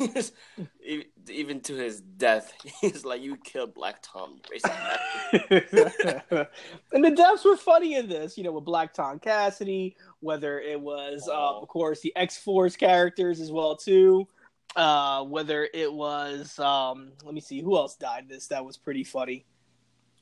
even 1.28 1.60
to 1.60 1.74
his 1.74 2.00
death, 2.00 2.52
he's 2.80 3.04
like, 3.04 3.22
"You 3.22 3.36
killed 3.36 3.72
Black 3.72 4.02
Tom, 4.02 4.40
racist." 4.52 6.48
and 6.92 7.04
the 7.04 7.10
deaths 7.12 7.44
were 7.44 7.56
funny 7.56 7.94
in 7.94 8.08
this, 8.08 8.36
you 8.36 8.42
know, 8.42 8.50
with 8.50 8.64
Black 8.64 8.92
Tom 8.92 9.20
Cassidy, 9.20 9.94
whether 10.20 10.58
it 10.58 10.80
was, 10.80 11.28
oh. 11.30 11.58
uh, 11.58 11.60
of 11.60 11.68
course, 11.68 12.00
the 12.00 12.12
X 12.16 12.38
Force 12.38 12.74
characters 12.74 13.40
as 13.40 13.52
well 13.52 13.76
too 13.76 14.26
uh, 14.76 15.24
whether 15.24 15.68
it 15.74 15.92
was 15.92 16.58
um, 16.58 17.12
let 17.24 17.34
me 17.34 17.40
see 17.40 17.60
who 17.60 17.76
else 17.76 17.96
died 17.96 18.28
this 18.28 18.46
that 18.48 18.64
was 18.64 18.76
pretty 18.76 19.04
funny 19.04 19.44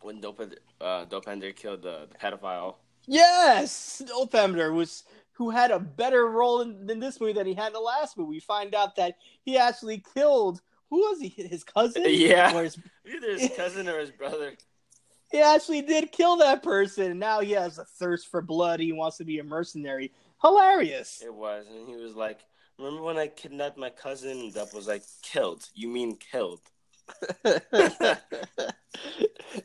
when 0.00 0.20
Dope 0.20 0.40
uh, 0.80 1.04
Dopinder 1.06 1.54
killed 1.54 1.82
the, 1.82 2.08
the 2.11 2.18
pedophile. 2.18 2.76
Yes, 3.06 4.02
Dopinder 4.06 4.72
was 4.72 5.04
who 5.32 5.50
had 5.50 5.70
a 5.70 5.78
better 5.78 6.26
role 6.26 6.62
in, 6.62 6.90
in, 6.90 6.98
this 6.98 7.20
movie 7.20 7.32
than 7.32 7.46
he 7.46 7.54
had 7.54 7.68
in 7.68 7.72
the 7.72 7.80
last 7.80 8.18
movie. 8.18 8.30
We 8.30 8.40
find 8.40 8.74
out 8.74 8.96
that 8.96 9.16
he 9.42 9.56
actually 9.56 10.02
killed 10.14 10.61
who 10.90 10.96
was 10.98 11.20
he? 11.20 11.28
His 11.28 11.64
cousin? 11.64 12.04
Yeah, 12.06 12.56
or 12.56 12.64
his, 12.64 12.78
either 13.06 13.38
his 13.38 13.50
cousin 13.56 13.88
or 13.88 13.98
his 13.98 14.11
brother. 14.11 14.52
He 15.30 15.42
actually 15.42 15.82
did 15.82 16.11
kill 16.11 16.38
that 16.38 16.62
person. 16.62 17.18
Now 17.18 17.40
he 17.40 17.52
has 17.52 17.76
a 17.76 17.84
thirst 17.84 18.30
for 18.30 18.40
blood. 18.40 18.80
He 18.80 18.92
wants 18.92 19.18
to 19.18 19.26
be 19.26 19.40
a 19.40 19.44
mercenary. 19.44 20.11
Hilarious. 20.40 21.20
It 21.22 21.34
was, 21.34 21.66
and 21.70 21.87
he 21.87 21.96
was 21.96 22.14
like, 22.14 22.40
Remember 22.78 23.02
when 23.02 23.16
I 23.16 23.26
kidnapped 23.26 23.76
my 23.76 23.90
cousin? 23.90 24.52
That 24.54 24.72
was 24.72 24.86
like 24.86 25.02
killed. 25.22 25.68
You 25.74 25.88
mean 25.88 26.16
killed? 26.16 26.60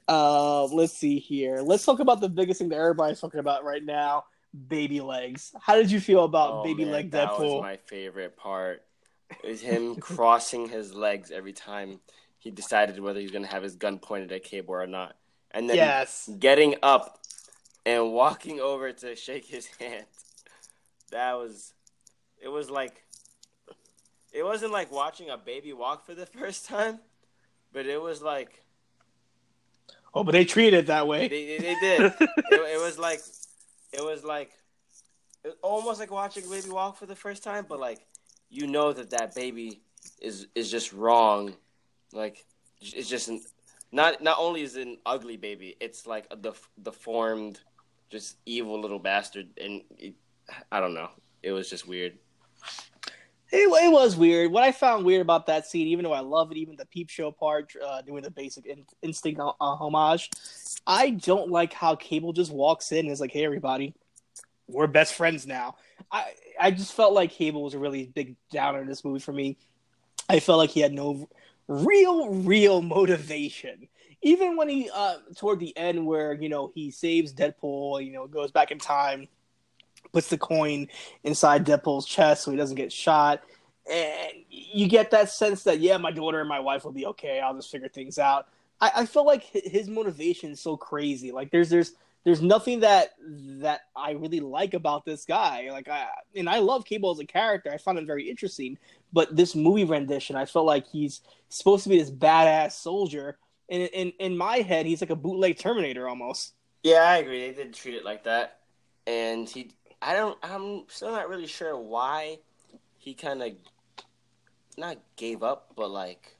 uh, 0.08 0.64
let's 0.72 0.94
see 0.94 1.20
here. 1.20 1.62
Let's 1.62 1.86
talk 1.86 2.00
about 2.00 2.22
the 2.22 2.30
biggest 2.30 2.60
thing 2.60 2.70
that 2.70 2.78
everybody's 2.78 3.20
talking 3.20 3.40
about 3.40 3.64
right 3.64 3.84
now: 3.84 4.26
baby 4.68 5.02
legs. 5.02 5.54
How 5.62 5.76
did 5.76 5.92
you 5.92 6.00
feel 6.00 6.24
about 6.24 6.52
oh, 6.54 6.64
baby 6.64 6.86
man, 6.86 6.94
leg 6.94 7.12
Deadpool? 7.12 7.38
That 7.38 7.40
was 7.40 7.62
my 7.62 7.78
favorite 7.78 8.36
part. 8.36 8.84
Was 9.44 9.62
him 9.62 9.96
crossing 10.00 10.70
his 10.70 10.94
legs 10.94 11.32
every 11.32 11.54
time 11.54 12.00
he 12.40 12.52
decided 12.52 13.00
whether 13.00 13.20
he's 13.20 13.32
going 13.32 13.46
to 13.46 13.52
have 13.52 13.64
his 13.64 13.76
gun 13.76 14.00
pointed 14.00 14.32
at 14.32 14.44
Cable 14.44 14.74
or 14.74 14.88
not, 14.88 15.16
and 15.52 15.70
then 15.70 15.78
yes. 15.78 16.30
getting 16.40 16.76
up 16.82 17.20
and 17.86 18.12
walking 18.12 18.60
over 18.60 18.92
to 18.92 19.16
shake 19.16 19.46
his 19.46 19.68
hand. 19.80 20.06
That 21.12 21.34
was 21.34 21.74
it 22.44 22.50
was 22.50 22.70
like 22.70 23.04
it 24.34 24.44
wasn't 24.44 24.72
like 24.72 24.92
watching 24.92 25.30
a 25.30 25.38
baby 25.38 25.74
walk 25.74 26.06
for 26.06 26.14
the 26.14 26.26
first 26.38 26.66
time, 26.68 27.00
but 27.72 27.86
it 27.86 28.02
was 28.02 28.22
like 28.22 28.64
oh, 30.14 30.24
but 30.24 30.32
they 30.34 30.46
treated 30.46 30.74
it 30.80 30.88
that 30.88 31.08
way. 31.08 31.28
They, 31.28 31.58
they 31.58 31.76
did. 31.80 32.02
it, 32.20 32.30
it, 32.52 32.82
was 32.82 33.00
like 33.00 33.22
it 33.92 34.04
was 34.04 34.24
like 34.24 34.52
it 35.44 35.58
almost 35.62 36.00
like 36.00 36.12
watching 36.12 36.46
a 36.46 36.50
baby 36.50 36.70
walk 36.70 36.98
for 36.98 37.06
the 37.06 37.16
first 37.16 37.44
time, 37.44 37.66
but 37.68 37.80
like 37.80 38.06
you 38.50 38.68
know 38.68 38.92
that 38.94 39.10
that 39.12 39.34
baby 39.36 39.82
is 40.22 40.48
is 40.56 40.70
just 40.70 40.94
wrong. 40.94 41.54
Like 42.12 42.46
it's 42.82 43.10
just 43.10 43.30
an, 43.30 43.42
not 43.92 44.22
not 44.22 44.38
only 44.40 44.62
is 44.62 44.76
it 44.76 44.88
an 44.88 44.98
ugly 45.06 45.38
baby, 45.38 45.76
it's 45.80 46.06
like 46.06 46.28
a 46.32 46.36
def, 46.36 46.68
deformed, 46.82 47.62
just 48.10 48.38
evil 48.46 48.80
little 48.80 49.00
bastard, 49.00 49.48
and 49.60 49.82
it, 49.98 50.16
I 50.72 50.80
don't 50.80 50.94
know. 50.94 51.10
It 51.42 51.52
was 51.52 51.70
just 51.70 51.88
weird. 51.88 52.18
It, 53.54 53.70
it, 53.70 53.92
was 53.92 54.16
weird. 54.16 54.52
What 54.52 54.64
I 54.64 54.72
found 54.72 55.06
weird 55.06 55.22
about 55.22 55.46
that 55.46 55.68
scene, 55.68 55.86
even 55.88 56.04
though 56.04 56.12
I 56.12 56.22
love 56.22 56.52
it, 56.52 56.58
even 56.58 56.76
the 56.76 56.88
peep 56.88 57.12
show 57.12 57.30
part, 57.32 57.72
uh, 57.86 58.02
doing 58.02 58.24
the 58.24 58.32
basic 58.32 58.66
in- 58.66 58.88
instinct 59.04 59.40
uh, 59.40 59.54
homage, 59.60 60.32
I 60.88 61.12
don't 61.12 61.52
like 61.52 61.72
how 61.72 61.96
Cable 61.96 62.34
just 62.34 62.52
walks 62.52 62.92
in 62.92 63.00
and 63.00 63.12
is 63.12 63.22
like, 63.22 63.32
"Hey, 63.32 63.46
everybody, 63.46 63.94
we're 64.68 64.88
best 64.88 65.14
friends 65.14 65.46
now." 65.46 65.76
I 66.12 66.32
I 66.60 66.72
just 66.72 66.94
felt 66.94 67.14
like 67.14 67.30
Cable 67.30 67.62
was 67.62 67.76
a 67.76 67.80
really 67.80 68.08
big 68.08 68.36
downer 68.52 68.82
in 68.82 68.88
this 68.88 69.06
movie 69.06 69.20
for 69.20 69.34
me. 69.34 69.56
I 70.28 70.40
felt 70.40 70.58
like 70.58 70.72
he 70.72 70.80
had 70.80 70.92
no 70.92 71.30
real, 71.68 72.30
real 72.30 72.82
motivation. 72.82 73.88
Even 74.24 74.56
when 74.56 74.70
he, 74.70 74.90
uh, 74.92 75.18
toward 75.36 75.60
the 75.60 75.78
end, 75.78 76.08
where 76.08 76.34
you 76.34 76.50
know 76.50 76.72
he 76.74 76.90
saves 76.90 77.32
Deadpool, 77.32 78.04
you 78.04 78.14
know, 78.14 78.26
goes 78.26 78.50
back 78.50 78.72
in 78.72 78.80
time 78.80 79.28
puts 80.12 80.30
the 80.30 80.38
coin 80.38 80.88
inside 81.24 81.66
Deadpool's 81.66 82.06
chest 82.06 82.44
so 82.44 82.52
he 82.52 82.58
doesn't 82.58 82.76
get 82.76 82.92
shot. 82.92 83.42
And 83.92 84.32
you 84.50 84.88
get 84.88 85.12
that 85.12 85.30
sense 85.30 85.64
that 85.64 85.80
yeah, 85.80 85.98
my 85.98 86.12
daughter 86.12 86.40
and 86.40 86.50
my 86.50 86.60
wife 86.60 86.86
will 86.86 86.92
be 86.92 87.06
okay. 87.08 87.40
I'll 87.40 87.56
just 87.56 87.72
figure 87.72 87.90
things 87.90 88.18
out. 88.18 88.48
I, 88.80 88.92
I 88.98 89.06
feel 89.06 89.26
like 89.26 89.44
his 89.44 89.88
motivation 89.88 90.52
is 90.52 90.60
so 90.60 90.78
crazy. 90.78 91.32
Like 91.32 91.52
there's 91.52 91.70
there's 91.70 91.94
there's 92.24 92.42
nothing 92.42 92.82
that 92.82 93.16
that 93.62 93.82
I 93.96 94.12
really 94.12 94.40
like 94.40 94.74
about 94.74 95.06
this 95.06 95.26
guy. 95.26 95.70
Like 95.72 95.90
I 95.90 96.08
and 96.36 96.50
I 96.50 96.60
love 96.60 96.86
Cable 96.86 97.12
as 97.12 97.20
a 97.20 97.26
character. 97.26 97.72
I 97.72 97.78
found 97.78 97.98
him 97.98 98.06
very 98.06 98.30
interesting. 98.30 98.78
But 99.12 99.36
this 99.36 99.56
movie 99.56 99.84
rendition, 99.84 100.36
I 100.36 100.46
felt 100.46 100.66
like 100.66 100.88
he's 100.88 101.22
supposed 101.50 101.84
to 101.84 101.90
be 101.90 102.00
this 102.00 102.12
badass 102.12 102.72
soldier. 102.72 103.38
And 103.70 103.84
in, 103.84 104.12
in 104.20 104.38
my 104.38 104.58
head, 104.58 104.86
he's 104.86 105.02
like 105.02 105.10
a 105.10 105.16
bootleg 105.16 105.58
Terminator 105.58 106.08
almost. 106.08 106.54
Yeah, 106.84 107.04
I 107.04 107.18
agree. 107.18 107.48
They 107.48 107.64
did 107.64 107.74
treat 107.74 107.96
it 107.96 108.04
like 108.04 108.26
that, 108.26 108.60
and 109.08 109.48
he. 109.48 109.72
I 110.04 110.14
don't. 110.14 110.38
I'm 110.44 110.84
still 110.90 111.12
not 111.12 111.30
really 111.30 111.48
sure 111.48 111.78
why 111.78 112.40
he 112.98 113.14
kind 113.14 113.42
of 113.42 113.54
not 114.78 114.98
gave 115.16 115.44
up, 115.44 115.72
but 115.76 115.90
like 115.90 116.36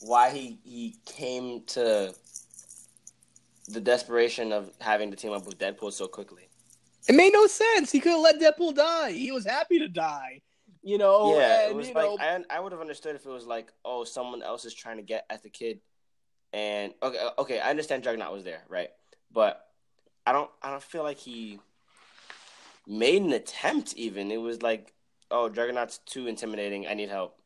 why 0.00 0.30
he 0.30 0.58
he 0.62 0.96
came 1.04 1.64
to 1.66 2.14
the 3.68 3.80
desperation 3.80 4.52
of 4.52 4.70
having 4.80 5.10
to 5.10 5.16
team 5.16 5.32
up 5.32 5.46
with 5.46 5.58
Deadpool 5.58 5.92
so 5.92 6.06
quickly. 6.06 6.48
It 7.08 7.14
made 7.16 7.32
no 7.32 7.46
sense. 7.48 7.90
He 7.90 7.98
could 7.98 8.12
have 8.12 8.20
let 8.20 8.40
Deadpool 8.40 8.76
die. 8.76 9.12
He 9.12 9.32
was 9.32 9.44
happy 9.44 9.80
to 9.80 9.88
die. 9.88 10.42
You 10.82 10.98
know. 10.98 11.36
Yeah, 11.36 11.62
and, 11.62 11.72
it 11.72 11.76
was 11.76 11.88
you 11.88 11.94
like 11.94 12.04
know, 12.04 12.18
I 12.20 12.44
I 12.50 12.60
would 12.60 12.70
have 12.70 12.80
understood 12.80 13.16
if 13.16 13.26
it 13.26 13.30
was 13.30 13.46
like, 13.46 13.72
oh, 13.84 14.04
someone 14.04 14.42
else 14.42 14.64
is 14.64 14.74
trying 14.74 14.98
to 14.98 15.02
get 15.02 15.26
at 15.28 15.42
the 15.42 15.50
kid, 15.50 15.80
and 16.52 16.94
okay, 17.02 17.18
uh, 17.18 17.40
okay, 17.40 17.58
I 17.58 17.70
understand 17.70 18.04
Juggernaut 18.04 18.32
was 18.32 18.44
there, 18.44 18.62
right? 18.68 18.90
But 19.32 19.66
I 20.24 20.32
don't 20.32 20.50
I 20.62 20.70
don't 20.70 20.82
feel 20.82 21.02
like 21.02 21.18
he 21.18 21.58
made 22.86 23.22
an 23.22 23.32
attempt. 23.32 23.94
Even 23.96 24.30
it 24.30 24.38
was 24.38 24.62
like, 24.62 24.92
oh, 25.30 25.48
Juggernaut's 25.48 25.98
too 25.98 26.26
intimidating. 26.26 26.86
I 26.86 26.94
need 26.94 27.08
help. 27.08 27.36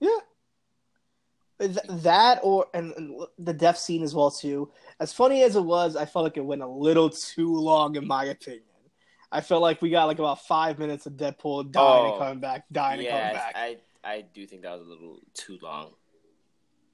Yeah. 0.00 0.18
Th- 1.60 1.76
that 1.88 2.38
or 2.44 2.66
and, 2.72 2.92
and 2.96 3.20
the 3.38 3.52
death 3.52 3.78
scene 3.78 4.02
as 4.02 4.14
well 4.14 4.30
too. 4.30 4.70
As 5.00 5.12
funny 5.12 5.42
as 5.42 5.56
it 5.56 5.64
was, 5.64 5.96
I 5.96 6.04
felt 6.04 6.24
like 6.24 6.36
it 6.36 6.44
went 6.44 6.62
a 6.62 6.68
little 6.68 7.10
too 7.10 7.52
long 7.52 7.96
in 7.96 8.06
my 8.06 8.26
opinion. 8.26 8.62
I 9.30 9.40
felt 9.40 9.60
like 9.60 9.82
we 9.82 9.90
got 9.90 10.06
like 10.06 10.20
about 10.20 10.46
five 10.46 10.78
minutes 10.78 11.06
of 11.06 11.14
Deadpool 11.14 11.72
dying 11.72 11.86
Oh, 11.86 12.10
and 12.10 12.18
coming 12.18 12.40
back, 12.40 12.64
dying 12.70 13.00
and 13.00 13.08
coming 13.08 13.32
back. 13.34 13.52
I 13.56 13.76
I 14.04 14.24
do 14.32 14.46
think 14.46 14.62
that 14.62 14.78
was 14.78 14.86
a 14.86 14.90
little 14.90 15.18
too 15.34 15.58
long. 15.60 15.90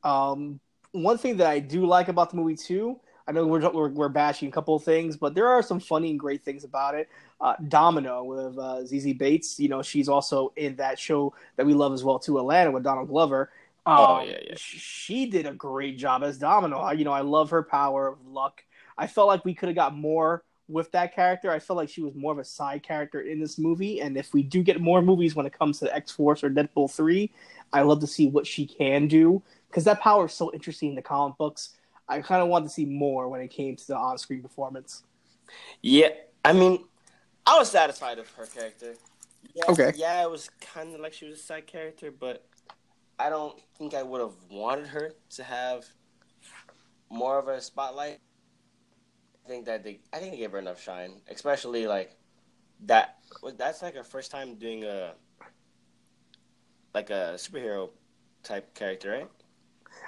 Um, 0.03 0.61
one 0.93 1.19
thing 1.19 1.37
that 1.37 1.47
I 1.47 1.59
do 1.59 1.87
like 1.87 2.09
about 2.09 2.31
the 2.31 2.37
movie 2.37 2.57
too, 2.57 3.01
I 3.27 3.33
know 3.33 3.47
we're 3.47 3.71
we're, 3.71 3.89
we're 3.89 4.09
bashing 4.09 4.49
a 4.49 4.53
couple 4.53 4.75
of 4.75 4.85
things, 4.85 5.17
but 5.17 5.35
there 5.35 5.49
are 5.49 5.63
some 5.63 5.81
funny 5.81 6.11
and 6.11 6.21
great 6.21 6.45
things 6.45 6.65
about 6.65 6.95
it. 6.95 7.09
Uh, 7.41 7.55
Domino 7.69 8.23
with 8.25 8.59
uh, 8.59 8.83
Zazie 8.83 9.19
Beetz, 9.19 9.59
you 9.59 9.69
know, 9.69 9.83
she's 9.83 10.09
also 10.09 10.53
in 10.57 10.77
that 10.77 10.99
show 10.99 11.35
that 11.57 11.67
we 11.67 11.75
love 11.75 11.93
as 11.93 12.05
well 12.05 12.19
too, 12.19 12.39
Atlanta 12.39 12.71
with 12.71 12.83
Donald 12.83 13.09
Glover. 13.09 13.51
Um, 13.87 13.97
Oh, 13.97 14.23
yeah, 14.23 14.39
yeah. 14.47 14.55
She 14.57 15.27
did 15.27 15.47
a 15.47 15.53
great 15.53 15.99
job 15.99 16.23
as 16.23 16.39
Domino. 16.39 16.79
I, 16.79 16.93
you 16.93 17.05
know, 17.05 17.13
I 17.13 17.21
love 17.21 17.51
her 17.51 17.63
power 17.63 18.09
of 18.09 18.27
luck. 18.27 18.63
I 18.97 19.07
felt 19.07 19.29
like 19.29 19.45
we 19.45 19.55
could 19.55 19.69
have 19.69 19.77
got 19.77 19.95
more 19.95 20.45
with 20.69 20.91
that 20.93 21.15
character. 21.15 21.51
I 21.51 21.59
felt 21.59 21.77
like 21.77 21.89
she 21.91 22.01
was 22.03 22.15
more 22.15 22.33
of 22.33 22.39
a 22.39 22.45
side 22.45 22.83
character 22.83 23.21
in 23.21 23.41
this 23.41 23.59
movie, 23.59 24.01
and 24.01 24.17
if 24.17 24.33
we 24.33 24.43
do 24.43 24.63
get 24.63 24.81
more 24.81 25.03
movies 25.03 25.35
when 25.35 25.47
it 25.47 25.53
comes 25.59 25.81
to 25.81 25.95
X 25.95 26.11
Force 26.13 26.43
or 26.43 26.51
Deadpool 26.51 26.91
three, 26.91 27.31
I 27.73 27.83
love 27.83 28.01
to 28.01 28.07
see 28.07 28.29
what 28.29 28.47
she 28.47 28.67
can 28.67 29.09
do 29.09 29.43
because 29.69 29.85
that 29.85 30.01
power 30.01 30.27
is 30.27 30.33
so 30.33 30.53
interesting 30.53 30.91
in 30.91 30.95
the 30.95 31.03
comic 31.03 31.37
books. 31.37 31.71
I 32.09 32.21
kind 32.21 32.43
of 32.43 32.49
wanted 32.49 32.65
to 32.67 32.71
see 32.71 32.85
more 32.85 33.29
when 33.29 33.41
it 33.41 33.49
came 33.49 33.77
to 33.77 33.87
the 33.87 33.97
on-screen 33.97 34.43
performance. 34.43 35.03
Yeah, 35.83 36.11
I 36.45 36.53
mean, 36.53 36.85
I 37.47 37.59
was 37.59 37.71
satisfied 37.71 38.19
with 38.19 38.31
her 38.37 38.47
character. 38.47 38.95
Yeah, 39.55 39.65
Okay. 39.69 39.93
Yeah, 39.97 40.23
it 40.23 40.31
was 40.31 40.51
kind 40.61 40.95
of 40.95 41.01
like 41.01 41.13
she 41.13 41.27
was 41.27 41.39
a 41.41 41.43
side 41.43 41.67
character, 41.67 42.11
but 42.11 42.45
I 43.19 43.29
don't 43.31 43.59
think 43.79 43.95
I 43.95 44.03
would 44.03 44.21
have 44.21 44.35
wanted 44.51 44.89
her 44.89 45.13
to 45.31 45.43
have 45.45 45.85
more 47.11 47.39
of 47.39 47.49
a 47.49 47.61
spotlight. 47.61 48.19
I 49.45 49.49
think 49.49 49.67
that 49.67 49.85
they, 49.85 50.01
I 50.13 50.19
think 50.19 50.33
they 50.33 50.39
gave 50.39 50.53
her 50.53 50.59
enough 50.59 50.83
shine, 50.83 51.21
especially 51.31 51.87
like 51.87 52.17
that. 52.87 53.19
was- 53.43 53.55
That's 53.57 53.83
like 53.83 53.95
her 53.95 54.05
first 54.05 54.31
time 54.31 54.57
doing 54.57 54.85
a 54.85 55.15
like 56.95 57.11
a 57.11 57.35
superhero 57.37 57.91
type 58.43 58.75
character, 58.75 59.11
right? 59.11 59.31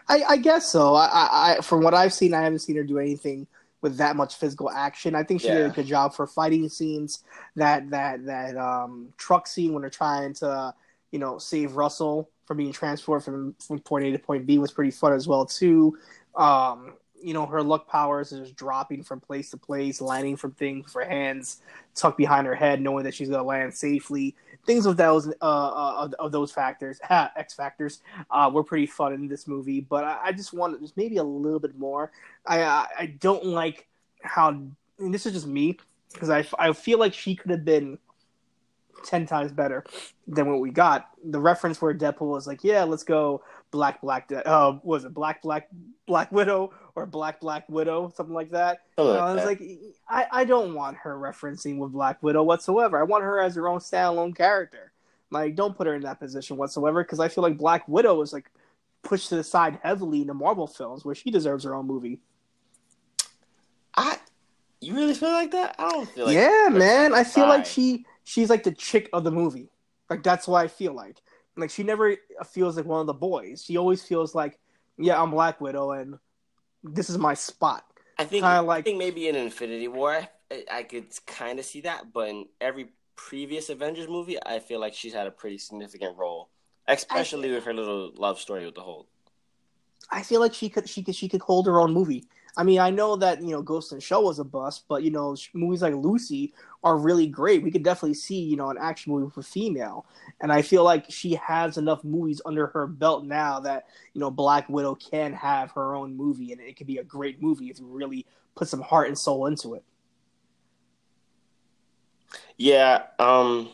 I, 0.09 0.23
I 0.29 0.37
guess 0.37 0.71
so. 0.71 0.95
I, 0.95 1.07
I, 1.07 1.29
I, 1.59 1.61
from 1.61 1.83
what 1.83 1.95
I've 1.95 2.13
seen, 2.13 2.35
I 2.35 2.43
haven't 2.43 2.61
seen 2.61 2.77
her 2.77 2.85
do 2.85 2.99
anything 2.99 3.47
with 3.83 3.97
that 3.99 4.17
much 4.17 4.37
physical 4.37 4.71
action. 4.71 5.15
I 5.15 5.23
think 5.23 5.41
she 5.41 5.49
did 5.49 5.67
a 5.67 5.71
good 5.71 5.87
job 5.87 6.15
for 6.15 6.27
fighting 6.27 6.69
scenes. 6.69 7.23
That 7.57 7.91
that 7.91 8.25
that 8.27 8.57
um, 8.57 9.13
truck 9.17 9.47
scene 9.47 9.73
when 9.73 9.83
they're 9.83 9.91
trying 9.91 10.35
to, 10.35 10.75
you 11.11 11.19
know, 11.19 11.39
save 11.39 11.77
Russell 11.77 12.31
from 12.47 12.57
being 12.59 12.73
transported 12.73 13.25
from 13.25 13.55
from 13.61 13.79
point 13.81 14.07
A 14.07 14.13
to 14.13 14.19
point 14.19 14.47
B 14.47 14.59
was 14.59 14.73
pretty 14.73 14.91
fun 14.91 15.13
as 15.13 15.29
well 15.29 15.45
too. 15.45 15.99
Um, 16.35 16.95
you 17.23 17.35
know, 17.35 17.47
her 17.47 17.63
luck 17.63 17.89
powers 17.89 18.33
is 18.33 18.41
just 18.41 18.57
dropping 18.57 19.03
from 19.03 19.21
place 19.21 19.51
to 19.51 19.57
place, 19.57 20.01
landing 20.01 20.37
from 20.37 20.53
things 20.53 20.93
her 20.95 21.05
hands 21.05 21.61
tucked 21.95 22.19
behind 22.19 22.47
her 22.47 22.55
head, 22.55 22.81
knowing 22.81 23.05
that 23.05 23.15
she's 23.15 23.29
to 23.29 23.43
land 23.43 23.75
safely. 23.75 24.35
Things 24.67 24.87
of 24.87 24.97
those 24.97 25.29
uh, 25.29 25.33
uh, 25.41 25.95
of, 25.99 26.15
of 26.15 26.33
those 26.33 26.53
factors, 26.53 27.01
X 27.11 27.55
factors, 27.55 28.01
uh, 28.31 28.51
were 28.53 28.65
pretty 28.65 28.87
fun 28.87 29.13
in 29.13 29.29
this 29.29 29.47
movie. 29.47 29.81
But 29.81 30.05
I, 30.05 30.19
I 30.25 30.33
just 30.33 30.53
wanted 30.53 30.81
just 30.81 30.97
maybe 30.97 31.17
a 31.17 31.25
little 31.25 31.61
bit 31.61 31.79
more. 31.79 32.11
I 32.47 32.63
I, 32.63 32.87
I 32.99 33.07
don't 33.07 33.45
like 33.45 33.87
how 34.23 34.49
and 34.49 35.15
this 35.15 35.27
is 35.27 35.33
just 35.33 35.47
me 35.47 35.79
because 36.13 36.31
I, 36.31 36.47
I 36.59 36.73
feel 36.73 36.99
like 36.99 37.15
she 37.15 37.35
could 37.37 37.51
have 37.51 37.65
been 37.65 37.99
ten 39.05 39.27
times 39.27 39.53
better 39.53 39.85
than 40.27 40.51
what 40.51 40.61
we 40.61 40.71
got. 40.71 41.11
The 41.25 41.41
reference 41.41 41.81
where 41.81 41.95
Deadpool 41.95 42.33
was 42.33 42.47
like, 42.47 42.65
"Yeah, 42.65 42.85
let's 42.85 43.05
go 43.05 43.43
Black 43.71 44.01
Black 44.01 44.31
uh 44.33 44.79
was 44.83 45.05
it 45.05 45.15
Black 45.15 45.43
Black 45.43 45.69
Black 46.07 46.31
Widow 46.33 46.73
or 46.97 47.07
Black 47.07 47.41
Black 47.41 47.69
Widow 47.69 48.13
something 48.17 48.35
like 48.35 48.51
that." 48.51 48.81
I 48.99 49.03
like 49.03 49.35
was 49.35 49.37
that. 49.37 49.47
like, 49.47 49.63
I, 50.09 50.27
I 50.41 50.45
don't 50.45 50.75
want 50.75 50.97
her 50.97 51.17
referencing 51.17 51.79
with 51.79 51.93
Black 51.93 52.23
Widow 52.23 52.43
whatsoever. 52.43 52.99
I 52.99 53.05
want 53.05 53.23
her 53.23 53.39
as 53.39 53.55
her 53.55 53.69
own 53.69 53.79
standalone 53.79 54.35
character. 54.35 54.93
Like, 55.31 55.55
don't 55.55 55.77
put 55.77 55.87
her 55.87 55.95
in 55.95 56.03
that 56.03 56.19
position 56.19 56.57
whatsoever 56.57 57.03
because 57.05 57.21
I 57.21 57.29
feel 57.29 57.43
like 57.43 57.59
Black 57.59 57.87
Widow 57.87 58.21
is 58.23 58.33
like 58.33 58.51
pushed 59.03 59.29
to 59.29 59.37
the 59.37 59.45
side 59.45 59.79
heavily 59.83 60.23
in 60.23 60.27
the 60.27 60.35
Marvel 60.35 60.67
films 60.67 61.05
where 61.05 61.15
she 61.15 61.31
deserves 61.31 61.65
her 61.65 61.75
own 61.75 61.87
movie. 61.87 62.21
I, 63.97 64.19
you 64.81 64.95
really 64.95 65.15
feel 65.15 65.31
like 65.31 65.53
that? 65.53 65.77
I 65.79 65.91
don't 65.91 66.09
feel 66.09 66.27
like. 66.27 66.35
yeah, 66.35 66.69
man. 66.71 67.15
I 67.15 67.25
feel 67.25 67.47
like 67.47 67.67
she 67.67 68.05
she's 68.25 68.51
like 68.51 68.63
the 68.63 68.73
chick 68.73 69.09
of 69.13 69.25
the 69.25 69.31
movie. 69.31 69.71
Like 70.11 70.23
that's 70.23 70.47
what 70.47 70.65
I 70.65 70.69
feel 70.69 70.93
like. 70.93 71.17
Like 71.57 71.71
she 71.71 71.83
never 71.83 72.17
feels 72.51 72.77
like 72.77 72.85
one 72.85 73.01
of 73.01 73.07
the 73.07 73.15
boys. 73.15 73.65
She 73.65 73.77
always 73.77 74.03
feels 74.03 74.35
like, 74.35 74.59
yeah, 74.99 75.21
I'm 75.21 75.31
Black 75.31 75.61
Widow 75.61 75.93
and 75.93 76.19
this 76.95 77.11
is 77.11 77.19
my 77.19 77.35
spot. 77.35 77.85
I 78.19 78.25
think 78.25 78.45
Kinda 78.45 78.71
I 78.71 78.83
think 78.83 78.99
maybe 78.99 79.29
in 79.29 79.37
Infinity 79.37 79.89
War 79.89 80.29
I, 80.51 80.65
I 80.71 80.83
could 80.85 81.07
kind 81.27 81.59
of 81.59 81.65
see 81.65 81.83
that, 81.83 82.13
but 82.13 82.29
in 82.29 82.47
every 82.61 82.89
previous 83.17 83.69
Avengers 83.69 84.09
movie, 84.09 84.39
I 84.45 84.59
feel 84.59 84.81
like 84.81 84.95
she's 84.95 85.13
had 85.13 85.27
a 85.27 85.31
pretty 85.31 85.59
significant 85.59 86.17
role, 86.17 86.49
especially 86.87 87.51
with 87.53 87.65
her 87.65 87.75
little 87.75 88.13
love 88.17 88.39
story 88.39 88.65
with 88.65 88.75
the 88.75 88.83
Hulk. 88.83 89.09
I 90.11 90.23
feel 90.23 90.41
like 90.41 90.55
she 90.55 90.69
could 90.69 90.89
she 90.89 91.03
could 91.03 91.15
she 91.15 91.29
could 91.29 91.41
hold 91.41 91.67
her 91.67 91.81
own 91.81 91.93
movie. 91.93 92.25
I 92.57 92.63
mean, 92.63 92.79
I 92.79 92.91
know 92.91 93.17
that 93.17 93.43
you 93.43 93.51
know 93.51 93.61
Ghost 93.61 93.91
the 93.91 94.01
Shell 94.01 94.25
was 94.25 94.39
a 94.39 94.45
bust, 94.45 94.85
but 94.89 95.03
you 95.03 95.11
know 95.11 95.37
movies 95.53 95.83
like 95.83 95.95
Lucy 95.95 96.55
are 96.83 96.97
really 96.97 97.27
great. 97.27 97.63
We 97.63 97.71
could 97.71 97.83
definitely 97.83 98.15
see 98.15 98.41
you 98.41 98.57
know 98.57 98.71
an 98.71 98.79
action 98.81 99.13
movie 99.13 99.27
with 99.27 99.37
a 99.37 99.43
female, 99.43 100.07
and 100.41 100.51
I 100.51 100.63
feel 100.63 100.83
like 100.83 101.05
she 101.11 101.35
has 101.35 101.77
enough 101.77 102.03
movies 102.03 102.41
under 102.47 102.69
her 102.69 102.87
belt 102.87 103.25
now 103.25 103.61
that 103.61 103.87
you 104.15 104.21
know 104.21 104.31
Black 104.31 104.69
Widow 104.71 104.95
can 104.95 105.35
have 105.35 105.71
her 105.73 105.95
own 105.95 106.17
movie, 106.17 106.53
and 106.53 106.61
it 106.61 106.77
could 106.77 106.87
be 106.87 106.99
a 106.99 107.05
great 107.05 107.43
movie 107.43 107.69
if 107.69 107.79
you 107.79 107.87
really 107.87 108.25
put 108.55 108.69
some 108.69 108.81
heart 108.81 109.09
and 109.09 109.19
soul 109.19 109.47
into 109.47 109.75
it. 109.75 109.85
Yeah, 112.57 113.03
um, 113.19 113.69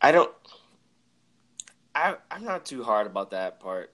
I 0.00 0.12
don't. 0.12 0.32
I 1.94 2.16
I'm 2.30 2.44
not 2.44 2.64
too 2.64 2.82
hard 2.82 3.06
about 3.06 3.32
that 3.32 3.60
part. 3.60 3.92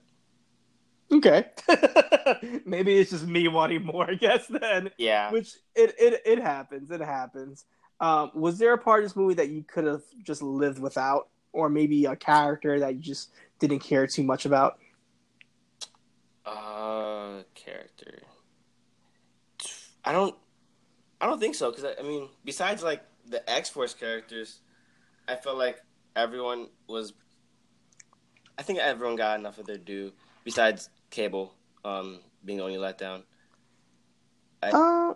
Okay, 1.13 1.45
maybe 2.65 2.97
it's 2.97 3.11
just 3.11 3.27
me 3.27 3.47
wanting 3.47 3.85
more. 3.85 4.09
I 4.09 4.15
guess 4.15 4.47
then. 4.47 4.89
Yeah, 4.97 5.31
which 5.31 5.55
it 5.75 5.93
it 5.99 6.21
it 6.25 6.39
happens. 6.39 6.89
It 6.91 7.01
happens. 7.01 7.65
Um, 7.99 8.31
was 8.33 8.57
there 8.57 8.73
a 8.73 8.77
part 8.77 9.03
of 9.03 9.05
this 9.09 9.15
movie 9.15 9.35
that 9.35 9.49
you 9.49 9.63
could 9.63 9.85
have 9.85 10.03
just 10.23 10.41
lived 10.41 10.79
without, 10.79 11.29
or 11.51 11.69
maybe 11.69 12.05
a 12.05 12.15
character 12.15 12.79
that 12.79 12.95
you 12.95 13.01
just 13.01 13.31
didn't 13.59 13.79
care 13.79 14.07
too 14.07 14.23
much 14.23 14.45
about? 14.45 14.79
uh, 16.45 17.43
character. 17.55 18.21
I 20.03 20.11
don't. 20.11 20.35
I 21.21 21.25
don't 21.27 21.39
think 21.39 21.55
so 21.55 21.71
because 21.71 21.85
I, 21.85 21.93
I 21.99 22.03
mean, 22.03 22.27
besides 22.43 22.83
like 22.83 23.03
the 23.25 23.47
X 23.49 23.69
Force 23.69 23.93
characters, 23.93 24.59
I 25.27 25.35
felt 25.35 25.57
like 25.57 25.81
everyone 26.15 26.67
was. 26.87 27.13
I 28.57 28.61
think 28.61 28.79
everyone 28.79 29.15
got 29.15 29.39
enough 29.39 29.57
of 29.57 29.65
their 29.65 29.77
due. 29.77 30.11
Besides 30.43 30.89
Cable, 31.13 31.53
um, 31.85 32.19
being 32.43 32.57
the 32.57 32.63
only 32.65 32.79
let 32.79 32.97
down. 32.97 33.23
Uh, 34.63 35.13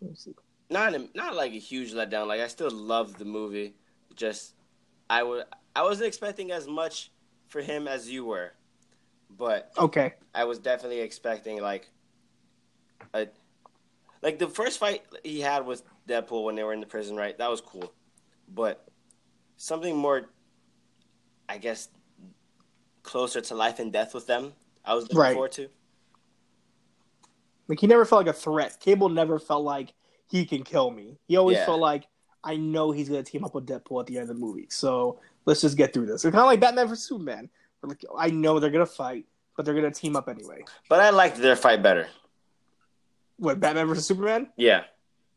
let 0.00 0.10
me 0.10 0.14
see. 0.16 0.34
Not 0.70 0.94
a, 0.94 1.08
not 1.14 1.34
like 1.36 1.52
a 1.52 1.58
huge 1.58 1.92
letdown. 1.92 2.26
Like 2.26 2.40
I 2.40 2.48
still 2.48 2.70
love 2.70 3.18
the 3.18 3.26
movie. 3.26 3.76
Just 4.16 4.54
I 5.10 5.22
would 5.22 5.44
I 5.76 5.82
wasn't 5.82 6.08
expecting 6.08 6.52
as 6.52 6.66
much 6.66 7.12
for 7.48 7.60
him 7.60 7.86
as 7.86 8.08
you 8.10 8.24
were, 8.24 8.52
but 9.28 9.70
Okay, 9.78 10.14
I 10.34 10.44
was 10.44 10.58
definitely 10.58 11.00
expecting 11.00 11.60
like 11.60 11.90
a 13.12 13.28
Like 14.22 14.38
the 14.38 14.48
first 14.48 14.78
fight 14.78 15.04
he 15.24 15.40
had 15.40 15.66
with 15.66 15.82
Deadpool 16.08 16.44
when 16.44 16.54
they 16.56 16.62
were 16.64 16.72
in 16.72 16.80
the 16.80 16.86
prison, 16.86 17.16
right? 17.16 17.36
That 17.38 17.50
was 17.50 17.60
cool. 17.60 17.92
But 18.48 18.86
something 19.56 19.96
more, 19.96 20.30
I 21.48 21.58
guess, 21.58 21.88
closer 23.02 23.40
to 23.42 23.54
life 23.54 23.78
and 23.80 23.92
death 23.92 24.14
with 24.14 24.26
them, 24.26 24.54
I 24.84 24.94
was 24.94 25.04
looking 25.04 25.18
Right. 25.18 25.32
forward 25.34 25.52
to. 25.52 25.68
Like 27.68 27.80
he 27.80 27.86
never 27.86 28.04
felt 28.04 28.26
like 28.26 28.34
a 28.34 28.38
threat. 28.38 28.78
Cable 28.80 29.08
never 29.08 29.38
felt 29.38 29.62
like 29.64 29.94
he 30.28 30.44
can 30.44 30.62
kill 30.64 30.90
me. 30.90 31.18
He 31.28 31.36
always 31.36 31.58
Yeah. 31.58 31.66
felt 31.66 31.80
like 31.80 32.06
I 32.42 32.56
know 32.56 32.90
he's 32.90 33.08
gonna 33.08 33.22
team 33.22 33.44
up 33.44 33.54
with 33.54 33.66
Deadpool 33.66 34.00
at 34.00 34.06
the 34.06 34.16
end 34.18 34.22
of 34.30 34.36
the 34.36 34.40
movie. 34.40 34.66
So 34.70 35.20
let's 35.44 35.60
just 35.60 35.76
get 35.76 35.92
through 35.92 36.06
this. 36.06 36.24
It's 36.24 36.32
kind 36.32 36.36
of 36.42 36.46
like 36.46 36.60
Batman 36.60 36.88
vs 36.88 37.04
Superman. 37.06 37.48
Like 37.82 38.04
I 38.16 38.30
know 38.30 38.58
they're 38.58 38.70
gonna 38.70 38.86
fight, 38.86 39.26
but 39.56 39.64
they're 39.64 39.74
gonna 39.74 39.90
team 39.90 40.16
up 40.16 40.28
anyway. 40.28 40.64
But 40.88 41.00
I 41.00 41.10
liked 41.10 41.36
their 41.36 41.56
fight 41.56 41.82
better. 41.82 42.08
What 43.36 43.60
Batman 43.60 43.86
vs 43.86 44.06
Superman? 44.06 44.50
Yeah. 44.56 44.84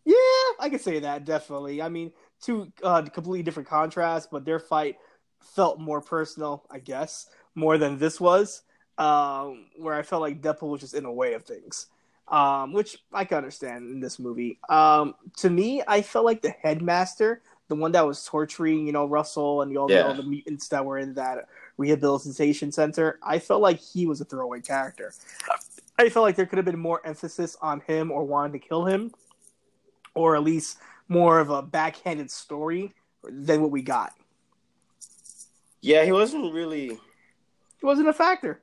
Yeah, 0.06 0.16
I 0.60 0.70
could 0.70 0.82
say 0.82 1.00
that 1.00 1.24
definitely. 1.24 1.82
I 1.82 1.88
mean, 1.89 2.12
two 2.41 2.72
uh, 2.84 3.04
completely 3.04 3.44
different 3.44 3.70
contrasts, 3.70 4.28
but 4.30 4.44
their 4.44 4.60
fight 4.60 4.98
felt 5.39 5.80
more 5.80 6.02
personal, 6.02 6.66
I 6.70 6.80
guess, 6.80 7.30
more 7.56 7.78
than 7.78 7.98
this 7.98 8.20
was. 8.20 8.64
Um, 8.98 9.66
where 9.78 9.96
I 9.96 10.04
felt 10.04 10.22
like 10.22 10.41
Deadpool 10.41 10.70
was 10.70 10.82
just 10.82 10.94
in 10.94 11.04
the 11.04 11.12
way 11.12 11.34
of 11.34 11.44
things, 11.44 11.88
um, 12.28 12.74
which 12.74 13.04
I 13.12 13.26
can 13.26 13.38
understand 13.38 13.91
in 13.91 14.00
this 14.00 14.20
movie. 14.20 14.60
Um, 14.70 15.16
to 15.38 15.50
me, 15.50 15.82
I 15.88 16.04
felt 16.04 16.26
like 16.26 16.44
the 16.44 16.52
headmaster, 16.52 17.41
the 17.70 17.76
one 17.76 17.91
that 17.94 18.06
was 18.06 18.24
torturing, 18.24 18.86
you 18.86 18.94
know, 18.94 19.06
Russell 19.06 19.64
and 19.64 19.76
all, 19.76 19.88
the, 19.88 20.06
all 20.06 20.14
the 20.14 20.22
mutants 20.24 20.68
that 20.68 20.86
were 20.86 21.00
in 21.00 21.16
that 21.16 21.48
rehabilitation 21.78 22.72
center. 22.72 23.20
I 23.24 23.39
felt 23.39 23.62
like 23.62 23.80
he 23.80 24.06
was 24.06 24.22
a 24.22 24.26
throwaway 24.26 24.62
character. 24.62 25.14
I 25.98 26.10
felt 26.10 26.24
like 26.24 26.36
there 26.36 26.46
could 26.46 26.58
have 26.58 26.66
been 26.66 26.80
more 26.80 27.02
emphasis 27.06 27.58
on 27.62 27.82
him 27.82 28.12
or 28.12 28.24
wanting 28.24 28.60
to 28.60 28.68
kill 28.68 28.86
him, 28.86 29.12
or 30.14 30.36
at 30.36 30.44
least 30.44 30.78
more 31.08 31.39
of 31.39 31.50
a 31.50 31.62
backhanded 31.62 32.30
story 32.30 32.94
than 33.24 33.62
what 33.62 33.72
we 33.72 33.82
got. 33.82 34.14
Yeah, 35.82 36.06
he 36.06 36.12
wasn't 36.12 36.54
really. 36.54 36.91
It 36.91 37.86
wasn't 37.86 38.08
a 38.08 38.14
factor. 38.14 38.62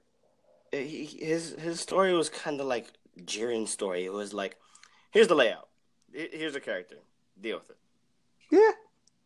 He, 0.72 1.04
his 1.04 1.56
his 1.58 1.80
story 1.80 2.12
was 2.14 2.28
kind 2.28 2.60
of 2.60 2.66
like 2.66 2.92
Jiren's 3.22 3.70
story. 3.70 4.04
It 4.04 4.12
was 4.12 4.32
like, 4.32 4.56
here's 5.10 5.28
the 5.28 5.34
layout. 5.34 5.68
Here's 6.12 6.54
a 6.56 6.60
character. 6.60 6.96
Deal 7.40 7.58
with 7.58 7.70
it. 7.70 7.76
Yeah, 8.50 8.70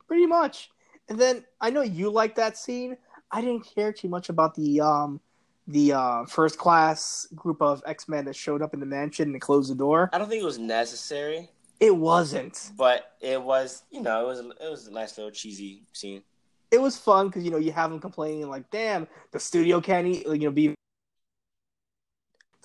pretty 0.06 0.26
much. 0.26 0.70
And 1.08 1.18
then 1.18 1.44
I 1.60 1.70
know 1.70 1.82
you 1.82 2.10
like 2.10 2.34
that 2.36 2.56
scene. 2.56 2.96
I 3.30 3.40
didn't 3.40 3.66
care 3.74 3.92
too 3.92 4.08
much 4.08 4.28
about 4.28 4.54
the 4.54 4.80
um 4.80 5.20
the 5.66 5.92
uh, 5.94 6.24
first 6.26 6.58
class 6.58 7.26
group 7.34 7.62
of 7.62 7.82
X 7.86 8.06
Men 8.08 8.26
that 8.26 8.36
showed 8.36 8.60
up 8.62 8.74
in 8.74 8.80
the 8.80 8.86
mansion 8.86 9.30
and 9.32 9.40
closed 9.40 9.70
the 9.70 9.74
door. 9.74 10.10
I 10.12 10.18
don't 10.18 10.28
think 10.28 10.42
it 10.42 10.46
was 10.46 10.58
necessary, 10.58 11.48
It 11.80 11.96
wasn't. 11.96 12.70
but 12.76 13.12
it 13.22 13.42
was. 13.42 13.82
You 13.90 14.02
know, 14.02 14.20
it 14.22 14.26
was. 14.26 14.38
It 14.40 14.70
was 14.70 14.86
a 14.88 14.92
nice 14.92 15.16
little 15.16 15.30
cheesy 15.30 15.82
scene. 15.94 16.22
It 16.70 16.80
was 16.82 16.98
fun 16.98 17.28
because 17.28 17.44
you 17.44 17.50
know 17.50 17.56
you 17.56 17.72
have 17.72 17.90
them 17.90 17.98
complaining 17.98 18.48
like, 18.50 18.70
"Damn, 18.70 19.06
the 19.32 19.40
studio 19.40 19.80
can't 19.80 20.06
e- 20.06 20.24
you 20.26 20.38
know 20.38 20.50
be." 20.50 20.74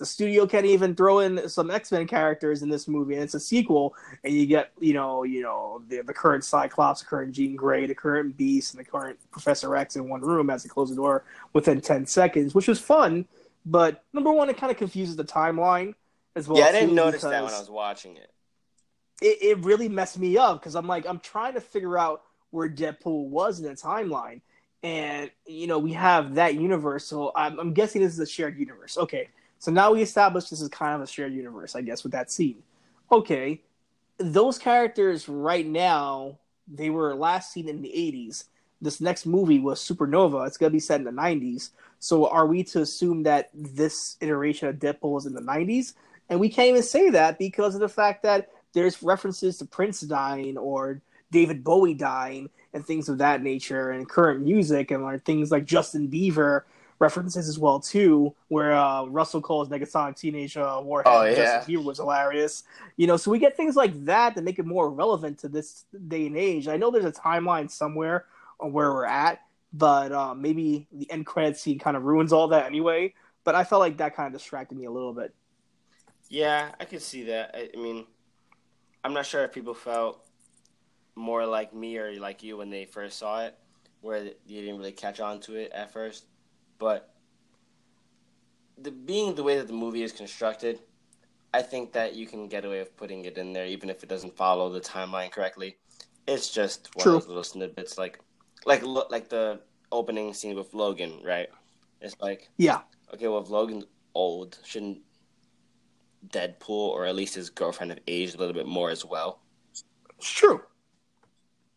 The 0.00 0.06
studio 0.06 0.46
can't 0.46 0.66
even 0.66 0.96
throw 0.96 1.20
in 1.20 1.48
some 1.48 1.70
X 1.70 1.92
Men 1.92 2.06
characters 2.06 2.62
in 2.62 2.68
this 2.68 2.88
movie, 2.88 3.14
and 3.14 3.22
it's 3.22 3.34
a 3.34 3.40
sequel, 3.40 3.94
and 4.24 4.34
you 4.34 4.46
get 4.46 4.72
you 4.80 4.94
know 4.94 5.22
you 5.22 5.42
know 5.42 5.82
the 5.88 6.00
the 6.00 6.14
current 6.14 6.42
Cyclops, 6.42 7.00
the 7.00 7.06
current 7.06 7.32
Jean 7.32 7.54
Grey, 7.54 7.86
the 7.86 7.94
current 7.94 8.36
Beast, 8.36 8.74
and 8.74 8.80
the 8.84 8.90
current 8.90 9.18
Professor 9.30 9.76
X 9.76 9.96
in 9.96 10.08
one 10.08 10.22
room 10.22 10.50
as 10.50 10.62
they 10.62 10.68
close 10.68 10.90
the 10.90 10.96
door 10.96 11.24
within 11.52 11.80
ten 11.80 12.06
seconds, 12.06 12.54
which 12.54 12.66
was 12.66 12.80
fun. 12.80 13.26
But 13.66 14.02
number 14.12 14.32
one, 14.32 14.48
it 14.48 14.56
kind 14.56 14.72
of 14.72 14.78
confuses 14.78 15.16
the 15.16 15.24
timeline 15.24 15.94
as 16.34 16.48
well. 16.48 16.58
yeah, 16.58 16.66
I 16.66 16.72
didn't 16.72 16.94
notice 16.94 17.20
that 17.20 17.44
when 17.44 17.52
I 17.52 17.58
was 17.58 17.70
watching 17.70 18.16
it. 18.16 18.32
it, 19.20 19.38
it 19.42 19.64
really 19.64 19.88
messed 19.88 20.18
me 20.18 20.38
up 20.38 20.60
because 20.60 20.74
I'm 20.74 20.86
like, 20.86 21.06
I'm 21.06 21.20
trying 21.20 21.54
to 21.54 21.60
figure 21.60 21.98
out 21.98 22.22
where 22.50 22.68
Deadpool 22.68 23.28
was 23.28 23.60
in 23.60 23.66
the 23.66 23.74
timeline. 23.74 24.40
And, 24.82 25.30
you 25.46 25.66
know, 25.66 25.78
we 25.78 25.92
have 25.92 26.36
that 26.36 26.54
universe. 26.54 27.04
So 27.06 27.32
I'm, 27.36 27.58
I'm 27.60 27.74
guessing 27.74 28.00
this 28.00 28.14
is 28.14 28.18
a 28.18 28.26
shared 28.26 28.58
universe. 28.58 28.96
Okay. 28.96 29.28
So 29.60 29.70
now 29.70 29.92
we 29.92 30.02
established 30.02 30.50
this 30.50 30.62
is 30.62 30.68
kind 30.70 30.94
of 30.94 31.02
a 31.02 31.06
shared 31.06 31.34
universe, 31.34 31.76
I 31.76 31.82
guess, 31.82 32.02
with 32.02 32.12
that 32.12 32.30
scene. 32.30 32.62
Okay. 33.12 33.60
Those 34.16 34.58
characters 34.58 35.28
right 35.28 35.66
now, 35.66 36.38
they 36.66 36.88
were 36.90 37.14
last 37.14 37.52
seen 37.52 37.68
in 37.68 37.82
the 37.82 37.90
80s. 37.90 38.44
This 38.80 39.02
next 39.02 39.26
movie 39.26 39.60
was 39.60 39.78
Supernova. 39.78 40.46
It's 40.46 40.56
going 40.56 40.70
to 40.70 40.74
be 40.74 40.80
set 40.80 41.00
in 41.00 41.04
the 41.04 41.10
90s. 41.10 41.70
So 41.98 42.26
are 42.28 42.46
we 42.46 42.64
to 42.64 42.80
assume 42.80 43.22
that 43.24 43.50
this 43.54 44.16
iteration 44.22 44.68
of 44.68 44.76
Deadpool 44.76 45.18
is 45.18 45.26
in 45.26 45.34
the 45.34 45.42
90s? 45.42 45.92
And 46.30 46.40
we 46.40 46.48
can't 46.48 46.70
even 46.70 46.82
say 46.82 47.10
that 47.10 47.38
because 47.38 47.74
of 47.74 47.82
the 47.82 47.88
fact 47.88 48.22
that 48.22 48.48
there's 48.72 49.02
references 49.02 49.58
to 49.58 49.66
Prince 49.66 50.00
dying 50.00 50.56
or 50.56 51.02
David 51.30 51.62
Bowie 51.62 51.92
dying 51.92 52.48
and 52.72 52.86
things 52.86 53.10
of 53.10 53.18
that 53.18 53.42
nature 53.42 53.90
and 53.90 54.08
current 54.08 54.40
music 54.40 54.90
and 54.90 55.02
like 55.02 55.24
things 55.24 55.50
like 55.50 55.66
Justin 55.66 56.08
Bieber 56.08 56.62
references 57.00 57.48
as 57.48 57.58
well 57.58 57.80
too 57.80 58.34
where 58.48 58.72
uh, 58.72 59.04
Russell 59.06 59.40
calls 59.40 59.68
Negasonic 59.68 60.16
Teenage 60.16 60.56
uh, 60.56 60.80
Warhead 60.82 61.12
Oh, 61.12 61.24
yeah. 61.24 61.34
Justin 61.34 61.74
Bieber 61.74 61.84
was 61.84 61.98
hilarious 61.98 62.62
you 62.96 63.06
know 63.08 63.16
so 63.16 63.30
we 63.30 63.38
get 63.38 63.56
things 63.56 63.74
like 63.74 64.04
that 64.04 64.34
that 64.36 64.44
make 64.44 64.58
it 64.58 64.66
more 64.66 64.90
relevant 64.90 65.38
to 65.40 65.48
this 65.48 65.86
day 66.08 66.26
and 66.26 66.36
age 66.36 66.68
I 66.68 66.76
know 66.76 66.90
there's 66.90 67.04
a 67.06 67.12
timeline 67.12 67.70
somewhere 67.70 68.26
on 68.60 68.72
where 68.72 68.92
we're 68.92 69.06
at 69.06 69.40
but 69.72 70.12
uh, 70.12 70.34
maybe 70.34 70.86
the 70.92 71.10
end 71.10 71.26
credit 71.26 71.56
scene 71.56 71.78
kind 71.78 71.96
of 71.96 72.04
ruins 72.04 72.32
all 72.32 72.48
that 72.48 72.66
anyway 72.66 73.14
but 73.44 73.54
I 73.54 73.64
felt 73.64 73.80
like 73.80 73.96
that 73.98 74.14
kind 74.14 74.26
of 74.26 74.32
distracted 74.38 74.76
me 74.76 74.84
a 74.84 74.90
little 74.90 75.14
bit 75.14 75.34
Yeah, 76.28 76.70
I 76.78 76.84
could 76.84 77.02
see 77.02 77.24
that. 77.24 77.54
I, 77.54 77.70
I 77.76 77.80
mean, 77.80 78.06
I'm 79.02 79.12
not 79.14 79.26
sure 79.26 79.42
if 79.44 79.52
people 79.52 79.74
felt 79.74 80.24
more 81.16 81.44
like 81.46 81.74
me 81.74 81.98
or 81.98 82.12
like 82.20 82.42
you 82.42 82.56
when 82.56 82.70
they 82.70 82.84
first 82.84 83.18
saw 83.18 83.42
it, 83.44 83.58
where 84.00 84.22
you 84.46 84.60
didn't 84.60 84.78
really 84.78 84.92
catch 84.92 85.20
on 85.20 85.40
to 85.40 85.56
it 85.56 85.72
at 85.72 85.92
first. 85.92 86.26
But 86.80 87.14
the 88.76 88.90
being 88.90 89.36
the 89.36 89.44
way 89.44 89.56
that 89.58 89.68
the 89.68 89.72
movie 89.72 90.02
is 90.02 90.10
constructed, 90.10 90.80
I 91.54 91.62
think 91.62 91.92
that 91.92 92.16
you 92.16 92.26
can 92.26 92.48
get 92.48 92.64
away 92.64 92.80
with 92.80 92.96
putting 92.96 93.24
it 93.26 93.38
in 93.38 93.52
there, 93.52 93.66
even 93.66 93.88
if 93.88 94.02
it 94.02 94.08
doesn't 94.08 94.36
follow 94.36 94.68
the 94.70 94.80
timeline 94.80 95.30
correctly. 95.30 95.76
It's 96.26 96.50
just 96.50 96.88
one 96.94 97.04
True. 97.04 97.16
of 97.16 97.22
those 97.22 97.28
little 97.28 97.44
snippets, 97.44 97.96
like 97.96 98.18
like 98.66 98.82
like 98.84 99.28
the 99.28 99.60
opening 99.92 100.34
scene 100.34 100.56
with 100.56 100.74
Logan, 100.74 101.20
right? 101.22 101.48
It's 102.00 102.16
like 102.20 102.48
yeah 102.56 102.80
okay, 103.14 103.28
well, 103.28 103.40
if 103.40 103.50
Logan's 103.50 103.84
old, 104.14 104.58
shouldn't 104.64 104.98
Deadpool 106.28 106.68
or 106.68 107.06
at 107.06 107.14
least 107.14 107.34
his 107.34 107.50
girlfriend 107.50 107.90
have 107.90 108.00
aged 108.06 108.34
a 108.34 108.38
little 108.38 108.54
bit 108.54 108.66
more 108.66 108.90
as 108.90 109.04
well? 109.04 109.40
It's 110.18 110.30
true. 110.30 110.62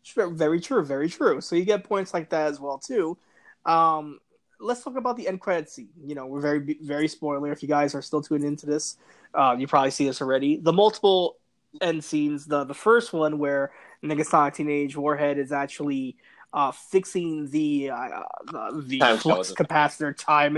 It's 0.01 0.13
Very 0.13 0.59
true. 0.59 0.83
Very 0.83 1.09
true. 1.09 1.39
So 1.41 1.55
you 1.55 1.65
get 1.65 1.83
points 1.83 2.13
like 2.13 2.29
that 2.31 2.47
as 2.47 2.59
well 2.59 2.77
too. 2.77 3.17
Um, 3.65 4.19
let's 4.63 4.83
talk 4.83 4.95
about 4.95 5.17
the 5.17 5.27
end 5.27 5.41
credit 5.41 5.69
scene. 5.69 5.89
You 6.03 6.15
know, 6.15 6.25
we're 6.25 6.41
very 6.41 6.77
very 6.81 7.07
spoiler. 7.07 7.51
If 7.51 7.61
you 7.61 7.69
guys 7.69 7.93
are 7.93 8.01
still 8.01 8.21
tuning 8.21 8.47
into 8.47 8.65
this, 8.65 8.97
uh, 9.33 9.55
you 9.57 9.67
probably 9.67 9.91
see 9.91 10.05
this 10.05 10.21
already. 10.21 10.57
The 10.57 10.73
multiple 10.73 11.37
end 11.81 12.03
scenes. 12.03 12.45
The 12.45 12.63
the 12.63 12.73
first 12.73 13.13
one 13.13 13.37
where 13.39 13.71
Negasonic 14.03 14.55
Teenage 14.55 14.95
Warhead 14.95 15.37
is 15.37 15.51
actually 15.51 16.15
uh, 16.53 16.71
fixing 16.71 17.49
the 17.49 17.89
uh, 17.89 18.21
the, 18.45 18.83
the 18.85 18.99
Time 18.99 19.17
flux 19.17 19.51
capacitor 19.53 20.15
time 20.15 20.57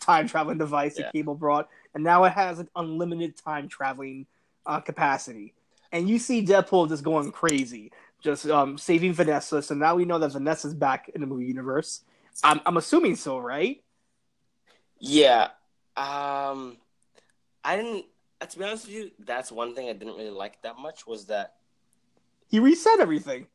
time 0.00 0.26
traveling 0.28 0.58
device 0.58 0.96
Yeah. 0.96 1.04
that 1.04 1.12
Cable 1.12 1.34
brought, 1.34 1.68
and 1.94 2.02
now 2.02 2.24
it 2.24 2.32
has 2.32 2.58
an 2.58 2.68
unlimited 2.76 3.36
time 3.36 3.68
traveling 3.68 4.26
uh, 4.66 4.80
capacity. 4.80 5.54
And 5.90 6.08
you 6.08 6.18
see 6.18 6.44
Deadpool 6.44 6.88
just 6.88 7.04
going 7.04 7.32
crazy, 7.32 7.92
just 8.22 8.46
um, 8.46 8.78
saving 8.78 9.12
Vanessa. 9.12 9.60
So 9.60 9.74
now 9.74 9.94
we 9.94 10.06
know 10.06 10.18
that 10.18 10.32
Vanessa's 10.32 10.72
back 10.72 11.10
in 11.14 11.20
the 11.20 11.26
movie 11.26 11.44
universe. 11.44 12.02
I'm, 12.42 12.60
I'm 12.66 12.76
assuming 12.76 13.16
so, 13.16 13.38
right? 13.38 13.82
Yeah. 14.98 15.48
Um, 15.96 16.76
I 17.64 17.76
didn't. 17.76 18.06
uh, 18.40 18.46
To 18.46 18.58
be 18.58 18.64
honest 18.64 18.86
with 18.86 18.94
you, 18.94 19.10
that's 19.18 19.52
one 19.52 19.74
thing 19.74 19.88
I 19.88 19.92
didn't 19.92 20.16
really 20.16 20.30
like 20.30 20.62
that 20.62 20.78
much 20.78 21.06
was 21.06 21.26
that 21.26 21.54
He 22.48 22.58
reset 22.60 23.00
everything. 23.00 23.46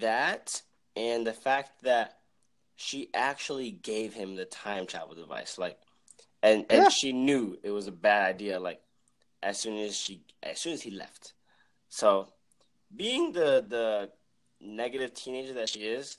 that 0.00 0.62
and 0.96 1.26
the 1.26 1.32
fact 1.32 1.82
that 1.82 2.18
she 2.74 3.08
actually 3.14 3.70
gave 3.70 4.14
him 4.14 4.34
the 4.34 4.44
time 4.44 4.86
travel 4.86 5.14
device, 5.14 5.58
like, 5.58 5.78
and 6.42 6.66
and 6.70 6.82
Yeah. 6.84 6.88
she 6.88 7.12
knew 7.12 7.58
it 7.62 7.70
was 7.70 7.86
a 7.86 7.92
bad 7.92 8.28
idea, 8.34 8.58
like, 8.58 8.80
as 9.42 9.58
soon 9.58 9.78
as 9.78 9.96
she, 9.96 10.22
as 10.42 10.58
soon 10.58 10.72
as 10.72 10.82
he 10.82 10.90
left. 10.90 11.34
So, 11.88 12.28
being 12.94 13.32
the 13.32 13.64
the 13.66 14.10
negative 14.60 15.14
teenager 15.14 15.54
that 15.54 15.68
she 15.68 15.80
is, 15.80 16.18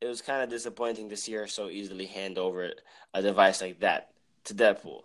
it 0.00 0.06
was 0.06 0.22
kind 0.22 0.42
of 0.42 0.48
disappointing 0.48 1.08
to 1.10 1.16
see 1.16 1.32
her 1.32 1.46
so 1.46 1.68
easily 1.68 2.06
hand 2.06 2.38
over 2.38 2.72
a 3.14 3.22
device 3.22 3.60
like 3.60 3.80
that 3.80 4.10
to 4.44 4.54
Deadpool. 4.54 5.02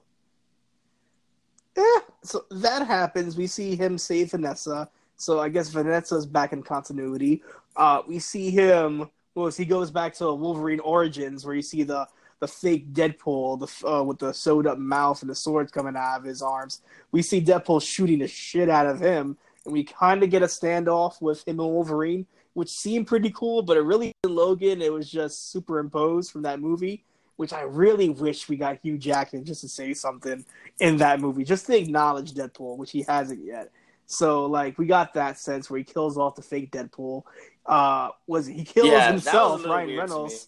Yeah, 1.75 1.99
so 2.23 2.45
that 2.51 2.87
happens. 2.87 3.35
We 3.35 3.47
see 3.47 3.75
him 3.75 3.97
save 3.97 4.31
Vanessa. 4.31 4.89
So 5.17 5.39
I 5.39 5.49
guess 5.49 5.69
Vanessa's 5.69 6.25
back 6.25 6.53
in 6.53 6.63
continuity. 6.63 7.43
Uh, 7.75 8.01
we 8.07 8.19
see 8.19 8.49
him. 8.49 9.09
Well, 9.33 9.49
he 9.49 9.65
goes 9.65 9.91
back 9.91 10.13
to 10.15 10.33
Wolverine 10.33 10.79
Origins, 10.79 11.45
where 11.45 11.55
you 11.55 11.61
see 11.61 11.83
the 11.83 12.07
the 12.39 12.47
fake 12.47 12.93
Deadpool, 12.93 13.59
the 13.59 13.89
uh, 13.89 14.03
with 14.03 14.19
the 14.19 14.33
sewed 14.33 14.67
up 14.67 14.77
mouth 14.77 15.21
and 15.21 15.29
the 15.29 15.35
swords 15.35 15.71
coming 15.71 15.95
out 15.95 16.19
of 16.19 16.23
his 16.23 16.41
arms. 16.41 16.81
We 17.11 17.21
see 17.21 17.41
Deadpool 17.41 17.81
shooting 17.81 18.19
the 18.19 18.27
shit 18.27 18.69
out 18.69 18.85
of 18.85 18.99
him, 18.99 19.37
and 19.65 19.73
we 19.73 19.83
kind 19.83 20.23
of 20.23 20.29
get 20.29 20.43
a 20.43 20.47
standoff 20.47 21.21
with 21.21 21.45
him 21.47 21.59
and 21.59 21.69
Wolverine, 21.69 22.25
which 22.55 22.69
seemed 22.69 23.05
pretty 23.05 23.29
cool. 23.29 23.61
But 23.61 23.77
it 23.77 23.81
really 23.81 24.11
Logan, 24.25 24.81
it 24.81 24.91
was 24.91 25.09
just 25.09 25.51
superimposed 25.51 26.31
from 26.31 26.41
that 26.41 26.59
movie. 26.59 27.05
Which 27.35 27.51
I 27.51 27.63
really 27.63 28.07
wish 28.07 28.47
we 28.47 28.55
got 28.55 28.79
Hugh 28.81 28.97
Jackman 28.97 29.43
just 29.43 29.59
to 29.61 29.67
say 29.67 29.93
something 29.93 30.45
in 30.79 30.97
that 30.97 31.19
movie, 31.19 31.43
just 31.43 31.65
to 31.65 31.77
acknowledge 31.77 32.33
Deadpool, 32.33 32.77
which 32.77 32.91
he 32.91 33.01
hasn't 33.01 33.43
yet. 33.43 33.71
So 34.05 34.45
like 34.45 34.77
we 34.77 34.85
got 34.85 35.13
that 35.15 35.37
sense 35.37 35.69
where 35.69 35.77
he 35.77 35.83
kills 35.83 36.17
off 36.17 36.35
the 36.35 36.41
fake 36.41 36.71
Deadpool. 36.71 37.23
Uh, 37.65 38.09
was 38.25 38.45
he 38.45 38.63
kills 38.63 38.87
Yeah, 38.87 39.11
himself, 39.11 39.65
Ryan 39.65 39.97
Reynolds? 39.97 40.47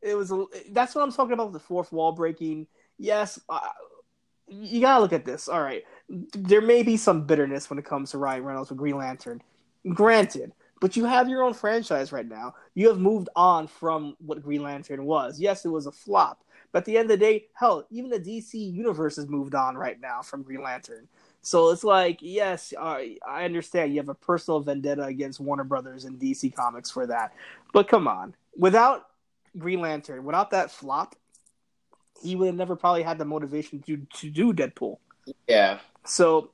It 0.00 0.14
was 0.16 0.30
a, 0.30 0.46
that's 0.70 0.94
what 0.94 1.02
I'm 1.02 1.12
talking 1.12 1.32
about 1.32 1.52
the 1.52 1.58
fourth 1.58 1.92
wall 1.92 2.12
breaking. 2.12 2.66
Yes, 2.98 3.38
uh, 3.48 3.60
you 4.46 4.80
gotta 4.80 5.02
look 5.02 5.12
at 5.12 5.24
this. 5.24 5.48
All 5.48 5.62
right, 5.62 5.82
there 6.08 6.60
may 6.60 6.82
be 6.82 6.96
some 6.96 7.26
bitterness 7.26 7.68
when 7.68 7.78
it 7.78 7.84
comes 7.84 8.12
to 8.12 8.18
Ryan 8.18 8.44
Reynolds 8.44 8.70
with 8.70 8.78
Green 8.78 8.96
Lantern. 8.96 9.42
Granted, 9.92 10.52
but 10.80 10.96
you 10.96 11.04
have 11.04 11.28
your 11.28 11.42
own 11.42 11.54
franchise 11.54 12.12
right 12.12 12.26
now. 12.26 12.54
You 12.74 12.88
have 12.88 12.98
moved 12.98 13.28
on 13.36 13.66
from 13.66 14.16
what 14.18 14.42
Green 14.42 14.62
Lantern 14.62 15.04
was. 15.04 15.38
Yes, 15.38 15.64
it 15.64 15.68
was 15.68 15.86
a 15.86 15.92
flop, 15.92 16.42
but 16.72 16.80
at 16.80 16.84
the 16.84 16.96
end 16.96 17.10
of 17.10 17.18
the 17.18 17.24
day, 17.24 17.46
hell, 17.54 17.86
even 17.90 18.10
the 18.10 18.18
DC 18.18 18.54
universe 18.54 19.16
has 19.16 19.28
moved 19.28 19.54
on 19.54 19.76
right 19.76 20.00
now 20.00 20.22
from 20.22 20.42
Green 20.42 20.62
Lantern. 20.62 21.08
So 21.42 21.70
it's 21.70 21.84
like, 21.84 22.18
yes, 22.20 22.72
uh, 22.78 22.98
I 23.28 23.44
understand 23.44 23.92
you 23.92 24.00
have 24.00 24.08
a 24.08 24.14
personal 24.14 24.60
vendetta 24.60 25.02
against 25.02 25.40
Warner 25.40 25.64
Brothers 25.64 26.06
and 26.06 26.18
DC 26.18 26.54
Comics 26.54 26.90
for 26.90 27.06
that, 27.06 27.34
but 27.72 27.86
come 27.86 28.08
on, 28.08 28.34
without 28.56 29.06
Green 29.58 29.80
Lantern, 29.80 30.24
without 30.24 30.50
that 30.50 30.70
flop, 30.70 31.14
he 32.22 32.36
would 32.36 32.46
have 32.46 32.54
never 32.56 32.76
probably 32.76 33.02
had 33.02 33.18
the 33.18 33.24
motivation 33.24 33.82
to 33.82 33.98
to 34.14 34.30
do 34.30 34.52
Deadpool. 34.52 34.98
Yeah. 35.48 35.78
So, 36.04 36.50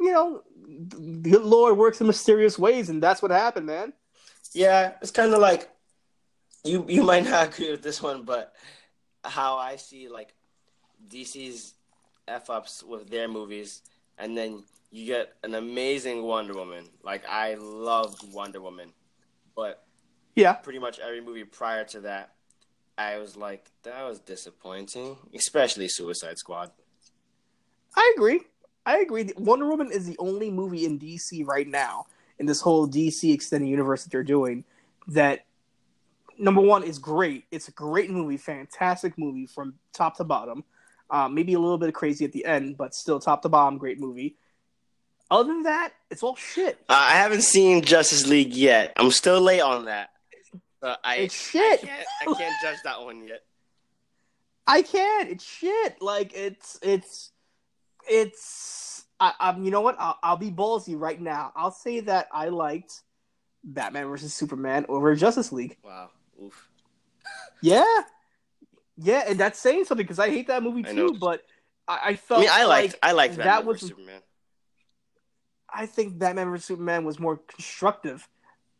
you 0.00 0.12
know, 0.12 0.42
the 0.68 1.38
Lord 1.38 1.76
works 1.76 2.00
in 2.00 2.06
mysterious 2.06 2.58
ways, 2.58 2.88
and 2.88 3.02
that's 3.02 3.22
what 3.22 3.30
happened, 3.30 3.66
man. 3.66 3.92
Yeah, 4.52 4.92
it's 5.02 5.10
kind 5.10 5.32
of 5.32 5.40
like 5.40 5.68
you. 6.64 6.84
You 6.88 7.02
might 7.02 7.24
not 7.24 7.48
agree 7.48 7.70
with 7.70 7.82
this 7.82 8.02
one, 8.02 8.22
but 8.24 8.54
how 9.24 9.56
I 9.56 9.76
see 9.76 10.08
like 10.08 10.34
DC's 11.10 11.74
f 12.28 12.50
ups 12.50 12.82
with 12.82 13.10
their 13.10 13.28
movies, 13.28 13.82
and 14.18 14.36
then 14.36 14.64
you 14.90 15.06
get 15.06 15.34
an 15.42 15.54
amazing 15.54 16.22
Wonder 16.22 16.54
Woman. 16.54 16.84
Like 17.02 17.24
I 17.28 17.54
loved 17.54 18.32
Wonder 18.32 18.60
Woman, 18.60 18.92
but 19.54 19.84
Yeah, 20.34 20.52
pretty 20.54 20.78
much 20.78 20.98
every 20.98 21.20
movie 21.20 21.44
prior 21.44 21.84
to 21.86 22.00
that, 22.00 22.34
I 22.98 23.18
was 23.18 23.36
like, 23.36 23.70
that 23.82 24.02
was 24.04 24.20
disappointing. 24.20 25.16
Especially 25.34 25.88
Suicide 25.88 26.38
Squad. 26.38 26.70
I 27.96 28.12
agree. 28.16 28.40
I 28.86 28.98
agree. 28.98 29.30
Wonder 29.36 29.66
Woman 29.66 29.90
is 29.90 30.06
the 30.06 30.16
only 30.18 30.50
movie 30.50 30.86
in 30.86 30.98
DC 30.98 31.44
right 31.44 31.66
now 31.66 32.06
in 32.38 32.46
this 32.46 32.60
whole 32.60 32.88
DC 32.88 33.34
extended 33.34 33.68
universe 33.68 34.04
that 34.04 34.10
they're 34.10 34.22
doing 34.22 34.64
that 35.08 35.44
number 36.38 36.60
one 36.60 36.84
is 36.84 36.98
great. 36.98 37.44
It's 37.50 37.68
a 37.68 37.72
great 37.72 38.10
movie, 38.10 38.36
fantastic 38.36 39.18
movie 39.18 39.46
from 39.46 39.74
top 39.92 40.16
to 40.18 40.24
bottom. 40.24 40.64
Um, 41.10 41.34
maybe 41.34 41.54
a 41.54 41.58
little 41.58 41.78
bit 41.78 41.94
crazy 41.94 42.24
at 42.24 42.32
the 42.32 42.44
end, 42.44 42.76
but 42.76 42.94
still 42.94 43.20
top 43.20 43.42
to 43.42 43.48
bottom, 43.48 43.78
great 43.78 44.00
movie. 44.00 44.36
Other 45.30 45.48
than 45.48 45.62
that, 45.64 45.92
it's 46.10 46.22
all 46.22 46.36
shit. 46.36 46.78
Uh, 46.88 46.94
I 46.96 47.12
haven't 47.16 47.42
seen 47.42 47.82
Justice 47.82 48.26
League 48.26 48.54
yet. 48.54 48.92
I'm 48.96 49.10
still 49.10 49.40
late 49.40 49.60
on 49.60 49.86
that. 49.86 50.10
Uh, 50.80 50.96
I, 51.02 51.16
It's 51.16 51.34
shit. 51.34 51.82
I 51.82 51.86
can't, 51.86 52.06
I 52.20 52.24
can't 52.34 52.54
judge 52.62 52.78
that 52.84 53.02
one 53.02 53.26
yet. 53.26 53.42
I 54.66 54.82
can't. 54.82 55.30
It's 55.30 55.44
shit. 55.44 56.00
Like 56.00 56.32
it's 56.34 56.78
it's 56.82 57.32
it's. 58.08 59.04
I, 59.18 59.32
I'm. 59.40 59.64
You 59.64 59.70
know 59.70 59.80
what? 59.80 59.96
I'll, 59.98 60.18
I'll 60.22 60.36
be 60.36 60.50
ballsy 60.50 60.98
right 60.98 61.20
now. 61.20 61.52
I'll 61.56 61.70
say 61.70 62.00
that 62.00 62.28
I 62.32 62.48
liked 62.48 63.02
Batman 63.64 64.06
versus 64.08 64.34
Superman 64.34 64.86
over 64.88 65.14
Justice 65.14 65.52
League. 65.52 65.76
Wow. 65.84 66.10
Oof. 66.42 66.68
Yeah, 67.62 67.84
yeah, 68.98 69.24
and 69.26 69.40
that's 69.40 69.58
saying 69.58 69.84
something 69.84 70.04
because 70.04 70.18
I 70.18 70.30
hate 70.30 70.48
that 70.48 70.62
movie 70.62 70.84
I 70.86 70.92
too. 70.92 71.16
But 71.18 71.42
I, 71.88 71.94
I 71.96 72.08
I 72.08 72.16
felt 72.16 72.40
mean, 72.40 72.50
I 72.52 72.64
liked 72.64 72.94
like 72.94 72.98
I 73.02 73.12
liked 73.12 73.36
that 73.36 73.44
Batman 73.44 73.66
was- 73.66 73.80
Superman. 73.80 74.20
I 75.68 75.86
think 75.86 76.18
Batman 76.18 76.50
vs 76.50 76.64
Superman 76.64 77.04
was 77.04 77.18
more 77.18 77.36
constructive 77.36 78.28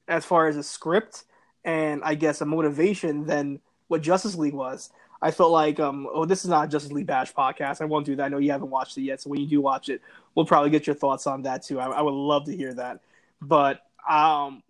as 0.09 0.25
far 0.25 0.47
as 0.47 0.57
a 0.57 0.63
script 0.63 1.25
and 1.65 2.03
I 2.05 2.15
guess 2.15 2.41
a 2.41 2.47
motivation 2.47 3.27
than 3.27 3.61
what 3.89 4.01
Justice 4.03 4.37
League 4.37 4.55
was. 4.55 4.91
I 5.27 5.33
felt 5.33 5.51
like, 5.51 5.81
um, 5.81 6.07
oh, 6.13 6.25
this 6.25 6.45
is 6.45 6.51
not 6.51 6.67
a 6.67 6.69
Justice 6.69 6.93
League 6.93 7.09
Bash 7.09 7.35
podcast. 7.35 7.81
I 7.81 7.85
won't 7.87 8.07
do 8.07 8.15
that. 8.15 8.27
I 8.27 8.29
know 8.29 8.39
you 8.39 8.53
haven't 8.53 8.71
watched 8.71 8.97
it 8.97 9.03
yet, 9.03 9.21
so 9.21 9.29
when 9.29 9.41
you 9.41 9.47
do 9.49 9.61
watch 9.61 9.89
it, 9.89 10.01
we'll 10.37 10.47
probably 10.47 10.71
get 10.71 10.87
your 10.87 10.95
thoughts 10.95 11.27
on 11.27 11.43
that 11.43 11.65
too. 11.65 11.81
I, 11.81 11.87
I 11.87 12.01
would 12.01 12.15
love 12.15 12.45
to 12.45 12.57
hear 12.57 12.73
that. 12.75 13.01
But, 13.43 13.81
um, 14.09 14.63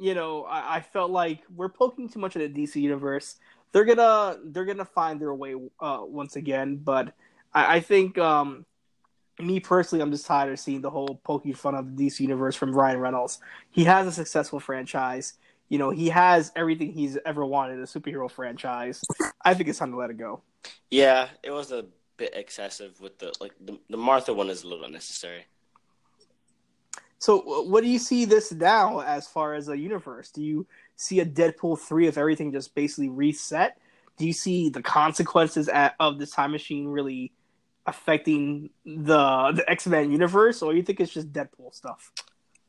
you 0.00 0.14
know, 0.14 0.42
I, 0.42 0.78
I 0.78 0.80
felt 0.80 1.12
like 1.12 1.42
we're 1.54 1.68
poking 1.68 2.08
too 2.08 2.18
much 2.18 2.34
at 2.34 2.52
the 2.52 2.62
DC 2.62 2.74
universe. 2.74 3.36
They're 3.70 3.84
gonna 3.84 4.36
they're 4.46 4.64
gonna 4.64 4.84
find 4.84 5.20
their 5.20 5.32
way 5.32 5.54
uh, 5.78 6.00
once 6.02 6.34
again, 6.34 6.74
but 6.74 7.14
I, 7.54 7.76
I 7.76 7.80
think 7.80 8.18
um, 8.18 8.66
me 9.38 9.60
personally, 9.60 10.02
I'm 10.02 10.10
just 10.10 10.26
tired 10.26 10.52
of 10.52 10.58
seeing 10.58 10.80
the 10.80 10.90
whole 10.90 11.20
poking 11.22 11.54
fun 11.54 11.76
of 11.76 11.96
the 11.96 12.06
DC 12.06 12.18
universe 12.18 12.56
from 12.56 12.72
Ryan 12.72 12.98
Reynolds. 12.98 13.38
He 13.70 13.84
has 13.84 14.08
a 14.08 14.12
successful 14.12 14.58
franchise. 14.58 15.34
You 15.70 15.78
know, 15.78 15.90
he 15.90 16.08
has 16.08 16.52
everything 16.54 16.92
he's 16.92 17.16
ever 17.24 17.46
wanted 17.46 17.78
a 17.78 17.84
superhero 17.84 18.30
franchise. 18.30 19.00
I 19.42 19.54
think 19.54 19.68
it's 19.68 19.78
time 19.78 19.92
to 19.92 19.96
let 19.96 20.10
it 20.10 20.18
go. 20.18 20.42
Yeah, 20.90 21.28
it 21.42 21.52
was 21.52 21.72
a 21.72 21.86
bit 22.16 22.34
excessive 22.34 23.00
with 23.00 23.18
the 23.18 23.32
like 23.40 23.52
the, 23.64 23.78
the 23.88 23.96
Martha 23.96 24.34
one 24.34 24.50
is 24.50 24.64
a 24.64 24.68
little 24.68 24.84
unnecessary. 24.84 25.46
So, 27.20 27.62
what 27.64 27.82
do 27.82 27.88
you 27.88 27.98
see 27.98 28.24
this 28.24 28.50
now 28.50 29.00
as 29.00 29.28
far 29.28 29.54
as 29.54 29.68
a 29.68 29.78
universe? 29.78 30.30
Do 30.30 30.42
you 30.42 30.66
see 30.96 31.20
a 31.20 31.26
Deadpool 31.26 31.78
three 31.78 32.08
if 32.08 32.18
everything 32.18 32.50
just 32.50 32.74
basically 32.74 33.08
reset? 33.08 33.78
Do 34.16 34.26
you 34.26 34.32
see 34.32 34.70
the 34.70 34.82
consequences 34.82 35.68
at, 35.68 35.94
of 36.00 36.18
this 36.18 36.30
time 36.30 36.50
machine 36.50 36.88
really 36.88 37.32
affecting 37.86 38.70
the 38.84 39.52
the 39.52 39.64
X 39.68 39.86
Men 39.86 40.10
universe, 40.10 40.62
or 40.62 40.74
you 40.74 40.82
think 40.82 40.98
it's 40.98 41.12
just 41.12 41.32
Deadpool 41.32 41.72
stuff? 41.74 42.10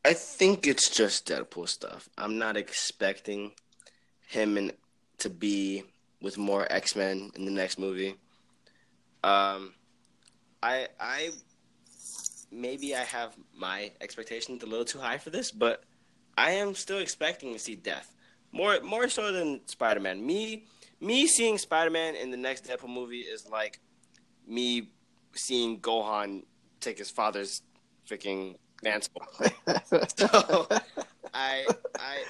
I 0.03 0.13
think 0.13 0.65
it's 0.65 0.89
just 0.89 1.27
Deadpool 1.27 1.69
stuff. 1.69 2.09
I'm 2.17 2.37
not 2.37 2.57
expecting 2.57 3.51
him 4.27 4.71
to 5.19 5.29
be 5.29 5.83
with 6.21 6.37
more 6.37 6.65
X 6.71 6.95
Men 6.95 7.31
in 7.35 7.45
the 7.45 7.51
next 7.51 7.77
movie. 7.77 8.15
Um, 9.23 9.73
I 10.63 10.87
I 10.99 11.29
maybe 12.51 12.95
I 12.95 13.03
have 13.03 13.35
my 13.55 13.91
expectations 14.01 14.63
a 14.63 14.65
little 14.65 14.85
too 14.85 14.99
high 14.99 15.17
for 15.17 15.29
this, 15.29 15.51
but 15.51 15.83
I 16.37 16.51
am 16.51 16.73
still 16.73 16.97
expecting 16.97 17.53
to 17.53 17.59
see 17.59 17.75
death 17.75 18.13
more 18.51 18.79
more 18.81 19.07
so 19.09 19.31
than 19.31 19.61
Spider 19.67 19.99
Man. 19.99 20.25
Me 20.25 20.65
me 20.99 21.27
seeing 21.27 21.57
Spider 21.57 21.91
Man 21.91 22.15
in 22.15 22.31
the 22.31 22.37
next 22.37 22.65
Deadpool 22.65 22.89
movie 22.89 23.19
is 23.19 23.47
like 23.49 23.79
me 24.47 24.89
seeing 25.33 25.79
Gohan 25.79 26.43
take 26.79 26.97
his 26.97 27.11
father's 27.11 27.61
freaking 28.09 28.55
mantle. 28.83 29.21
so 30.15 30.67
I 31.33 31.65
I 31.97 32.23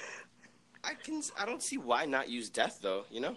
I 0.84 0.94
can 1.02 1.22
I 1.38 1.46
don't 1.46 1.62
see 1.62 1.78
why 1.78 2.06
not 2.06 2.28
use 2.28 2.50
death 2.50 2.78
though, 2.82 3.04
you 3.10 3.20
know? 3.20 3.36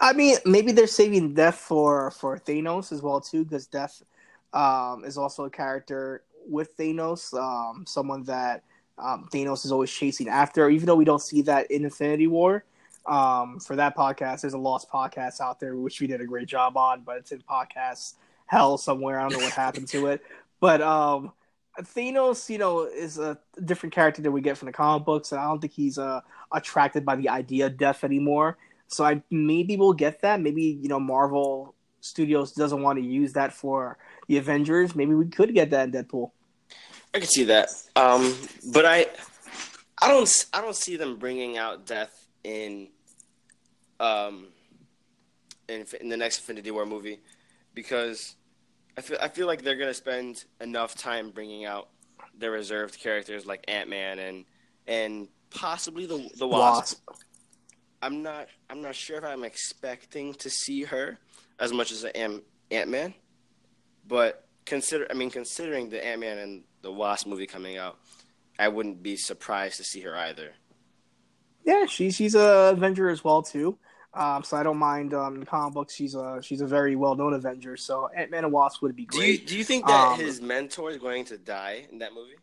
I 0.00 0.14
mean, 0.14 0.38
maybe 0.46 0.72
they're 0.72 0.86
saving 0.86 1.34
Death 1.34 1.56
for 1.56 2.10
for 2.12 2.38
Thanos 2.38 2.90
as 2.90 3.02
well 3.02 3.20
too, 3.20 3.44
because 3.44 3.66
Death 3.66 4.02
um, 4.52 5.04
is 5.04 5.18
also 5.18 5.44
a 5.44 5.50
character 5.50 6.22
with 6.48 6.76
Thanos, 6.76 7.34
um, 7.38 7.84
someone 7.86 8.22
that 8.24 8.64
um, 8.98 9.28
Thanos 9.30 9.64
is 9.66 9.72
always 9.72 9.90
chasing 9.90 10.28
after. 10.28 10.70
Even 10.70 10.86
though 10.86 10.96
we 10.96 11.04
don't 11.04 11.20
see 11.20 11.42
that 11.42 11.70
in 11.70 11.84
Infinity 11.84 12.28
War, 12.28 12.64
um, 13.06 13.60
for 13.60 13.76
that 13.76 13.94
podcast, 13.94 14.40
there's 14.40 14.54
a 14.54 14.58
lost 14.58 14.90
podcast 14.90 15.40
out 15.40 15.60
there 15.60 15.76
which 15.76 16.00
we 16.00 16.06
did 16.06 16.22
a 16.22 16.26
great 16.26 16.48
job 16.48 16.78
on, 16.78 17.02
but 17.02 17.18
it's 17.18 17.32
in 17.32 17.42
podcast 17.42 18.14
hell 18.46 18.78
somewhere. 18.78 19.20
I 19.20 19.28
don't 19.28 19.38
know 19.38 19.44
what 19.44 19.52
happened 19.52 19.88
to 19.88 20.06
it, 20.06 20.22
but 20.60 20.80
um, 20.80 21.32
Thanos, 21.80 22.48
you 22.48 22.58
know, 22.58 22.82
is 22.84 23.18
a 23.18 23.38
different 23.64 23.94
character 23.94 24.22
that 24.22 24.30
we 24.30 24.40
get 24.40 24.58
from 24.58 24.66
the 24.66 24.72
comic 24.72 25.04
books, 25.04 25.32
and 25.32 25.40
I 25.40 25.44
don't 25.44 25.60
think 25.60 25.72
he's 25.72 25.98
uh, 25.98 26.20
attracted 26.52 27.04
by 27.04 27.16
the 27.16 27.28
idea 27.28 27.66
of 27.66 27.76
death 27.76 28.04
anymore. 28.04 28.58
So 28.88 29.04
I 29.04 29.22
maybe 29.30 29.76
we'll 29.76 29.92
get 29.92 30.20
that. 30.22 30.40
Maybe 30.40 30.62
you 30.62 30.88
know 30.88 31.00
Marvel 31.00 31.74
Studios 32.00 32.52
doesn't 32.52 32.82
want 32.82 32.98
to 32.98 33.04
use 33.04 33.32
that 33.34 33.52
for 33.52 33.98
the 34.26 34.36
Avengers. 34.38 34.94
Maybe 34.94 35.14
we 35.14 35.26
could 35.26 35.54
get 35.54 35.70
that 35.70 35.88
in 35.88 35.92
Deadpool. 35.92 36.32
I 37.14 37.18
can 37.18 37.28
see 37.28 37.44
that. 37.44 37.70
Um 37.96 38.36
but 38.72 38.84
I 38.84 39.06
I 40.00 40.08
don't 40.08 40.46
I 40.52 40.60
don't 40.60 40.76
see 40.76 40.96
them 40.96 41.16
bringing 41.16 41.56
out 41.56 41.86
death 41.86 42.26
in 42.42 42.88
um 44.00 44.48
in 45.68 45.86
in 46.00 46.08
the 46.08 46.16
next 46.16 46.38
Infinity 46.38 46.70
War 46.70 46.86
movie 46.86 47.20
because 47.74 48.34
I 49.00 49.02
feel 49.02 49.18
I 49.22 49.28
feel 49.28 49.46
like 49.46 49.62
they're 49.62 49.76
going 49.76 49.88
to 49.88 49.94
spend 49.94 50.44
enough 50.60 50.94
time 50.94 51.30
bringing 51.30 51.64
out 51.64 51.88
their 52.36 52.50
reserved 52.50 53.00
characters 53.00 53.46
like 53.46 53.64
Ant-Man 53.66 54.18
and 54.18 54.44
and 54.86 55.28
possibly 55.48 56.04
the 56.04 56.28
the 56.36 56.46
Wasp. 56.46 57.00
Wasp. 57.08 57.24
I'm 58.02 58.22
not 58.22 58.48
I'm 58.68 58.82
not 58.82 58.94
sure 58.94 59.16
if 59.16 59.24
I'm 59.24 59.42
expecting 59.42 60.34
to 60.34 60.50
see 60.50 60.82
her 60.82 61.16
as 61.58 61.72
much 61.72 61.92
as 61.92 62.04
I 62.04 62.10
am 62.10 62.42
Ant 62.70 62.90
Man, 62.90 63.14
but 64.06 64.46
consider 64.66 65.06
I 65.10 65.14
mean 65.14 65.30
considering 65.30 65.88
the 65.88 66.04
Ant 66.04 66.20
Man 66.20 66.36
and 66.36 66.64
the 66.82 66.92
Wasp 66.92 67.26
movie 67.26 67.46
coming 67.46 67.78
out, 67.78 67.96
I 68.58 68.68
wouldn't 68.68 69.02
be 69.02 69.16
surprised 69.16 69.78
to 69.78 69.84
see 69.84 70.02
her 70.02 70.14
either. 70.14 70.50
Yeah, 71.64 71.86
she's 71.86 72.16
she's 72.16 72.34
a 72.34 72.74
Avenger 72.74 73.08
as 73.08 73.24
well 73.24 73.40
too. 73.40 73.78
Um, 74.12 74.42
so 74.42 74.56
I 74.56 74.62
don't 74.64 74.76
mind 74.78 75.14
um, 75.14 75.36
in 75.36 75.44
comic 75.44 75.72
books. 75.74 75.94
She's 75.94 76.14
a 76.14 76.40
she's 76.42 76.60
a 76.60 76.66
very 76.66 76.96
well 76.96 77.14
known 77.14 77.32
Avenger. 77.32 77.76
So 77.76 78.08
Ant 78.08 78.30
Man 78.30 78.44
and 78.44 78.52
Wasp 78.52 78.82
would 78.82 78.96
be 78.96 79.04
Do 79.06 79.18
you 79.18 79.36
great. 79.38 79.46
do 79.46 79.56
you 79.56 79.64
think 79.64 79.86
that 79.86 80.12
Um, 80.12 80.18
his 80.18 80.40
mentor 80.40 80.90
is 80.90 80.96
going 80.98 81.24
to 81.26 81.38
die 81.38 81.86
in 81.92 81.98
that 81.98 82.12
movie? 82.12 82.34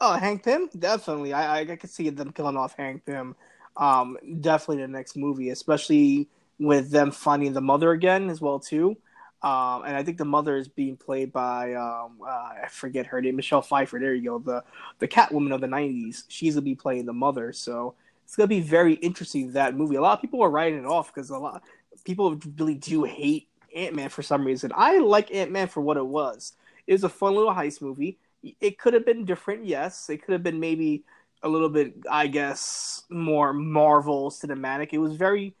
Oh, 0.00 0.14
Hank 0.14 0.44
Pym, 0.44 0.68
definitely. 0.78 1.32
I 1.32 1.58
I, 1.58 1.60
I 1.60 1.76
could 1.76 1.90
see 1.90 2.08
them 2.10 2.32
killing 2.32 2.56
off 2.56 2.74
Hank 2.76 3.04
Pym. 3.04 3.36
Um, 3.76 4.18
definitely 4.40 4.82
the 4.82 4.88
next 4.88 5.16
movie, 5.16 5.50
especially 5.50 6.28
with 6.58 6.90
them 6.90 7.12
finding 7.12 7.52
the 7.52 7.60
mother 7.60 7.92
again 7.92 8.28
as 8.28 8.40
well 8.40 8.58
too. 8.58 8.96
Um, 9.40 9.84
and 9.86 9.96
I 9.96 10.02
think 10.02 10.18
the 10.18 10.24
mother 10.24 10.56
is 10.56 10.66
being 10.66 10.96
played 10.96 11.32
by 11.32 11.74
um, 11.74 12.18
uh, 12.20 12.26
I 12.26 12.66
forget 12.68 13.06
her 13.06 13.22
name, 13.22 13.36
Michelle 13.36 13.62
Pfeiffer. 13.62 14.00
There 14.00 14.12
you 14.12 14.24
go, 14.24 14.38
the 14.40 14.64
the 14.98 15.06
Catwoman 15.06 15.54
of 15.54 15.60
the 15.60 15.68
'90s. 15.68 16.24
She's 16.26 16.54
gonna 16.54 16.62
be 16.64 16.74
playing 16.74 17.06
the 17.06 17.12
mother, 17.12 17.52
so 17.52 17.94
it's 18.28 18.36
gonna 18.36 18.46
be 18.46 18.60
very 18.60 18.94
interesting 18.96 19.52
that 19.54 19.74
movie. 19.74 19.96
A 19.96 20.02
lot 20.02 20.18
of 20.18 20.20
people 20.20 20.42
are 20.42 20.50
writing 20.50 20.80
it 20.80 20.86
off 20.86 21.14
because 21.14 21.30
a 21.30 21.38
lot 21.38 21.64
people 22.04 22.38
really 22.58 22.74
do 22.74 23.04
hate 23.04 23.48
Ant 23.74 23.94
Man 23.94 24.10
for 24.10 24.22
some 24.22 24.44
reason. 24.44 24.70
I 24.76 24.98
like 24.98 25.34
Ant 25.34 25.50
Man 25.50 25.68
for 25.68 25.80
what 25.80 25.96
it 25.96 26.06
was. 26.06 26.52
It 26.86 26.92
was 26.92 27.04
a 27.04 27.08
fun 27.08 27.34
little 27.34 27.52
heist 27.54 27.82
movie. 27.82 28.18
It 28.60 28.78
could 28.78 28.94
have 28.94 29.06
been 29.06 29.24
different, 29.24 29.64
yes. 29.64 30.10
It 30.10 30.22
could 30.22 30.32
have 30.32 30.42
been 30.42 30.60
maybe 30.60 31.04
a 31.42 31.48
little 31.48 31.70
bit, 31.70 31.94
I 32.10 32.28
guess, 32.28 33.04
more 33.10 33.52
Marvel 33.54 34.30
cinematic. 34.30 34.90
It 34.92 34.98
was 34.98 35.16
very, 35.16 35.54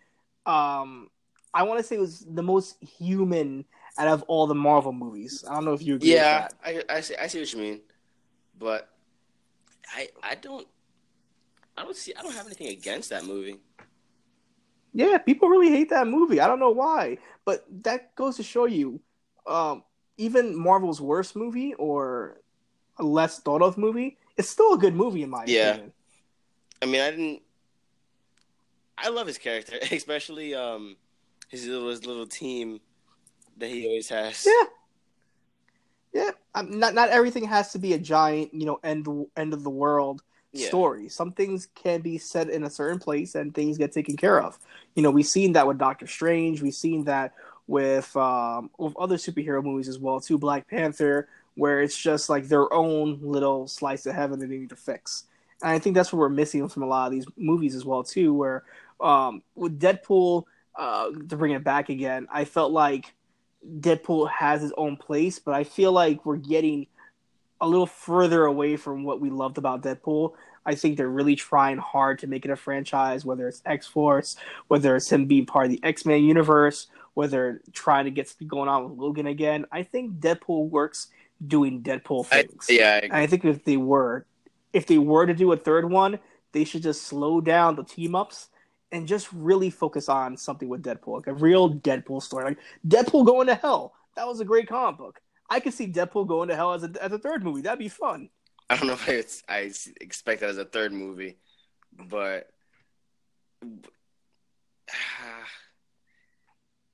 um, 0.46 1.10
I 1.54 1.64
want 1.64 1.80
to 1.80 1.84
say 1.84 1.96
it 1.96 2.00
was 2.00 2.20
the 2.20 2.42
most 2.42 2.76
human 2.82 3.64
out 3.98 4.08
of 4.08 4.22
all 4.28 4.46
the 4.46 4.54
Marvel 4.54 4.92
movies. 4.92 5.44
I 5.48 5.54
don't 5.54 5.64
know 5.64 5.74
if 5.74 5.82
you 5.82 5.96
agree 5.96 6.06
Yeah, 6.06 6.18
with 6.18 6.30
that. 6.30 6.54
I, 6.64 6.82
I 6.88 7.00
see 7.00 7.16
I 7.16 7.26
see 7.26 7.40
what 7.40 7.52
you 7.52 7.58
mean, 7.60 7.80
but 8.58 8.88
I 9.94 10.08
I 10.22 10.34
don't 10.36 10.68
I 11.78 11.84
don't 11.84 11.96
see 11.96 12.12
I 12.18 12.22
don't 12.22 12.34
have 12.34 12.46
anything 12.46 12.68
against 12.68 13.10
that 13.10 13.24
movie. 13.24 13.60
Yeah, 14.92 15.18
people 15.18 15.48
really 15.48 15.70
hate 15.70 15.90
that 15.90 16.08
movie. 16.08 16.40
I 16.40 16.48
don't 16.48 16.58
know 16.58 16.70
why, 16.70 17.18
but 17.44 17.64
that 17.84 18.16
goes 18.16 18.36
to 18.36 18.42
show 18.42 18.64
you, 18.64 19.00
um, 19.46 19.84
even 20.16 20.56
Marvel's 20.56 21.00
worst 21.00 21.36
movie 21.36 21.74
or 21.74 22.40
a 22.98 23.04
less 23.04 23.38
thought 23.38 23.62
of 23.62 23.78
movie, 23.78 24.18
it's 24.36 24.48
still 24.48 24.72
a 24.74 24.78
good 24.78 24.94
movie 24.94 25.22
in 25.22 25.30
my 25.30 25.44
Yeah. 25.44 25.74
opinion. 25.74 25.92
I 26.82 26.86
mean, 26.86 27.00
I 27.00 27.10
didn't. 27.10 27.42
I 28.96 29.10
love 29.10 29.28
his 29.28 29.38
character, 29.38 29.78
especially 29.92 30.54
um 30.54 30.96
his 31.48 31.66
little 31.66 31.90
his 31.90 32.04
little 32.04 32.26
team 32.26 32.80
that 33.58 33.68
he 33.70 33.86
always 33.86 34.08
has. 34.08 34.44
Yeah. 34.46 34.64
Yeah, 36.12 36.30
um, 36.54 36.78
not 36.78 36.94
not 36.94 37.10
everything 37.10 37.44
has 37.44 37.70
to 37.72 37.78
be 37.78 37.92
a 37.92 37.98
giant, 37.98 38.52
you 38.54 38.64
know, 38.64 38.80
end 38.82 39.06
end 39.36 39.52
of 39.52 39.62
the 39.62 39.70
world 39.70 40.22
Yeah. 40.52 40.68
story. 40.68 41.08
Some 41.08 41.32
things 41.32 41.68
can 41.74 42.00
be 42.00 42.16
set 42.18 42.48
in 42.48 42.64
a 42.64 42.70
certain 42.70 42.98
place, 42.98 43.34
and 43.34 43.54
things 43.54 43.76
get 43.76 43.92
taken 43.92 44.16
care 44.16 44.40
of. 44.40 44.58
You 44.94 45.02
know, 45.02 45.10
we've 45.10 45.26
seen 45.26 45.52
that 45.52 45.66
with 45.66 45.78
Doctor 45.78 46.06
Strange. 46.06 46.62
We've 46.62 46.74
seen 46.74 47.04
that 47.04 47.34
with 47.66 48.16
um, 48.16 48.70
with 48.78 48.96
other 48.96 49.16
superhero 49.16 49.62
movies 49.62 49.88
as 49.88 49.98
well, 49.98 50.20
too. 50.20 50.38
Black 50.38 50.66
Panther, 50.68 51.28
where 51.54 51.82
it's 51.82 51.96
just 51.96 52.30
like 52.30 52.48
their 52.48 52.72
own 52.72 53.18
little 53.20 53.68
slice 53.68 54.06
of 54.06 54.14
heaven 54.14 54.38
that 54.38 54.48
they 54.48 54.58
need 54.58 54.70
to 54.70 54.76
fix. 54.76 55.24
And 55.62 55.72
I 55.72 55.78
think 55.78 55.94
that's 55.94 56.12
what 56.12 56.20
we're 56.20 56.28
missing 56.28 56.68
from 56.68 56.82
a 56.82 56.86
lot 56.86 57.06
of 57.06 57.12
these 57.12 57.26
movies 57.36 57.74
as 57.74 57.84
well, 57.84 58.02
too. 58.02 58.32
Where 58.32 58.64
um, 59.00 59.42
with 59.54 59.78
Deadpool, 59.78 60.44
uh, 60.76 61.10
to 61.10 61.36
bring 61.36 61.52
it 61.52 61.64
back 61.64 61.90
again, 61.90 62.26
I 62.32 62.44
felt 62.46 62.72
like 62.72 63.12
Deadpool 63.80 64.30
has 64.30 64.62
his 64.62 64.72
own 64.76 64.96
place, 64.96 65.38
but 65.38 65.54
I 65.54 65.64
feel 65.64 65.92
like 65.92 66.24
we're 66.24 66.36
getting 66.36 66.86
a 67.60 67.68
little 67.68 67.86
further 67.86 68.44
away 68.44 68.76
from 68.76 69.04
what 69.04 69.20
we 69.20 69.30
loved 69.30 69.58
about 69.58 69.82
Deadpool. 69.82 70.34
I 70.64 70.74
think 70.74 70.96
they're 70.96 71.08
really 71.08 71.36
trying 71.36 71.78
hard 71.78 72.18
to 72.20 72.26
make 72.26 72.44
it 72.44 72.50
a 72.50 72.56
franchise, 72.56 73.24
whether 73.24 73.48
it's 73.48 73.62
X 73.64 73.86
Force, 73.86 74.36
whether 74.68 74.96
it's 74.96 75.10
him 75.10 75.26
being 75.26 75.46
part 75.46 75.66
of 75.66 75.72
the 75.72 75.80
X 75.82 76.04
Men 76.04 76.22
universe, 76.24 76.88
whether 77.14 77.62
trying 77.72 78.04
to 78.04 78.10
get 78.10 78.28
something 78.28 78.48
going 78.48 78.68
on 78.68 78.88
with 78.88 78.98
Logan 78.98 79.26
again. 79.26 79.64
I 79.72 79.82
think 79.82 80.20
Deadpool 80.20 80.68
works 80.68 81.08
doing 81.46 81.82
Deadpool 81.82 82.26
I, 82.30 82.42
things. 82.42 82.66
yeah, 82.68 83.00
And 83.02 83.14
I 83.14 83.26
think 83.26 83.44
if 83.44 83.64
they 83.64 83.76
were, 83.76 84.26
if 84.72 84.86
they 84.86 84.98
were 84.98 85.26
to 85.26 85.34
do 85.34 85.52
a 85.52 85.56
third 85.56 85.90
one, 85.90 86.18
they 86.52 86.64
should 86.64 86.82
just 86.82 87.02
slow 87.02 87.40
down 87.40 87.76
the 87.76 87.84
team 87.84 88.14
ups 88.14 88.48
and 88.92 89.06
just 89.06 89.28
really 89.32 89.70
focus 89.70 90.08
on 90.08 90.36
something 90.36 90.68
with 90.68 90.82
Deadpool, 90.82 91.16
like 91.16 91.26
a 91.26 91.34
real 91.34 91.74
Deadpool 91.74 92.22
story, 92.22 92.44
like 92.44 92.58
Deadpool 92.86 93.26
going 93.26 93.46
to 93.46 93.54
hell. 93.54 93.94
That 94.16 94.26
was 94.26 94.40
a 94.40 94.44
great 94.44 94.68
comic 94.68 94.98
book. 94.98 95.20
I 95.50 95.60
could 95.60 95.72
see 95.74 95.86
Deadpool 95.86 96.26
going 96.28 96.48
to 96.48 96.56
hell 96.56 96.72
as 96.74 96.82
a 96.84 96.90
as 97.00 97.12
a 97.12 97.18
third 97.18 97.42
movie. 97.44 97.62
That'd 97.62 97.78
be 97.78 97.88
fun. 97.88 98.28
I 98.70 98.76
don't 98.76 98.86
know 98.86 98.92
if 98.92 99.08
it's, 99.08 99.42
I 99.48 99.72
expect 100.00 100.40
that 100.42 100.50
as 100.50 100.58
a 100.58 100.64
third 100.66 100.92
movie, 100.92 101.38
but 102.10 102.50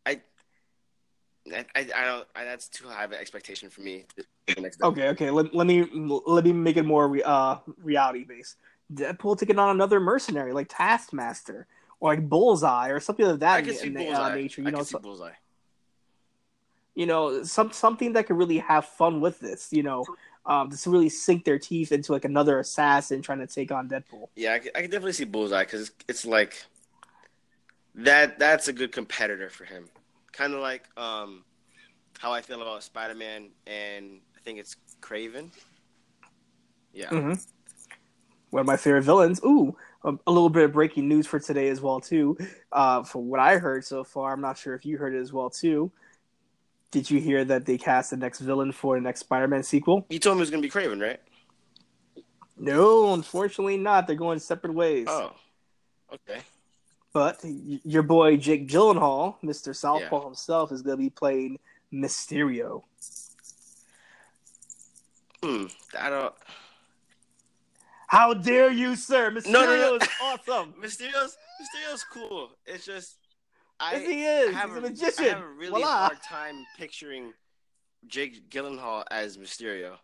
I, 0.06 0.20
I, 1.52 1.64
I 1.74 2.04
don't. 2.04 2.26
I, 2.34 2.44
that's 2.44 2.68
too 2.68 2.88
high 2.88 3.04
of 3.04 3.12
an 3.12 3.18
expectation 3.18 3.70
for 3.70 3.80
me. 3.82 4.04
Okay, 4.82 5.08
okay. 5.08 5.30
Let, 5.30 5.54
let 5.54 5.66
me 5.66 5.86
let 6.26 6.44
me 6.44 6.52
make 6.52 6.76
it 6.76 6.84
more 6.84 7.08
re, 7.08 7.22
uh, 7.22 7.56
reality 7.82 8.24
based. 8.24 8.56
Deadpool 8.92 9.38
taking 9.38 9.58
on 9.58 9.70
another 9.70 9.98
mercenary 10.00 10.52
like 10.52 10.66
Taskmaster 10.70 11.66
or 12.00 12.10
like 12.14 12.28
Bullseye 12.28 12.88
or 12.90 13.00
something 13.00 13.26
of 13.26 13.40
that 13.40 13.56
I 13.56 13.62
can 13.62 13.74
see 13.74 13.88
bullseye. 13.90 14.12
uh, 14.32 14.34
nature. 14.34 14.60
You 14.62 14.68
I 14.68 14.70
know, 14.70 14.76
can 14.78 14.86
see 14.86 14.92
so- 14.92 14.98
bullseye. 15.00 15.32
You 16.94 17.06
know, 17.06 17.42
some 17.42 17.72
something 17.72 18.12
that 18.12 18.26
could 18.26 18.36
really 18.36 18.58
have 18.58 18.86
fun 18.86 19.20
with 19.20 19.40
this. 19.40 19.68
You 19.72 19.82
know, 19.82 20.04
um, 20.46 20.70
to 20.70 20.90
really 20.90 21.08
sink 21.08 21.44
their 21.44 21.58
teeth 21.58 21.92
into 21.92 22.12
like 22.12 22.24
another 22.24 22.58
assassin 22.58 23.22
trying 23.22 23.40
to 23.40 23.46
take 23.46 23.72
on 23.72 23.88
Deadpool. 23.88 24.28
Yeah, 24.36 24.54
I 24.54 24.58
can, 24.58 24.70
I 24.74 24.82
can 24.82 24.90
definitely 24.90 25.12
see 25.12 25.24
bullseye 25.24 25.64
because 25.64 25.88
it's, 25.88 25.92
it's 26.08 26.26
like 26.26 26.64
that. 27.96 28.38
That's 28.38 28.68
a 28.68 28.72
good 28.72 28.92
competitor 28.92 29.50
for 29.50 29.64
him. 29.64 29.88
Kind 30.32 30.54
of 30.54 30.60
like 30.60 30.82
um, 30.96 31.44
how 32.18 32.32
I 32.32 32.40
feel 32.40 32.60
about 32.60 32.82
Spider 32.82 33.14
Man 33.14 33.50
and 33.66 34.20
I 34.36 34.40
think 34.40 34.58
it's 34.58 34.76
Kraven. 35.00 35.50
Yeah. 36.92 37.08
Mm-hmm. 37.10 37.34
One 38.50 38.60
of 38.60 38.66
my 38.66 38.76
favorite 38.76 39.02
villains. 39.02 39.40
Ooh, 39.44 39.76
a, 40.04 40.14
a 40.26 40.32
little 40.32 40.50
bit 40.50 40.64
of 40.64 40.72
breaking 40.72 41.08
news 41.08 41.26
for 41.26 41.40
today 41.40 41.68
as 41.68 41.80
well 41.80 42.00
too. 42.00 42.36
Uh, 42.70 43.02
from 43.02 43.28
what 43.28 43.40
I 43.40 43.58
heard 43.58 43.84
so 43.84 44.04
far, 44.04 44.32
I'm 44.32 44.40
not 44.40 44.58
sure 44.58 44.74
if 44.74 44.86
you 44.86 44.96
heard 44.96 45.14
it 45.14 45.20
as 45.20 45.32
well 45.32 45.50
too. 45.50 45.90
Did 46.94 47.10
you 47.10 47.18
hear 47.20 47.44
that 47.44 47.66
they 47.66 47.76
cast 47.76 48.10
the 48.10 48.16
next 48.16 48.38
villain 48.38 48.70
for 48.70 48.94
the 48.94 49.00
next 49.00 49.18
Spider-Man 49.20 49.64
sequel? 49.64 50.06
You 50.10 50.20
told 50.20 50.36
me 50.36 50.38
it 50.38 50.42
was 50.42 50.50
gonna 50.50 50.62
be 50.62 50.70
Kraven, 50.70 51.02
right? 51.02 51.20
No, 52.56 53.12
unfortunately 53.14 53.76
not. 53.76 54.06
They're 54.06 54.14
going 54.14 54.38
separate 54.38 54.74
ways. 54.74 55.08
Oh, 55.10 55.32
okay. 56.12 56.38
But 57.12 57.40
your 57.42 58.04
boy 58.04 58.36
Jake 58.36 58.68
Gyllenhaal, 58.68 59.34
Mr. 59.42 59.74
Southpaw 59.74 60.24
himself, 60.24 60.70
is 60.70 60.82
going 60.82 60.96
to 60.96 61.02
be 61.02 61.10
playing 61.10 61.58
Mysterio. 61.92 62.82
Hmm. 65.42 65.64
I 65.98 66.10
don't. 66.10 66.34
How 68.06 68.34
dare 68.34 68.70
you, 68.70 68.94
sir? 68.94 69.32
Mysterio 69.32 69.50
No, 69.50 69.64
no, 69.64 69.76
no. 69.76 69.96
is 69.96 70.08
awesome. 70.22 70.74
Mysterio's 70.80 71.36
Mysterio's 71.60 72.04
cool. 72.12 72.50
It's 72.66 72.86
just 72.86 73.16
I 73.80 73.96
yes, 73.96 74.06
he 74.06 74.24
is. 74.24 74.54
have 74.54 74.68
He's 74.70 74.76
a, 74.76 74.78
a, 74.78 74.82
magician. 74.82 75.24
I 75.24 75.28
have 75.28 75.42
a 75.42 75.48
really 75.48 75.82
Voila. 75.82 76.08
hard 76.08 76.22
time 76.22 76.64
picturing 76.78 77.32
Jake 78.06 78.48
Gyllenhaal 78.50 79.04
as 79.10 79.36
Mysterio. 79.36 79.96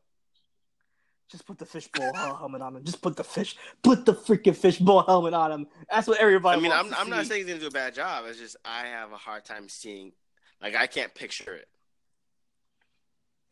Just 1.31 1.47
put 1.47 1.59
the 1.59 1.67
fishbowl 1.67 2.13
helmet 2.13 2.61
on 2.61 2.75
him. 2.75 2.85
Just 2.85 3.01
put 3.01 3.17
the 3.17 3.23
fish, 3.23 3.57
put 3.85 4.05
the 4.05 4.15
freaking 4.15 4.57
fishbowl 4.57 5.05
helmet 5.05 5.33
on 5.33 5.53
him. 5.53 5.67
That's 5.89 6.09
what 6.09 6.19
everybody. 6.19 6.59
I 6.59 6.63
mean, 6.63 6.73
I'm 6.73 6.93
I'm 6.93 7.09
not 7.09 7.25
saying 7.27 7.43
he's 7.43 7.49
gonna 7.49 7.61
do 7.61 7.69
a 7.69 7.71
bad 7.71 7.95
job. 7.95 8.25
It's 8.27 8.39
just 8.39 8.57
I 8.65 8.87
have 8.87 9.13
a 9.13 9.17
hard 9.17 9.45
time 9.45 9.69
seeing, 9.69 10.11
like 10.61 10.75
I 10.75 10.89
can't 10.89 11.15
picture 11.15 11.55
it. 11.55 11.69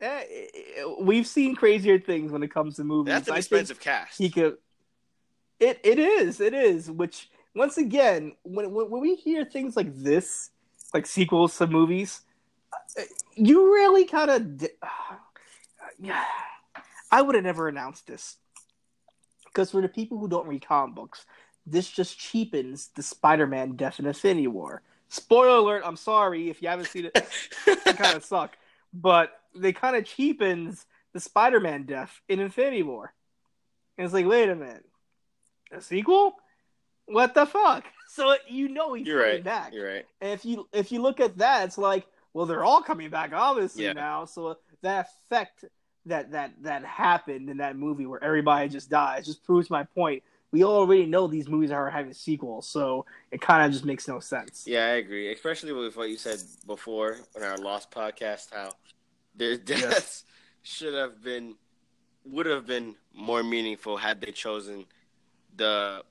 Eh, 0.01 0.23
eh, 0.23 0.83
we've 0.99 1.27
seen 1.27 1.55
crazier 1.55 1.99
things 1.99 2.31
when 2.33 2.43
it 2.43 2.53
comes 2.53 2.75
to 2.75 2.83
movies. 2.83 3.13
That's 3.13 3.27
an 3.29 3.35
I 3.35 3.37
expensive 3.37 3.79
cast. 3.79 4.17
he 4.17 4.29
could. 4.29 4.57
It 5.61 5.79
it 5.83 5.99
is 5.99 6.41
it 6.41 6.53
is. 6.53 6.91
Which 6.91 7.29
once 7.55 7.77
again, 7.77 8.33
when 8.43 8.71
when, 8.71 8.89
when 8.89 9.01
we 9.01 9.15
hear 9.15 9.45
things 9.45 9.75
like 9.75 9.93
this, 9.95 10.51
like 10.93 11.05
sequels 11.05 11.57
to 11.57 11.67
movies, 11.67 12.21
uh, 12.97 13.03
you 13.35 13.73
really 13.73 14.05
kind 14.05 14.29
of. 14.29 14.69
yeah, 15.99 16.23
I 17.11 17.21
would 17.21 17.35
have 17.35 17.43
never 17.43 17.67
announced 17.67 18.07
this 18.07 18.37
because 19.45 19.71
for 19.71 19.81
the 19.81 19.89
people 19.89 20.17
who 20.17 20.27
don't 20.27 20.47
read 20.47 20.65
comic 20.65 20.95
books, 20.95 21.25
this 21.65 21.89
just 21.89 22.17
cheapens 22.17 22.89
the 22.95 23.03
Spider-Man 23.03 23.75
death 23.75 23.99
in 23.99 24.05
Infinity 24.05 24.47
War. 24.47 24.81
Spoiler 25.09 25.57
alert! 25.57 25.83
I'm 25.85 25.97
sorry 25.97 26.49
if 26.49 26.61
you 26.61 26.69
haven't 26.69 26.87
seen 26.87 27.05
it. 27.05 27.27
It 27.65 27.97
kind 27.97 28.15
of 28.15 28.23
suck, 28.23 28.57
but 28.93 29.31
they 29.55 29.73
kind 29.73 29.95
of 29.95 30.05
cheapens 30.05 30.85
the 31.13 31.19
Spider-Man 31.19 31.83
death 31.83 32.21
in 32.29 32.39
Infinity 32.39 32.83
War. 32.83 33.13
And 33.97 34.05
it's 34.05 34.13
like, 34.13 34.27
wait 34.27 34.49
a 34.49 34.55
minute, 34.55 34.85
a 35.71 35.81
sequel? 35.81 36.35
What 37.09 37.33
the 37.33 37.45
fuck? 37.45 37.85
so 38.07 38.35
you 38.47 38.69
know 38.69 38.93
he's 38.93 39.05
You're 39.07 39.19
coming 39.19 39.35
right. 39.35 39.43
back. 39.43 39.73
You're 39.73 39.87
right. 39.87 40.05
And 40.21 40.31
if 40.31 40.45
you 40.45 40.67
if 40.73 40.91
you 40.91 41.01
look 41.01 41.19
at 41.19 41.37
that, 41.37 41.65
it's 41.65 41.77
like, 41.77 42.05
well, 42.33 42.45
they're 42.45 42.63
all 42.63 42.81
coming 42.81 43.09
back, 43.09 43.31
obviously 43.33 43.85
Yeah. 43.85 43.93
now. 43.93 44.25
So 44.25 44.57
that 44.81 45.07
effect 45.07 45.65
that 46.05 46.31
that 46.31 46.53
that 46.63 46.83
happened 46.85 47.49
in 47.49 47.57
that 47.57 47.75
movie 47.75 48.05
where 48.05 48.23
everybody 48.23 48.69
just 48.69 48.89
dies 48.89 49.25
just 49.25 49.43
proves 49.43 49.69
my 49.69 49.83
point. 49.83 50.23
We 50.51 50.63
already 50.63 51.05
know 51.05 51.27
these 51.27 51.47
movies 51.47 51.69
are 51.69 51.89
having 51.91 52.13
sequels, 52.13 52.67
so 52.67 53.05
it 53.31 53.39
kind 53.39 53.63
of 53.63 53.71
just 53.71 53.85
makes 53.85 54.07
no 54.07 54.19
sense. 54.19 54.63
Yeah, 54.65 54.85
I 54.85 54.95
agree. 54.95 55.31
Especially 55.31 55.71
with 55.73 55.95
what 55.95 56.09
you 56.09 56.17
said 56.17 56.39
before 56.65 57.17
on 57.35 57.43
our 57.43 57.57
Lost 57.57 57.91
podcast, 57.91 58.51
how 58.51 58.71
their 59.35 59.57
deaths 59.57 60.23
should 60.63 60.95
have 60.95 61.23
been, 61.23 61.53
would 62.25 62.47
have 62.47 62.65
been 62.65 62.95
more 63.13 63.43
meaningful 63.43 63.97
had 63.97 64.21
they 64.21 64.31
chosen 64.31 64.85
the 65.55 66.01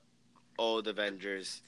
old 0.59 0.87
Avengers. 0.87 1.61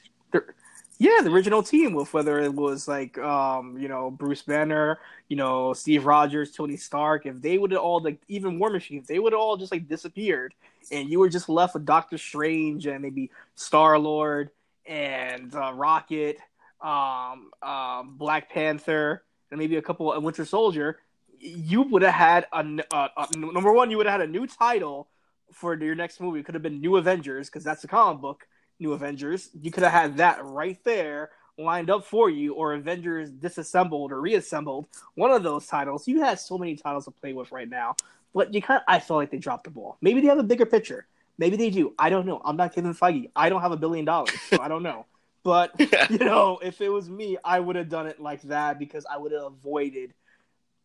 Yeah, 0.99 1.21
the 1.23 1.31
original 1.31 1.63
team 1.63 1.93
with 1.93 2.13
whether 2.13 2.39
it 2.39 2.53
was 2.53 2.87
like 2.87 3.17
um, 3.17 3.75
you 3.79 3.87
know, 3.87 4.11
Bruce 4.11 4.43
Banner, 4.43 4.99
you 5.29 5.35
know, 5.35 5.73
Steve 5.73 6.05
Rogers, 6.05 6.51
Tony 6.51 6.77
Stark, 6.77 7.25
if 7.25 7.41
they 7.41 7.57
would 7.57 7.71
have 7.71 7.81
all 7.81 8.03
like 8.03 8.19
even 8.27 8.59
War 8.59 8.69
Machine, 8.69 8.99
if 8.99 9.07
they 9.07 9.17
would 9.17 9.33
have 9.33 9.39
all 9.39 9.57
just 9.57 9.71
like 9.71 9.87
disappeared 9.87 10.53
and 10.91 11.09
you 11.09 11.19
were 11.19 11.29
just 11.29 11.49
left 11.49 11.73
with 11.73 11.85
Doctor 11.85 12.17
Strange 12.17 12.85
and 12.85 13.01
maybe 13.01 13.31
Star 13.55 13.99
Lord 13.99 14.49
and 14.85 15.53
uh, 15.53 15.71
Rocket, 15.73 16.37
um, 16.81 17.51
um, 17.61 18.15
Black 18.17 18.49
Panther, 18.49 19.23
and 19.51 19.59
maybe 19.59 19.77
a 19.77 19.81
couple 19.81 20.11
of 20.11 20.23
Winter 20.23 20.45
Soldier, 20.45 20.99
you 21.39 21.83
would 21.83 22.01
have 22.01 22.13
had 22.13 22.45
a, 22.53 22.65
uh, 22.93 23.07
uh, 23.17 23.27
number 23.35 23.71
one, 23.71 23.91
you 23.91 23.97
would 23.97 24.05
have 24.05 24.19
had 24.19 24.29
a 24.29 24.31
new 24.31 24.47
title 24.47 25.07
for 25.51 25.75
your 25.75 25.95
next 25.95 26.19
movie. 26.19 26.39
It 26.39 26.45
could 26.45 26.55
have 26.55 26.63
been 26.63 26.79
New 26.79 26.97
Avengers 26.97 27.49
because 27.49 27.63
that's 27.63 27.81
the 27.81 27.87
comic 27.87 28.21
book. 28.21 28.47
New 28.81 28.93
Avengers. 28.93 29.49
You 29.61 29.71
could 29.71 29.83
have 29.83 29.91
had 29.93 30.17
that 30.17 30.43
right 30.43 30.83
there 30.83 31.29
lined 31.57 31.89
up 31.89 32.05
for 32.05 32.29
you, 32.29 32.53
or 32.55 32.73
Avengers 32.73 33.29
disassembled 33.29 34.11
or 34.11 34.19
reassembled. 34.19 34.87
One 35.15 35.31
of 35.31 35.43
those 35.43 35.67
titles. 35.67 36.07
You 36.07 36.21
had 36.21 36.39
so 36.39 36.57
many 36.57 36.75
titles 36.75 37.05
to 37.05 37.11
play 37.11 37.33
with 37.33 37.51
right 37.51 37.69
now, 37.69 37.95
but 38.33 38.53
you 38.53 38.61
kind 38.61 38.79
of, 38.79 38.83
I 38.87 38.99
feel 38.99 39.17
like 39.17 39.31
they 39.31 39.37
dropped 39.37 39.65
the 39.65 39.69
ball. 39.69 39.97
Maybe 40.01 40.19
they 40.19 40.27
have 40.27 40.39
a 40.39 40.43
bigger 40.43 40.65
picture. 40.65 41.05
Maybe 41.37 41.55
they 41.55 41.69
do. 41.69 41.93
I 41.97 42.09
don't 42.09 42.25
know. 42.25 42.41
I'm 42.43 42.57
not 42.57 42.73
Kevin 42.73 42.93
Feige. 42.93 43.29
I 43.35 43.49
don't 43.49 43.61
have 43.61 43.71
a 43.71 43.77
billion 43.77 44.05
dollars, 44.05 44.33
so 44.49 44.59
I 44.59 44.67
don't 44.67 44.83
know. 44.83 45.05
But 45.43 45.71
you 46.11 46.19
know, 46.19 46.59
if 46.61 46.81
it 46.81 46.89
was 46.89 47.09
me, 47.09 47.35
I 47.43 47.59
would 47.59 47.75
have 47.75 47.89
done 47.89 48.05
it 48.05 48.21
like 48.21 48.43
that 48.43 48.77
because 48.77 49.07
I 49.11 49.17
would 49.17 49.31
have 49.31 49.41
avoided 49.41 50.13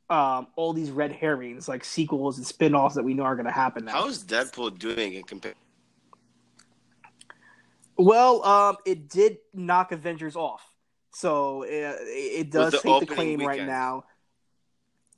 um, 0.09 0.47
all 0.57 0.73
these 0.73 0.91
red 0.91 1.13
herrings, 1.13 1.69
like 1.69 1.85
sequels 1.85 2.39
and 2.39 2.47
spin-offs 2.47 2.95
that 2.95 3.03
we 3.03 3.13
know 3.13 3.25
are 3.25 3.35
going 3.35 3.45
to 3.45 3.53
happen 3.53 3.85
now. 3.85 3.93
How's 3.93 4.25
Deadpool 4.25 4.79
doing 4.79 5.13
in 5.13 5.25
comparison? 5.25 5.61
Well, 7.99 8.45
um, 8.45 8.77
it 8.85 9.09
did 9.09 9.39
knock 9.55 9.91
Avengers 9.93 10.37
off, 10.37 10.63
so 11.13 11.63
it, 11.63 11.97
it 12.03 12.51
does 12.51 12.73
the 12.73 12.79
take 12.79 13.01
the 13.01 13.07
claim 13.07 13.41
right 13.41 13.65
now. 13.65 14.05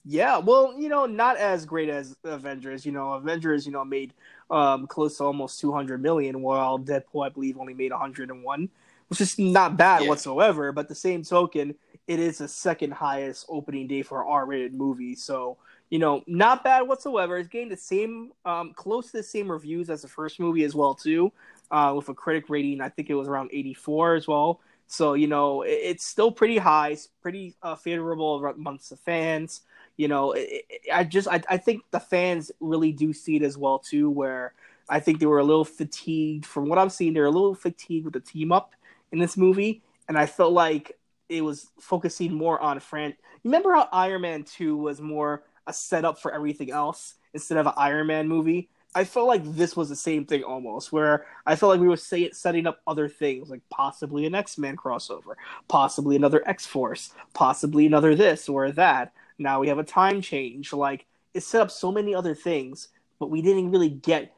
Yeah, 0.04 0.38
well, 0.38 0.74
you 0.78 0.88
know, 0.88 1.06
not 1.06 1.36
as 1.36 1.66
great 1.66 1.88
as 1.88 2.16
Avengers. 2.24 2.86
You 2.86 2.92
know, 2.92 3.14
Avengers, 3.14 3.66
you 3.66 3.72
know, 3.72 3.84
made 3.84 4.14
um, 4.48 4.86
close 4.86 5.18
to 5.18 5.24
almost 5.24 5.60
two 5.60 5.72
hundred 5.72 6.00
million, 6.00 6.40
while 6.40 6.78
Deadpool, 6.78 7.26
I 7.26 7.28
believe, 7.30 7.58
only 7.58 7.74
made 7.74 7.90
one 7.90 8.00
hundred 8.00 8.30
and 8.30 8.42
one, 8.44 8.70
which 9.08 9.20
is 9.20 9.38
not 9.38 9.76
bad 9.76 10.02
Yeah. 10.02 10.08
whatsoever. 10.08 10.72
But 10.72 10.88
the 10.88 10.94
same 10.94 11.24
token, 11.24 11.74
it 12.06 12.20
is 12.20 12.38
the 12.38 12.48
second 12.48 12.92
highest 12.92 13.44
opening 13.48 13.86
day 13.88 14.02
for 14.02 14.22
an 14.22 14.28
R-rated 14.28 14.72
movie, 14.72 15.14
so 15.14 15.58
you 15.90 15.98
know, 15.98 16.22
not 16.26 16.64
bad 16.64 16.82
whatsoever. 16.82 17.38
It's 17.38 17.48
getting 17.48 17.70
the 17.70 17.76
same, 17.76 18.32
um, 18.44 18.74
close 18.74 19.06
to 19.06 19.16
the 19.16 19.22
same 19.22 19.50
reviews 19.50 19.88
as 19.88 20.02
the 20.02 20.08
first 20.08 20.38
movie 20.38 20.64
as 20.64 20.74
well, 20.74 20.94
too 20.94 21.32
uh, 21.70 21.92
with 21.96 22.08
a 22.08 22.14
critic 22.14 22.48
rating. 22.48 22.80
I 22.80 22.88
think 22.88 23.10
it 23.10 23.14
was 23.14 23.28
around 23.28 23.50
84 23.52 24.14
as 24.14 24.28
well. 24.28 24.60
So 24.86 25.14
you 25.14 25.26
know, 25.26 25.62
it, 25.62 25.70
it's 25.82 26.06
still 26.06 26.32
pretty 26.32 26.58
high. 26.58 26.90
It's 26.90 27.08
pretty 27.22 27.54
uh, 27.62 27.76
favorable 27.76 28.44
amongst 28.44 28.90
the 28.90 28.96
fans. 28.96 29.62
You 29.96 30.08
know, 30.08 30.32
it, 30.32 30.64
it, 30.68 30.80
I 30.92 31.04
just 31.04 31.28
I, 31.28 31.42
I 31.48 31.56
think 31.58 31.82
the 31.90 32.00
fans 32.00 32.50
really 32.60 32.92
do 32.92 33.12
see 33.12 33.36
it 33.36 33.42
as 33.42 33.58
well 33.58 33.78
too. 33.78 34.10
Where 34.10 34.54
I 34.88 35.00
think 35.00 35.20
they 35.20 35.26
were 35.26 35.38
a 35.40 35.44
little 35.44 35.64
fatigued 35.64 36.46
from 36.46 36.68
what 36.68 36.78
I'm 36.78 36.90
seeing. 36.90 37.12
They're 37.12 37.24
a 37.26 37.30
little 37.30 37.54
fatigued 37.54 38.04
with 38.04 38.14
the 38.14 38.20
team 38.20 38.52
up 38.52 38.74
in 39.12 39.18
this 39.18 39.36
movie, 39.36 39.82
and 40.08 40.18
I 40.18 40.26
felt 40.26 40.52
like 40.52 40.98
it 41.28 41.42
was 41.42 41.68
focusing 41.80 42.32
more 42.32 42.58
on 42.60 42.80
Fran. 42.80 43.14
Remember 43.44 43.74
how 43.74 43.88
Iron 43.92 44.22
Man 44.22 44.44
Two 44.44 44.76
was 44.76 45.00
more 45.00 45.44
a 45.66 45.72
setup 45.72 46.18
for 46.18 46.32
everything 46.32 46.70
else 46.70 47.14
instead 47.34 47.58
of 47.58 47.66
an 47.66 47.74
Iron 47.76 48.06
Man 48.06 48.28
movie? 48.28 48.70
I 48.94 49.04
felt 49.04 49.28
like 49.28 49.44
this 49.44 49.76
was 49.76 49.88
the 49.88 49.96
same 49.96 50.24
thing 50.24 50.42
almost, 50.42 50.92
where 50.92 51.26
I 51.46 51.56
felt 51.56 51.70
like 51.70 51.80
we 51.80 51.88
were 51.88 51.96
say, 51.96 52.30
setting 52.30 52.66
up 52.66 52.80
other 52.86 53.08
things, 53.08 53.50
like 53.50 53.60
possibly 53.70 54.26
an 54.26 54.34
X 54.34 54.58
Men 54.58 54.76
crossover, 54.76 55.34
possibly 55.68 56.16
another 56.16 56.46
X 56.48 56.66
Force, 56.66 57.12
possibly 57.34 57.86
another 57.86 58.14
this 58.14 58.48
or 58.48 58.72
that. 58.72 59.12
Now 59.38 59.60
we 59.60 59.68
have 59.68 59.78
a 59.78 59.84
time 59.84 60.20
change. 60.20 60.72
Like 60.72 61.06
it 61.34 61.42
set 61.42 61.60
up 61.60 61.70
so 61.70 61.92
many 61.92 62.14
other 62.14 62.34
things, 62.34 62.88
but 63.18 63.30
we 63.30 63.42
didn't 63.42 63.70
really 63.70 63.90
get 63.90 64.34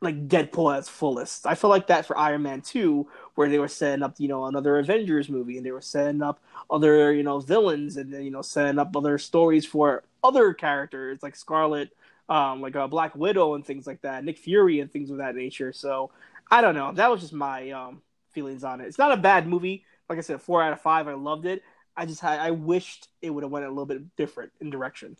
like 0.00 0.28
Deadpool 0.28 0.72
at 0.72 0.80
its 0.80 0.88
fullest. 0.88 1.46
I 1.46 1.54
feel 1.54 1.70
like 1.70 1.86
that 1.86 2.06
for 2.06 2.18
Iron 2.18 2.42
Man 2.42 2.60
2, 2.60 3.08
where 3.34 3.48
they 3.48 3.58
were 3.58 3.68
setting 3.68 4.02
up, 4.02 4.14
you 4.18 4.28
know, 4.28 4.46
another 4.46 4.78
Avengers 4.78 5.28
movie 5.28 5.56
and 5.56 5.64
they 5.64 5.70
were 5.70 5.80
setting 5.80 6.22
up 6.22 6.40
other, 6.70 7.12
you 7.12 7.22
know, 7.22 7.38
villains 7.38 7.96
and 7.96 8.12
you 8.12 8.30
know, 8.30 8.42
setting 8.42 8.78
up 8.78 8.96
other 8.96 9.16
stories 9.18 9.64
for 9.64 10.02
other 10.24 10.52
characters 10.54 11.22
like 11.22 11.36
Scarlet, 11.36 11.94
um, 12.28 12.60
like 12.60 12.74
a 12.74 12.88
Black 12.88 13.14
Widow 13.14 13.54
and 13.54 13.64
things 13.64 13.86
like 13.86 14.02
that, 14.02 14.24
Nick 14.24 14.38
Fury 14.38 14.80
and 14.80 14.90
things 14.90 15.10
of 15.10 15.18
that 15.18 15.34
nature. 15.34 15.72
So 15.72 16.10
I 16.50 16.60
don't 16.60 16.74
know. 16.74 16.92
That 16.92 17.10
was 17.10 17.20
just 17.20 17.32
my 17.32 17.70
um 17.70 18.02
feelings 18.32 18.64
on 18.64 18.80
it. 18.80 18.86
It's 18.86 18.98
not 18.98 19.12
a 19.12 19.16
bad 19.16 19.46
movie. 19.46 19.84
Like 20.08 20.18
I 20.18 20.22
said, 20.22 20.40
four 20.40 20.62
out 20.62 20.72
of 20.72 20.80
five. 20.80 21.08
I 21.08 21.14
loved 21.14 21.46
it. 21.46 21.62
I 21.96 22.06
just 22.06 22.20
had, 22.20 22.40
I 22.40 22.50
wished 22.50 23.08
it 23.20 23.30
would 23.30 23.42
have 23.42 23.52
went 23.52 23.66
a 23.66 23.68
little 23.68 23.86
bit 23.86 24.16
different 24.16 24.52
in 24.60 24.70
direction. 24.70 25.16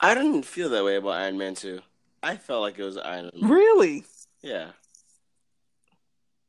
I 0.00 0.14
didn't 0.14 0.44
feel 0.44 0.68
that 0.70 0.84
way 0.84 0.96
about 0.96 1.12
Iron 1.12 1.38
Man 1.38 1.54
2. 1.54 1.80
I 2.22 2.36
felt 2.36 2.62
like 2.62 2.78
it 2.78 2.84
was 2.84 2.96
Iron 2.96 3.30
Man. 3.34 3.50
Really? 3.50 4.04
Yeah. 4.42 4.70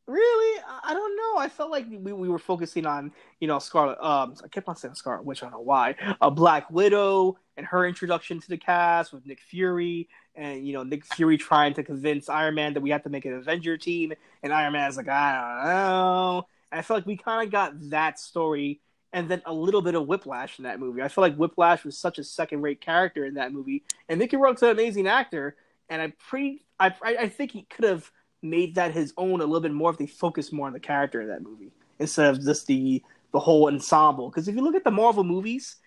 Really? 0.07 0.61
I- 0.83 0.93
don't 0.93 1.15
know. 1.15 1.41
I 1.41 1.49
felt 1.49 1.71
like 1.71 1.85
we, 1.89 2.13
we 2.13 2.29
were 2.29 2.39
focusing 2.39 2.85
on, 2.85 3.11
you 3.39 3.47
know, 3.47 3.59
Scarlet. 3.59 3.97
Um, 4.03 4.35
I 4.43 4.47
kept 4.47 4.67
on 4.67 4.75
saying 4.75 4.95
Scarlet 4.95 5.25
Witch. 5.25 5.41
I 5.41 5.45
don't 5.45 5.53
know 5.53 5.59
why. 5.61 5.95
A 6.21 6.29
Black 6.29 6.69
Widow 6.69 7.37
and 7.57 7.65
her 7.65 7.85
introduction 7.85 8.39
to 8.39 8.49
the 8.49 8.57
cast 8.57 9.13
with 9.13 9.25
Nick 9.25 9.41
Fury, 9.41 10.09
and 10.35 10.65
you 10.65 10.73
know, 10.73 10.83
Nick 10.83 11.05
Fury 11.05 11.37
trying 11.37 11.73
to 11.75 11.83
convince 11.83 12.29
Iron 12.29 12.55
Man 12.55 12.73
that 12.73 12.81
we 12.81 12.89
have 12.89 13.03
to 13.03 13.09
make 13.09 13.25
an 13.25 13.33
Avenger 13.33 13.77
team, 13.77 14.13
and 14.41 14.53
Iron 14.53 14.73
Man's 14.73 14.97
like, 14.97 15.07
I 15.07 15.33
don't 15.33 15.65
know. 15.69 16.47
And 16.71 16.79
I 16.79 16.81
felt 16.81 16.97
like 16.99 17.05
we 17.05 17.17
kind 17.17 17.45
of 17.45 17.51
got 17.51 17.73
that 17.89 18.19
story, 18.19 18.81
and 19.13 19.29
then 19.29 19.41
a 19.45 19.53
little 19.53 19.81
bit 19.81 19.95
of 19.95 20.07
Whiplash 20.07 20.57
in 20.59 20.63
that 20.63 20.79
movie. 20.79 21.01
I 21.01 21.07
feel 21.07 21.21
like 21.21 21.35
Whiplash 21.35 21.83
was 21.85 21.97
such 21.97 22.17
a 22.17 22.23
second-rate 22.23 22.81
character 22.81 23.25
in 23.25 23.35
that 23.35 23.53
movie, 23.53 23.83
and 24.09 24.19
Mickey 24.19 24.37
Rourke's 24.37 24.63
an 24.63 24.69
amazing 24.69 25.07
actor, 25.07 25.55
and 25.89 26.01
I 26.01 26.13
pretty, 26.29 26.65
I 26.79 26.93
I 27.03 27.29
think 27.29 27.51
he 27.51 27.63
could 27.63 27.85
have 27.85 28.11
made 28.43 28.75
that 28.75 28.91
his 28.93 29.13
own 29.17 29.41
a 29.41 29.45
little 29.45 29.61
bit 29.61 29.73
more 29.73 29.89
if 29.91 29.97
they 29.97 30.05
focused 30.07 30.51
more 30.53 30.67
on 30.67 30.73
the 30.73 30.79
character 30.79 31.21
in 31.21 31.27
that 31.29 31.41
movie 31.41 31.71
instead 31.99 32.29
of 32.29 32.43
just 32.43 32.67
the 32.67 33.01
the 33.31 33.39
whole 33.39 33.67
ensemble. 33.67 34.29
Because 34.29 34.47
if 34.47 34.55
you 34.55 34.61
look 34.61 34.75
at 34.75 34.83
the 34.83 34.91
Marvel 34.91 35.23
movies, 35.23 35.77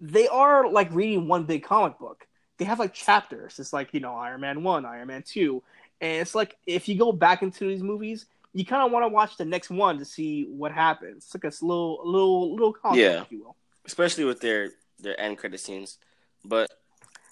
they 0.00 0.26
are 0.28 0.68
like 0.70 0.92
reading 0.92 1.28
one 1.28 1.44
big 1.44 1.62
comic 1.62 1.98
book. 1.98 2.26
They 2.58 2.64
have 2.64 2.78
like 2.78 2.94
chapters. 2.94 3.58
It's 3.58 3.72
like 3.72 3.92
you 3.94 4.00
know 4.00 4.14
Iron 4.14 4.40
Man 4.40 4.62
one, 4.62 4.84
Iron 4.84 5.08
Man 5.08 5.22
two, 5.22 5.62
and 6.00 6.22
it's 6.22 6.34
like 6.34 6.56
if 6.66 6.88
you 6.88 6.96
go 6.98 7.12
back 7.12 7.42
into 7.42 7.68
these 7.68 7.82
movies, 7.82 8.26
you 8.54 8.64
kind 8.64 8.82
of 8.82 8.90
want 8.90 9.04
to 9.04 9.08
watch 9.08 9.36
the 9.36 9.44
next 9.44 9.68
one 9.70 9.98
to 9.98 10.04
see 10.04 10.44
what 10.44 10.72
happens. 10.72 11.24
It's 11.24 11.34
like 11.34 11.44
a 11.44 11.64
little 11.64 12.00
little 12.04 12.52
little 12.52 12.72
comic, 12.72 12.98
Yeah. 13.00 13.22
if 13.22 13.30
you 13.30 13.44
will. 13.44 13.56
especially 13.84 14.24
with 14.24 14.40
their 14.40 14.70
their 14.98 15.18
end 15.20 15.36
credit 15.38 15.60
scenes. 15.60 15.98
But 16.44 16.70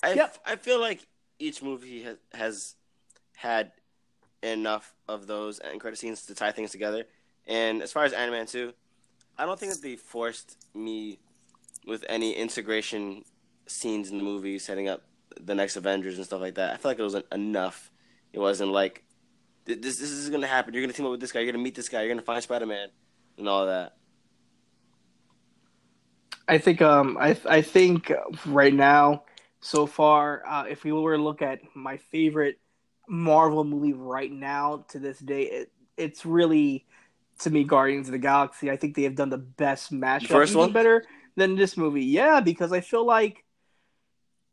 I 0.03 0.13
Yep. 0.13 0.39
I 0.47 0.57
feel 0.57 0.79
like 0.81 1.07
each 1.39 1.63
movie 1.63 2.03
has 2.03 2.17
has 2.33 2.75
had 3.35 3.73
enough 4.53 4.95
of 5.09 5.27
those 5.27 5.61
end 5.61 5.81
credit 5.81 5.99
scenes 5.99 6.27
to 6.27 6.35
tie 6.35 6.53
things 6.53 6.71
together. 6.71 7.05
And 7.47 7.83
as 7.83 7.93
far 7.93 8.05
as 8.05 8.13
Iron 8.13 8.31
Man 8.31 8.47
two, 8.47 8.73
I 9.37 9.47
don't 9.47 9.59
think 9.59 9.73
that 9.73 9.83
they 9.83 9.97
forced 9.97 10.57
me 10.75 11.19
with 11.87 12.05
any 12.09 12.33
integration 12.33 13.25
scenes 13.67 14.11
in 14.11 14.19
the 14.19 14.25
movie, 14.25 14.59
setting 14.59 14.89
up 14.89 15.03
the 15.41 15.55
next 15.55 15.77
Avengers 15.77 16.17
and 16.17 16.27
stuff 16.27 16.41
like 16.41 16.55
that. 16.55 16.73
I 16.73 16.77
feel 16.77 16.91
like 16.91 16.99
it 16.99 17.03
wasn't 17.03 17.27
enough. 17.33 17.91
It 18.33 18.39
wasn't 18.39 18.71
like 18.71 19.05
this 19.65 19.99
this 19.99 20.11
is 20.11 20.31
gonna 20.31 20.47
happen. 20.47 20.75
You're 20.75 20.83
gonna 20.83 20.93
team 20.93 21.07
up 21.07 21.13
with 21.13 21.21
this 21.21 21.33
guy. 21.33 21.41
You're 21.41 21.53
gonna 21.53 21.63
meet 21.63 21.75
this 21.75 21.89
guy. 21.89 22.03
You're 22.03 22.15
gonna 22.15 22.23
find 22.23 22.43
Spider 22.43 22.67
Man 22.67 22.89
and 23.39 23.49
all 23.49 23.67
that. 23.67 23.97
I 26.47 26.59
think 26.59 26.83
um 26.83 27.17
I 27.19 27.37
I 27.49 27.63
think 27.63 28.13
right 28.47 28.75
now 28.75 29.25
so 29.61 29.87
far 29.87 30.43
uh, 30.47 30.65
if 30.69 30.85
we 30.85 30.93
were 30.93 31.17
to 31.17 31.23
look 31.23 31.41
at 31.41 31.61
my 31.75 31.97
favorite 31.97 32.59
Marvel 33.09 33.65
movie 33.65 33.93
right 33.93 34.33
now 34.33 34.85
to 34.89 34.99
this 34.99 35.19
day 35.19 35.43
it, 35.43 35.73
it's 35.97 36.25
really 36.25 36.87
to 37.41 37.51
me 37.51 37.65
Guardians 37.65 38.09
of 38.09 38.13
the 38.13 38.19
Galaxy. 38.19 38.71
I 38.71 38.77
think 38.77 38.95
they 38.95 39.03
have 39.03 39.17
done 39.17 39.31
the 39.31 39.39
best 39.39 39.93
mashup 39.93 40.29
first 40.29 40.53
even 40.53 40.61
one? 40.61 40.73
better 40.73 41.05
than 41.37 41.57
this 41.57 41.77
movie. 41.77 42.05
Yeah, 42.05 42.41
because 42.41 42.73
I 42.73 42.81
feel 42.81 43.05
like 43.05 43.45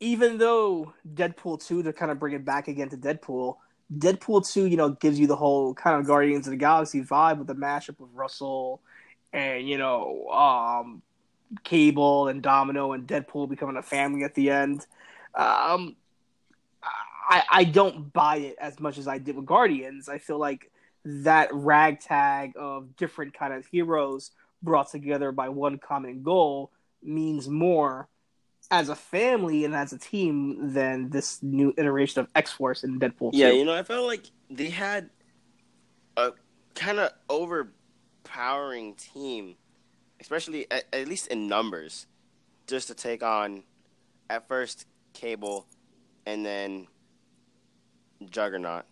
even 0.00 0.38
though 0.38 0.92
Deadpool 1.14 1.64
2 1.64 1.82
they're 1.82 1.92
kind 1.92 2.10
of 2.10 2.18
bring 2.18 2.34
it 2.34 2.44
back 2.44 2.68
again 2.68 2.88
to 2.90 2.96
Deadpool, 2.96 3.56
Deadpool 3.98 4.50
two, 4.50 4.66
you 4.66 4.76
know, 4.76 4.90
gives 4.90 5.18
you 5.18 5.26
the 5.26 5.36
whole 5.36 5.74
kind 5.74 5.98
of 5.98 6.06
Guardians 6.06 6.46
of 6.46 6.52
the 6.52 6.56
Galaxy 6.56 7.02
vibe 7.02 7.38
with 7.38 7.46
the 7.46 7.54
mashup 7.54 8.00
of 8.00 8.14
Russell 8.14 8.80
and 9.32 9.68
you 9.68 9.78
know, 9.78 10.28
um, 10.28 11.02
Cable 11.64 12.28
and 12.28 12.42
Domino 12.42 12.92
and 12.92 13.06
Deadpool 13.06 13.48
becoming 13.48 13.76
a 13.76 13.82
family 13.82 14.24
at 14.24 14.34
the 14.34 14.50
end. 14.50 14.86
Um, 15.34 15.96
I 17.32 17.42
I 17.50 17.64
don't 17.64 18.12
buy 18.12 18.36
it 18.36 18.56
as 18.60 18.78
much 18.78 18.98
as 18.98 19.08
I 19.08 19.18
did 19.18 19.36
with 19.36 19.46
Guardians. 19.46 20.08
I 20.08 20.18
feel 20.18 20.38
like 20.38 20.70
that 21.04 21.48
ragtag 21.52 22.52
of 22.56 22.94
different 22.96 23.32
kind 23.34 23.54
of 23.54 23.66
heroes 23.66 24.32
brought 24.62 24.90
together 24.90 25.32
by 25.32 25.48
one 25.48 25.78
common 25.78 26.22
goal 26.22 26.70
means 27.02 27.48
more 27.48 28.08
as 28.70 28.90
a 28.90 28.94
family 28.94 29.64
and 29.64 29.74
as 29.74 29.92
a 29.92 29.98
team 29.98 30.72
than 30.72 31.10
this 31.10 31.42
new 31.42 31.74
iteration 31.78 32.20
of 32.20 32.28
X 32.34 32.52
Force 32.52 32.84
and 32.84 33.00
Deadpool. 33.00 33.30
Yeah, 33.32 33.50
2. 33.50 33.56
you 33.56 33.64
know, 33.64 33.74
I 33.74 33.82
felt 33.82 34.06
like 34.06 34.30
they 34.50 34.68
had 34.68 35.08
a 36.16 36.32
kind 36.74 36.98
of 36.98 37.12
overpowering 37.30 38.94
team, 38.94 39.56
especially 40.20 40.70
at, 40.70 40.84
at 40.92 41.08
least 41.08 41.28
in 41.28 41.48
numbers, 41.48 42.06
just 42.66 42.88
to 42.88 42.94
take 42.94 43.22
on 43.22 43.64
at 44.28 44.46
first 44.46 44.86
Cable 45.14 45.66
and 46.24 46.46
then 46.46 46.86
Juggernaut. 48.30 48.84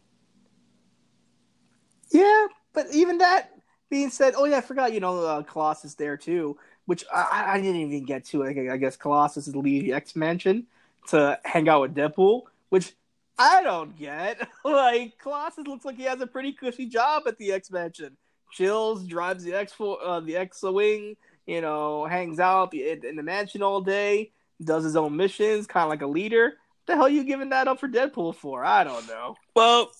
Yeah, 2.10 2.46
but 2.72 2.86
even 2.92 3.18
that 3.18 3.52
being 3.88 4.10
said, 4.10 4.34
oh 4.36 4.44
yeah, 4.44 4.58
I 4.58 4.60
forgot. 4.60 4.92
You 4.92 5.00
know, 5.00 5.24
uh, 5.24 5.42
Colossus 5.42 5.94
there 5.94 6.16
too, 6.16 6.56
which 6.86 7.04
I, 7.12 7.54
I 7.54 7.60
didn't 7.60 7.80
even 7.80 8.04
get 8.04 8.24
to. 8.26 8.44
I 8.44 8.76
guess 8.76 8.96
Colossus 8.96 9.48
is 9.48 9.56
leaving 9.56 9.92
X 9.92 10.16
Mansion 10.16 10.66
to 11.08 11.38
hang 11.44 11.68
out 11.68 11.82
with 11.82 11.94
Deadpool, 11.94 12.42
which 12.68 12.92
I 13.38 13.62
don't 13.62 13.96
get. 13.96 14.46
like, 14.64 15.18
Colossus 15.18 15.66
looks 15.66 15.84
like 15.84 15.96
he 15.96 16.04
has 16.04 16.20
a 16.20 16.26
pretty 16.26 16.52
cushy 16.52 16.86
job 16.86 17.24
at 17.26 17.38
the 17.38 17.52
X 17.52 17.70
Mansion. 17.70 18.16
Chills, 18.52 19.04
drives 19.04 19.44
the 19.44 19.54
X 19.54 19.72
uh, 19.80 20.20
the 20.20 20.36
X 20.36 20.62
Wing, 20.62 21.16
you 21.46 21.60
know, 21.60 22.06
hangs 22.06 22.40
out 22.40 22.74
in 22.74 23.16
the 23.16 23.22
mansion 23.22 23.62
all 23.62 23.80
day, 23.80 24.32
does 24.62 24.84
his 24.84 24.96
own 24.96 25.16
missions, 25.16 25.66
kind 25.66 25.84
of 25.84 25.90
like 25.90 26.02
a 26.02 26.06
leader. 26.06 26.54
The 26.90 26.96
hell 26.96 27.04
are 27.04 27.08
you 27.08 27.22
giving 27.22 27.50
that 27.50 27.68
up 27.68 27.78
for 27.78 27.88
Deadpool 27.88 28.34
for? 28.34 28.64
I 28.64 28.82
don't 28.82 29.06
know. 29.06 29.36
Well, 29.54 29.92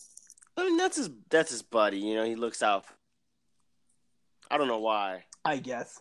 I 0.56 0.64
mean 0.64 0.76
that's 0.76 0.96
his 0.96 1.08
that's 1.28 1.52
his 1.52 1.62
buddy. 1.62 1.98
You 1.98 2.16
know, 2.16 2.24
he 2.24 2.34
looks 2.34 2.64
out. 2.64 2.84
I 4.50 4.58
don't 4.58 4.66
know 4.66 4.80
why. 4.80 5.22
I 5.44 5.58
guess. 5.58 6.00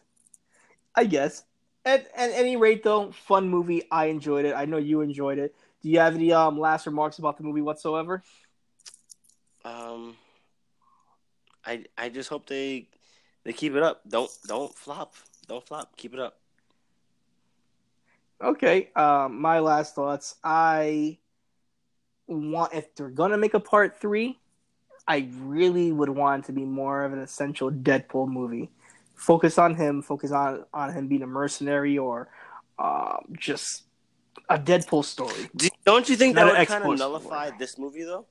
I 0.96 1.04
guess. 1.04 1.44
At, 1.86 2.08
at 2.16 2.32
any 2.32 2.58
rate, 2.58 2.82
though, 2.82 3.12
fun 3.12 3.50
movie. 3.50 3.84
I 3.92 4.06
enjoyed 4.06 4.46
it. 4.46 4.56
I 4.56 4.66
know 4.66 4.78
you 4.78 5.02
enjoyed 5.02 5.38
it. 5.38 5.54
Do 5.84 5.90
you 5.90 6.00
have 6.00 6.16
any 6.16 6.32
um 6.32 6.60
last 6.60 6.88
remarks 6.88 7.20
about 7.20 7.38
the 7.38 7.44
movie 7.44 7.62
whatsoever? 7.62 8.24
Um, 9.64 10.18
I 11.64 11.86
I 12.00 12.10
just 12.10 12.30
hope 12.30 12.48
they 12.48 12.88
they 13.44 13.54
keep 13.54 13.76
it 13.76 13.84
up. 13.84 14.02
Don't 14.10 14.32
don't 14.48 14.74
flop. 14.74 15.14
Don't 15.48 15.64
flop. 15.64 15.96
Keep 15.98 16.16
it 16.16 16.20
up. 16.20 16.39
Okay. 18.42 18.90
Um, 18.96 19.42
my 19.42 19.60
last 19.60 19.96
thoughts. 19.96 20.36
I 20.44 21.18
want 22.28 22.74
if 22.74 22.94
they're 22.96 23.10
gonna 23.10 23.38
make 23.38 23.54
a 23.54 23.60
part 23.60 24.00
three, 24.00 24.40
I 25.08 25.30
really 25.40 25.92
would 25.92 26.10
want 26.10 26.44
it 26.44 26.48
to 26.48 26.54
be 26.54 26.66
more 26.66 27.04
of 27.04 27.14
an 27.14 27.20
essential 27.20 27.72
Deadpool 27.72 28.28
movie. 28.28 28.70
Focus 29.16 29.58
on 29.58 29.76
him. 29.76 30.02
Focus 30.02 30.32
on 30.32 30.66
on 30.74 30.94
him 30.94 31.08
being 31.08 31.24
a 31.24 31.28
mercenary 31.28 31.98
or 31.98 32.30
um, 32.78 33.36
just 33.38 33.84
a 34.50 34.58
Deadpool 34.58 35.04
story. 35.04 35.50
Do, 35.56 35.68
don't 35.86 36.08
you 36.08 36.16
think 36.16 36.36
Not 36.36 36.46
that 36.46 36.60
would 36.60 36.68
kind 36.68 36.84
of 36.84 36.98
nullify 36.98 37.48
story. 37.48 37.58
this 37.60 37.78
movie 37.78 38.04
though? 38.04 38.26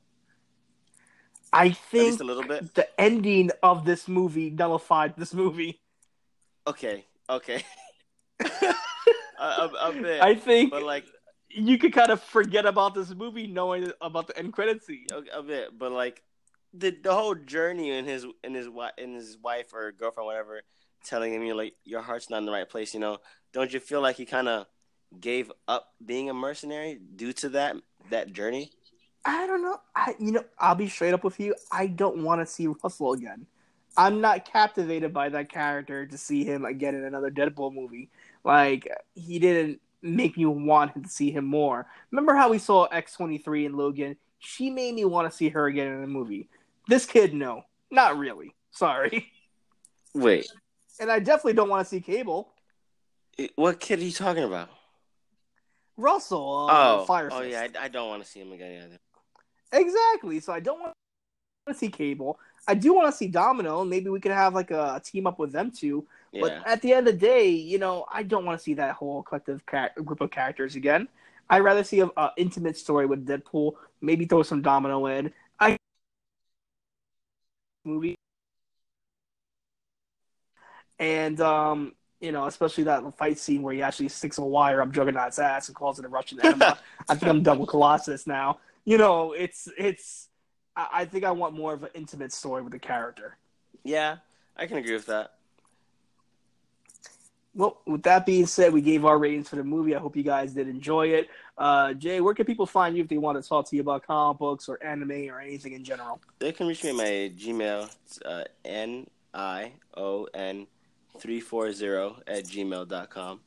I 1.52 1.70
think 1.70 2.20
a 2.20 2.24
little 2.24 2.44
bit. 2.44 2.74
the 2.74 3.00
ending 3.00 3.50
of 3.62 3.84
this 3.84 4.06
movie 4.08 4.50
nullified 4.50 5.14
this 5.16 5.32
movie. 5.34 5.80
Okay. 6.66 7.04
Okay. 7.28 7.64
a, 9.38 9.70
a, 9.80 9.92
bit. 9.92 10.22
I 10.22 10.34
think 10.34 10.70
but 10.70 10.82
like 10.82 11.04
you 11.48 11.78
could 11.78 11.92
kind 11.92 12.10
of 12.10 12.22
forget 12.22 12.66
about 12.66 12.94
this 12.94 13.14
movie 13.14 13.46
knowing 13.46 13.90
about 14.00 14.26
the 14.26 14.38
end 14.38 14.52
credit 14.52 14.84
scene. 14.84 15.06
a, 15.32 15.42
bit, 15.42 15.78
but 15.78 15.92
like 15.92 16.22
the 16.74 16.90
the 17.02 17.14
whole 17.14 17.34
journey 17.34 17.90
in 17.90 18.04
his 18.04 18.26
in 18.44 18.54
his 18.54 18.68
in 18.98 19.14
his 19.14 19.38
wife 19.38 19.72
or 19.72 19.92
girlfriend 19.92 20.26
whatever 20.26 20.62
telling 21.04 21.32
him 21.32 21.42
you're 21.42 21.56
like 21.56 21.74
your 21.84 22.02
heart's 22.02 22.30
not 22.30 22.38
in 22.38 22.46
the 22.46 22.52
right 22.52 22.68
place. 22.68 22.94
You 22.94 23.00
know, 23.00 23.18
don't 23.52 23.72
you 23.72 23.80
feel 23.80 24.00
like 24.00 24.16
he 24.16 24.24
kind 24.24 24.48
of 24.48 24.66
gave 25.20 25.50
up 25.66 25.94
being 26.04 26.28
a 26.30 26.34
mercenary 26.34 26.98
due 27.16 27.32
to 27.34 27.48
that 27.50 27.76
that 28.10 28.32
journey? 28.32 28.72
I 29.24 29.46
don't 29.46 29.62
know. 29.62 29.80
I 29.94 30.14
you 30.18 30.32
know, 30.32 30.44
I'll 30.58 30.74
be 30.74 30.88
straight 30.88 31.14
up 31.14 31.24
with 31.24 31.38
you. 31.40 31.54
I 31.72 31.86
don't 31.86 32.22
want 32.22 32.40
to 32.40 32.46
see 32.46 32.66
Russell 32.66 33.12
again. 33.12 33.46
I'm 33.96 34.20
not 34.20 34.44
captivated 34.44 35.12
by 35.12 35.28
that 35.30 35.50
character 35.50 36.06
to 36.06 36.18
see 36.18 36.44
him 36.44 36.64
again 36.64 36.94
in 36.94 37.04
another 37.04 37.30
Deadpool 37.30 37.74
movie. 37.74 38.10
Like 38.44 38.88
he 39.14 39.38
didn't 39.38 39.80
make 40.02 40.36
me 40.36 40.46
want 40.46 41.02
to 41.02 41.08
see 41.08 41.30
him 41.30 41.44
more. 41.44 41.86
Remember 42.10 42.34
how 42.34 42.50
we 42.50 42.58
saw 42.58 42.88
X23 42.88 43.66
in 43.66 43.76
Logan? 43.76 44.16
She 44.38 44.70
made 44.70 44.94
me 44.94 45.04
want 45.04 45.30
to 45.30 45.36
see 45.36 45.48
her 45.48 45.66
again 45.66 45.88
in 45.88 46.04
a 46.04 46.06
movie. 46.06 46.48
This 46.86 47.06
kid, 47.06 47.34
no, 47.34 47.64
not 47.90 48.16
really. 48.16 48.54
Sorry. 48.70 49.30
Wait, 50.14 50.46
And 51.00 51.10
I 51.10 51.18
definitely 51.18 51.52
don't 51.52 51.68
want 51.68 51.84
to 51.84 51.88
see 51.88 52.00
Cable. 52.00 52.52
what 53.56 53.78
kid 53.78 53.98
are 53.98 54.04
you 54.04 54.12
talking 54.12 54.44
about? 54.44 54.70
Russell, 55.96 56.68
uh, 56.70 56.98
oh, 57.00 57.04
Fire 57.04 57.28
oh 57.32 57.42
yeah, 57.42 57.66
I, 57.78 57.84
I 57.84 57.88
don't 57.88 58.08
want 58.08 58.24
to 58.24 58.28
see 58.28 58.40
him 58.40 58.52
again 58.52 58.84
either. 58.84 58.98
Exactly. 59.72 60.40
So 60.40 60.52
I 60.52 60.60
don't 60.60 60.80
want 60.80 60.94
to 61.66 61.74
see 61.74 61.88
Cable. 61.88 62.38
I 62.66 62.74
do 62.74 62.94
want 62.94 63.10
to 63.10 63.16
see 63.16 63.26
Domino. 63.26 63.84
Maybe 63.84 64.08
we 64.08 64.20
could 64.20 64.32
have 64.32 64.54
like 64.54 64.70
a 64.70 65.00
team 65.04 65.26
up 65.26 65.38
with 65.38 65.52
them 65.52 65.70
two. 65.70 66.06
Yeah, 66.32 66.42
But 66.42 66.62
at 66.66 66.82
the 66.82 66.92
end 66.92 67.08
of 67.08 67.14
the 67.14 67.26
day, 67.26 67.48
you 67.48 67.78
know, 67.78 68.04
I 68.12 68.22
don't 68.22 68.44
want 68.44 68.58
to 68.58 68.62
see 68.62 68.74
that 68.74 68.94
whole 68.94 69.22
collective 69.22 69.62
char- 69.68 69.92
group 70.04 70.20
of 70.20 70.30
characters 70.30 70.76
again. 70.76 71.08
I'd 71.50 71.60
rather 71.60 71.82
see 71.82 72.00
a, 72.00 72.10
a 72.16 72.32
intimate 72.36 72.76
story 72.76 73.06
with 73.06 73.26
Deadpool. 73.26 73.72
Maybe 74.00 74.26
throw 74.26 74.42
some 74.42 74.62
Domino 74.62 75.06
in. 75.06 75.32
I 75.58 75.76
movie, 77.84 78.16
and 80.98 81.40
um, 81.40 81.94
you 82.20 82.32
know, 82.32 82.46
especially 82.46 82.84
that 82.84 83.16
fight 83.16 83.38
scene 83.38 83.62
where 83.62 83.74
he 83.74 83.82
actually 83.82 84.08
sticks 84.08 84.38
a 84.38 84.42
wire 84.44 84.82
up 84.82 84.92
Juggernaut's 84.92 85.38
ass 85.38 85.68
and 85.68 85.76
calls 85.76 85.98
it 85.98 86.04
a 86.04 86.08
Russian 86.08 86.40
enema. 86.44 86.78
I 87.08 87.14
think 87.14 87.30
I'm 87.30 87.42
done 87.42 87.58
with 87.58 87.70
Colossus 87.70 88.26
now. 88.26 88.58
You 88.84 88.98
know, 88.98 89.32
it's 89.32 89.68
it's. 89.78 90.28
I, 90.76 90.88
I 90.92 91.04
think 91.06 91.24
I 91.24 91.30
want 91.30 91.54
more 91.54 91.72
of 91.72 91.82
an 91.82 91.90
intimate 91.94 92.32
story 92.32 92.62
with 92.62 92.72
the 92.72 92.78
character. 92.78 93.38
yeah, 93.84 94.16
I 94.56 94.66
can 94.66 94.76
agree 94.76 94.94
with 94.94 95.06
that. 95.06 95.37
Well, 97.58 97.80
with 97.86 98.04
that 98.04 98.24
being 98.24 98.46
said, 98.46 98.72
we 98.72 98.80
gave 98.80 99.04
our 99.04 99.18
ratings 99.18 99.48
for 99.48 99.56
the 99.56 99.64
movie. 99.64 99.92
I 99.96 99.98
hope 99.98 100.14
you 100.14 100.22
guys 100.22 100.54
did 100.54 100.68
enjoy 100.68 101.08
it. 101.08 101.28
Uh, 101.58 101.92
Jay, 101.92 102.20
where 102.20 102.32
can 102.32 102.46
people 102.46 102.66
find 102.66 102.96
you 102.96 103.02
if 103.02 103.08
they 103.08 103.18
want 103.18 103.42
to 103.42 103.46
talk 103.46 103.68
to 103.68 103.74
you 103.74 103.82
about 103.82 104.06
comic 104.06 104.38
books 104.38 104.68
or 104.68 104.80
anime 104.80 105.28
or 105.28 105.40
anything 105.40 105.72
in 105.72 105.82
general? 105.82 106.20
They 106.38 106.52
can 106.52 106.68
reach 106.68 106.84
me 106.84 106.90
at 106.90 106.94
my 106.94 107.32
Gmail. 107.36 107.90
It's 108.06 108.22
uh, 108.22 108.44
N 108.64 109.08
I 109.34 109.72
O 109.96 110.28
N 110.32 110.68
three 111.18 111.40
four 111.40 111.72
zero 111.72 112.22
at 112.28 112.44
gmail.com. 112.44 113.40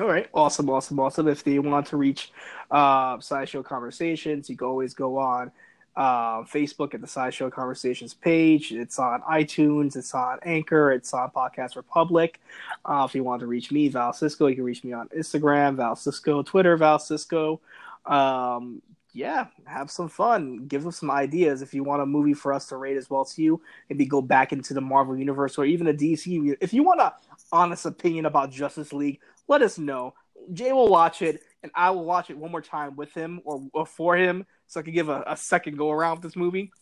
All 0.00 0.06
right, 0.06 0.30
awesome, 0.32 0.70
awesome, 0.70 0.98
awesome. 0.98 1.28
If 1.28 1.44
they 1.44 1.58
want 1.58 1.88
to 1.88 1.98
reach 1.98 2.32
uh, 2.70 3.20
Sideshow 3.20 3.62
Conversations, 3.62 4.48
you 4.48 4.56
can 4.56 4.66
always 4.66 4.94
go 4.94 5.18
on 5.18 5.52
uh, 5.96 6.42
Facebook 6.42 6.94
at 6.94 7.00
the 7.00 7.06
Sideshow 7.06 7.50
Conversations 7.50 8.14
page. 8.14 8.72
It's 8.72 8.98
on 8.98 9.20
iTunes, 9.22 9.96
it's 9.96 10.14
on 10.14 10.38
Anchor, 10.42 10.92
it's 10.92 11.12
on 11.12 11.30
Podcast 11.30 11.76
Republic. 11.76 12.40
Uh, 12.84 13.06
if 13.08 13.14
you 13.14 13.22
want 13.24 13.40
to 13.40 13.46
reach 13.46 13.70
me, 13.70 13.88
Val 13.88 14.12
Cisco, 14.12 14.46
you 14.46 14.54
can 14.54 14.64
reach 14.64 14.84
me 14.84 14.92
on 14.92 15.08
Instagram, 15.08 15.76
Val 15.76 15.96
Cisco, 15.96 16.42
Twitter, 16.42 16.76
Val 16.76 16.98
Cisco. 16.98 17.60
Um, 18.06 18.82
yeah, 19.14 19.46
have 19.66 19.90
some 19.90 20.08
fun. 20.08 20.66
Give 20.66 20.86
us 20.86 20.98
some 20.98 21.10
ideas 21.10 21.60
if 21.60 21.74
you 21.74 21.84
want 21.84 22.02
a 22.02 22.06
movie 22.06 22.32
for 22.32 22.52
us 22.52 22.66
to 22.68 22.76
rate 22.76 22.96
as 22.96 23.10
well 23.10 23.26
to 23.26 23.42
you. 23.42 23.60
Maybe 23.90 24.06
go 24.06 24.22
back 24.22 24.52
into 24.52 24.72
the 24.72 24.80
Marvel 24.80 25.16
universe 25.16 25.58
or 25.58 25.66
even 25.66 25.86
the 25.86 25.94
DC. 25.94 26.56
If 26.60 26.72
you 26.72 26.82
want 26.82 27.00
a 27.00 27.14
honest 27.52 27.84
opinion 27.84 28.24
about 28.24 28.50
Justice 28.50 28.92
League, 28.92 29.20
let 29.48 29.60
us 29.60 29.78
know. 29.78 30.14
Jay 30.52 30.72
will 30.72 30.88
watch 30.88 31.20
it, 31.20 31.42
and 31.62 31.70
I 31.74 31.90
will 31.90 32.04
watch 32.04 32.30
it 32.30 32.38
one 32.38 32.50
more 32.50 32.62
time 32.62 32.96
with 32.96 33.12
him 33.12 33.40
or, 33.44 33.62
or 33.74 33.86
for 33.86 34.16
him, 34.16 34.46
so 34.72 34.80
I 34.80 34.84
can 34.84 34.94
give 34.94 35.10
a, 35.10 35.22
a 35.26 35.36
second 35.36 35.76
go 35.76 35.90
around 35.90 36.12
with 36.14 36.22
this 36.22 36.34
movie, 36.36 36.72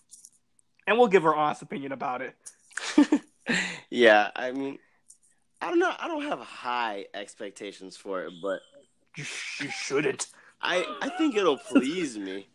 and 0.86 0.96
we'll 0.96 1.08
give 1.08 1.26
our 1.26 1.34
honest 1.34 1.62
opinion 1.62 1.90
about 1.90 2.22
it. 2.22 2.36
yeah, 3.90 4.30
I 4.36 4.52
mean, 4.52 4.78
I 5.60 5.70
don't 5.70 5.80
know. 5.80 5.92
I 5.98 6.06
don't 6.06 6.22
have 6.22 6.38
high 6.38 7.06
expectations 7.12 7.96
for 7.96 8.22
it, 8.22 8.34
but 8.40 8.60
You, 9.16 9.24
sh- 9.24 9.62
you 9.62 9.70
shouldn't. 9.70 10.28
I 10.62 10.84
I 11.02 11.08
think 11.18 11.34
it'll 11.36 11.58
please 11.58 12.16
me. 12.16 12.46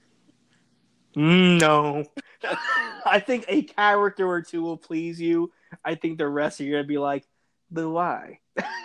No. 1.18 2.06
I 3.06 3.20
think 3.20 3.44
a 3.50 3.64
character 3.64 4.26
or 4.26 4.42
two 4.42 4.62
will 4.62 4.78
please 4.78 5.20
you. 5.20 5.52
I 5.84 5.96
think 5.96 6.18
the 6.18 6.30
rest 6.30 6.62
of 6.62 6.66
you 6.66 6.76
are 6.76 6.78
gonna 6.78 6.88
be 6.88 6.98
like, 6.98 7.28
but 7.70 7.90
why? 7.90 8.40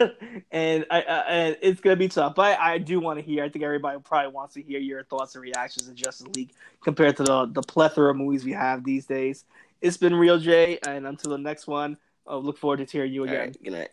and 0.50 0.86
I, 0.90 1.02
uh, 1.02 1.24
and 1.28 1.56
it's 1.62 1.80
gonna 1.80 1.96
be 1.96 2.08
tough. 2.08 2.34
But 2.34 2.58
I, 2.58 2.74
I 2.74 2.78
do 2.78 3.00
want 3.00 3.18
to 3.18 3.24
hear. 3.24 3.44
I 3.44 3.48
think 3.48 3.64
everybody 3.64 3.98
probably 4.00 4.32
wants 4.32 4.54
to 4.54 4.62
hear 4.62 4.80
your 4.80 5.04
thoughts 5.04 5.34
and 5.34 5.42
reactions 5.42 5.88
to 5.88 5.94
Justice 5.94 6.28
League 6.34 6.52
compared 6.82 7.16
to 7.18 7.24
the 7.24 7.46
the 7.46 7.62
plethora 7.62 8.10
of 8.10 8.16
movies 8.16 8.44
we 8.44 8.52
have 8.52 8.84
these 8.84 9.06
days. 9.06 9.44
It's 9.80 9.96
been 9.96 10.14
real, 10.14 10.38
Jay, 10.38 10.78
and 10.86 11.06
until 11.06 11.30
the 11.30 11.38
next 11.38 11.66
one, 11.66 11.96
I 12.26 12.36
look 12.36 12.58
forward 12.58 12.78
to 12.78 12.84
hearing 12.84 13.12
you 13.12 13.24
again. 13.24 13.54
Good 13.62 13.72
night. 13.72 13.90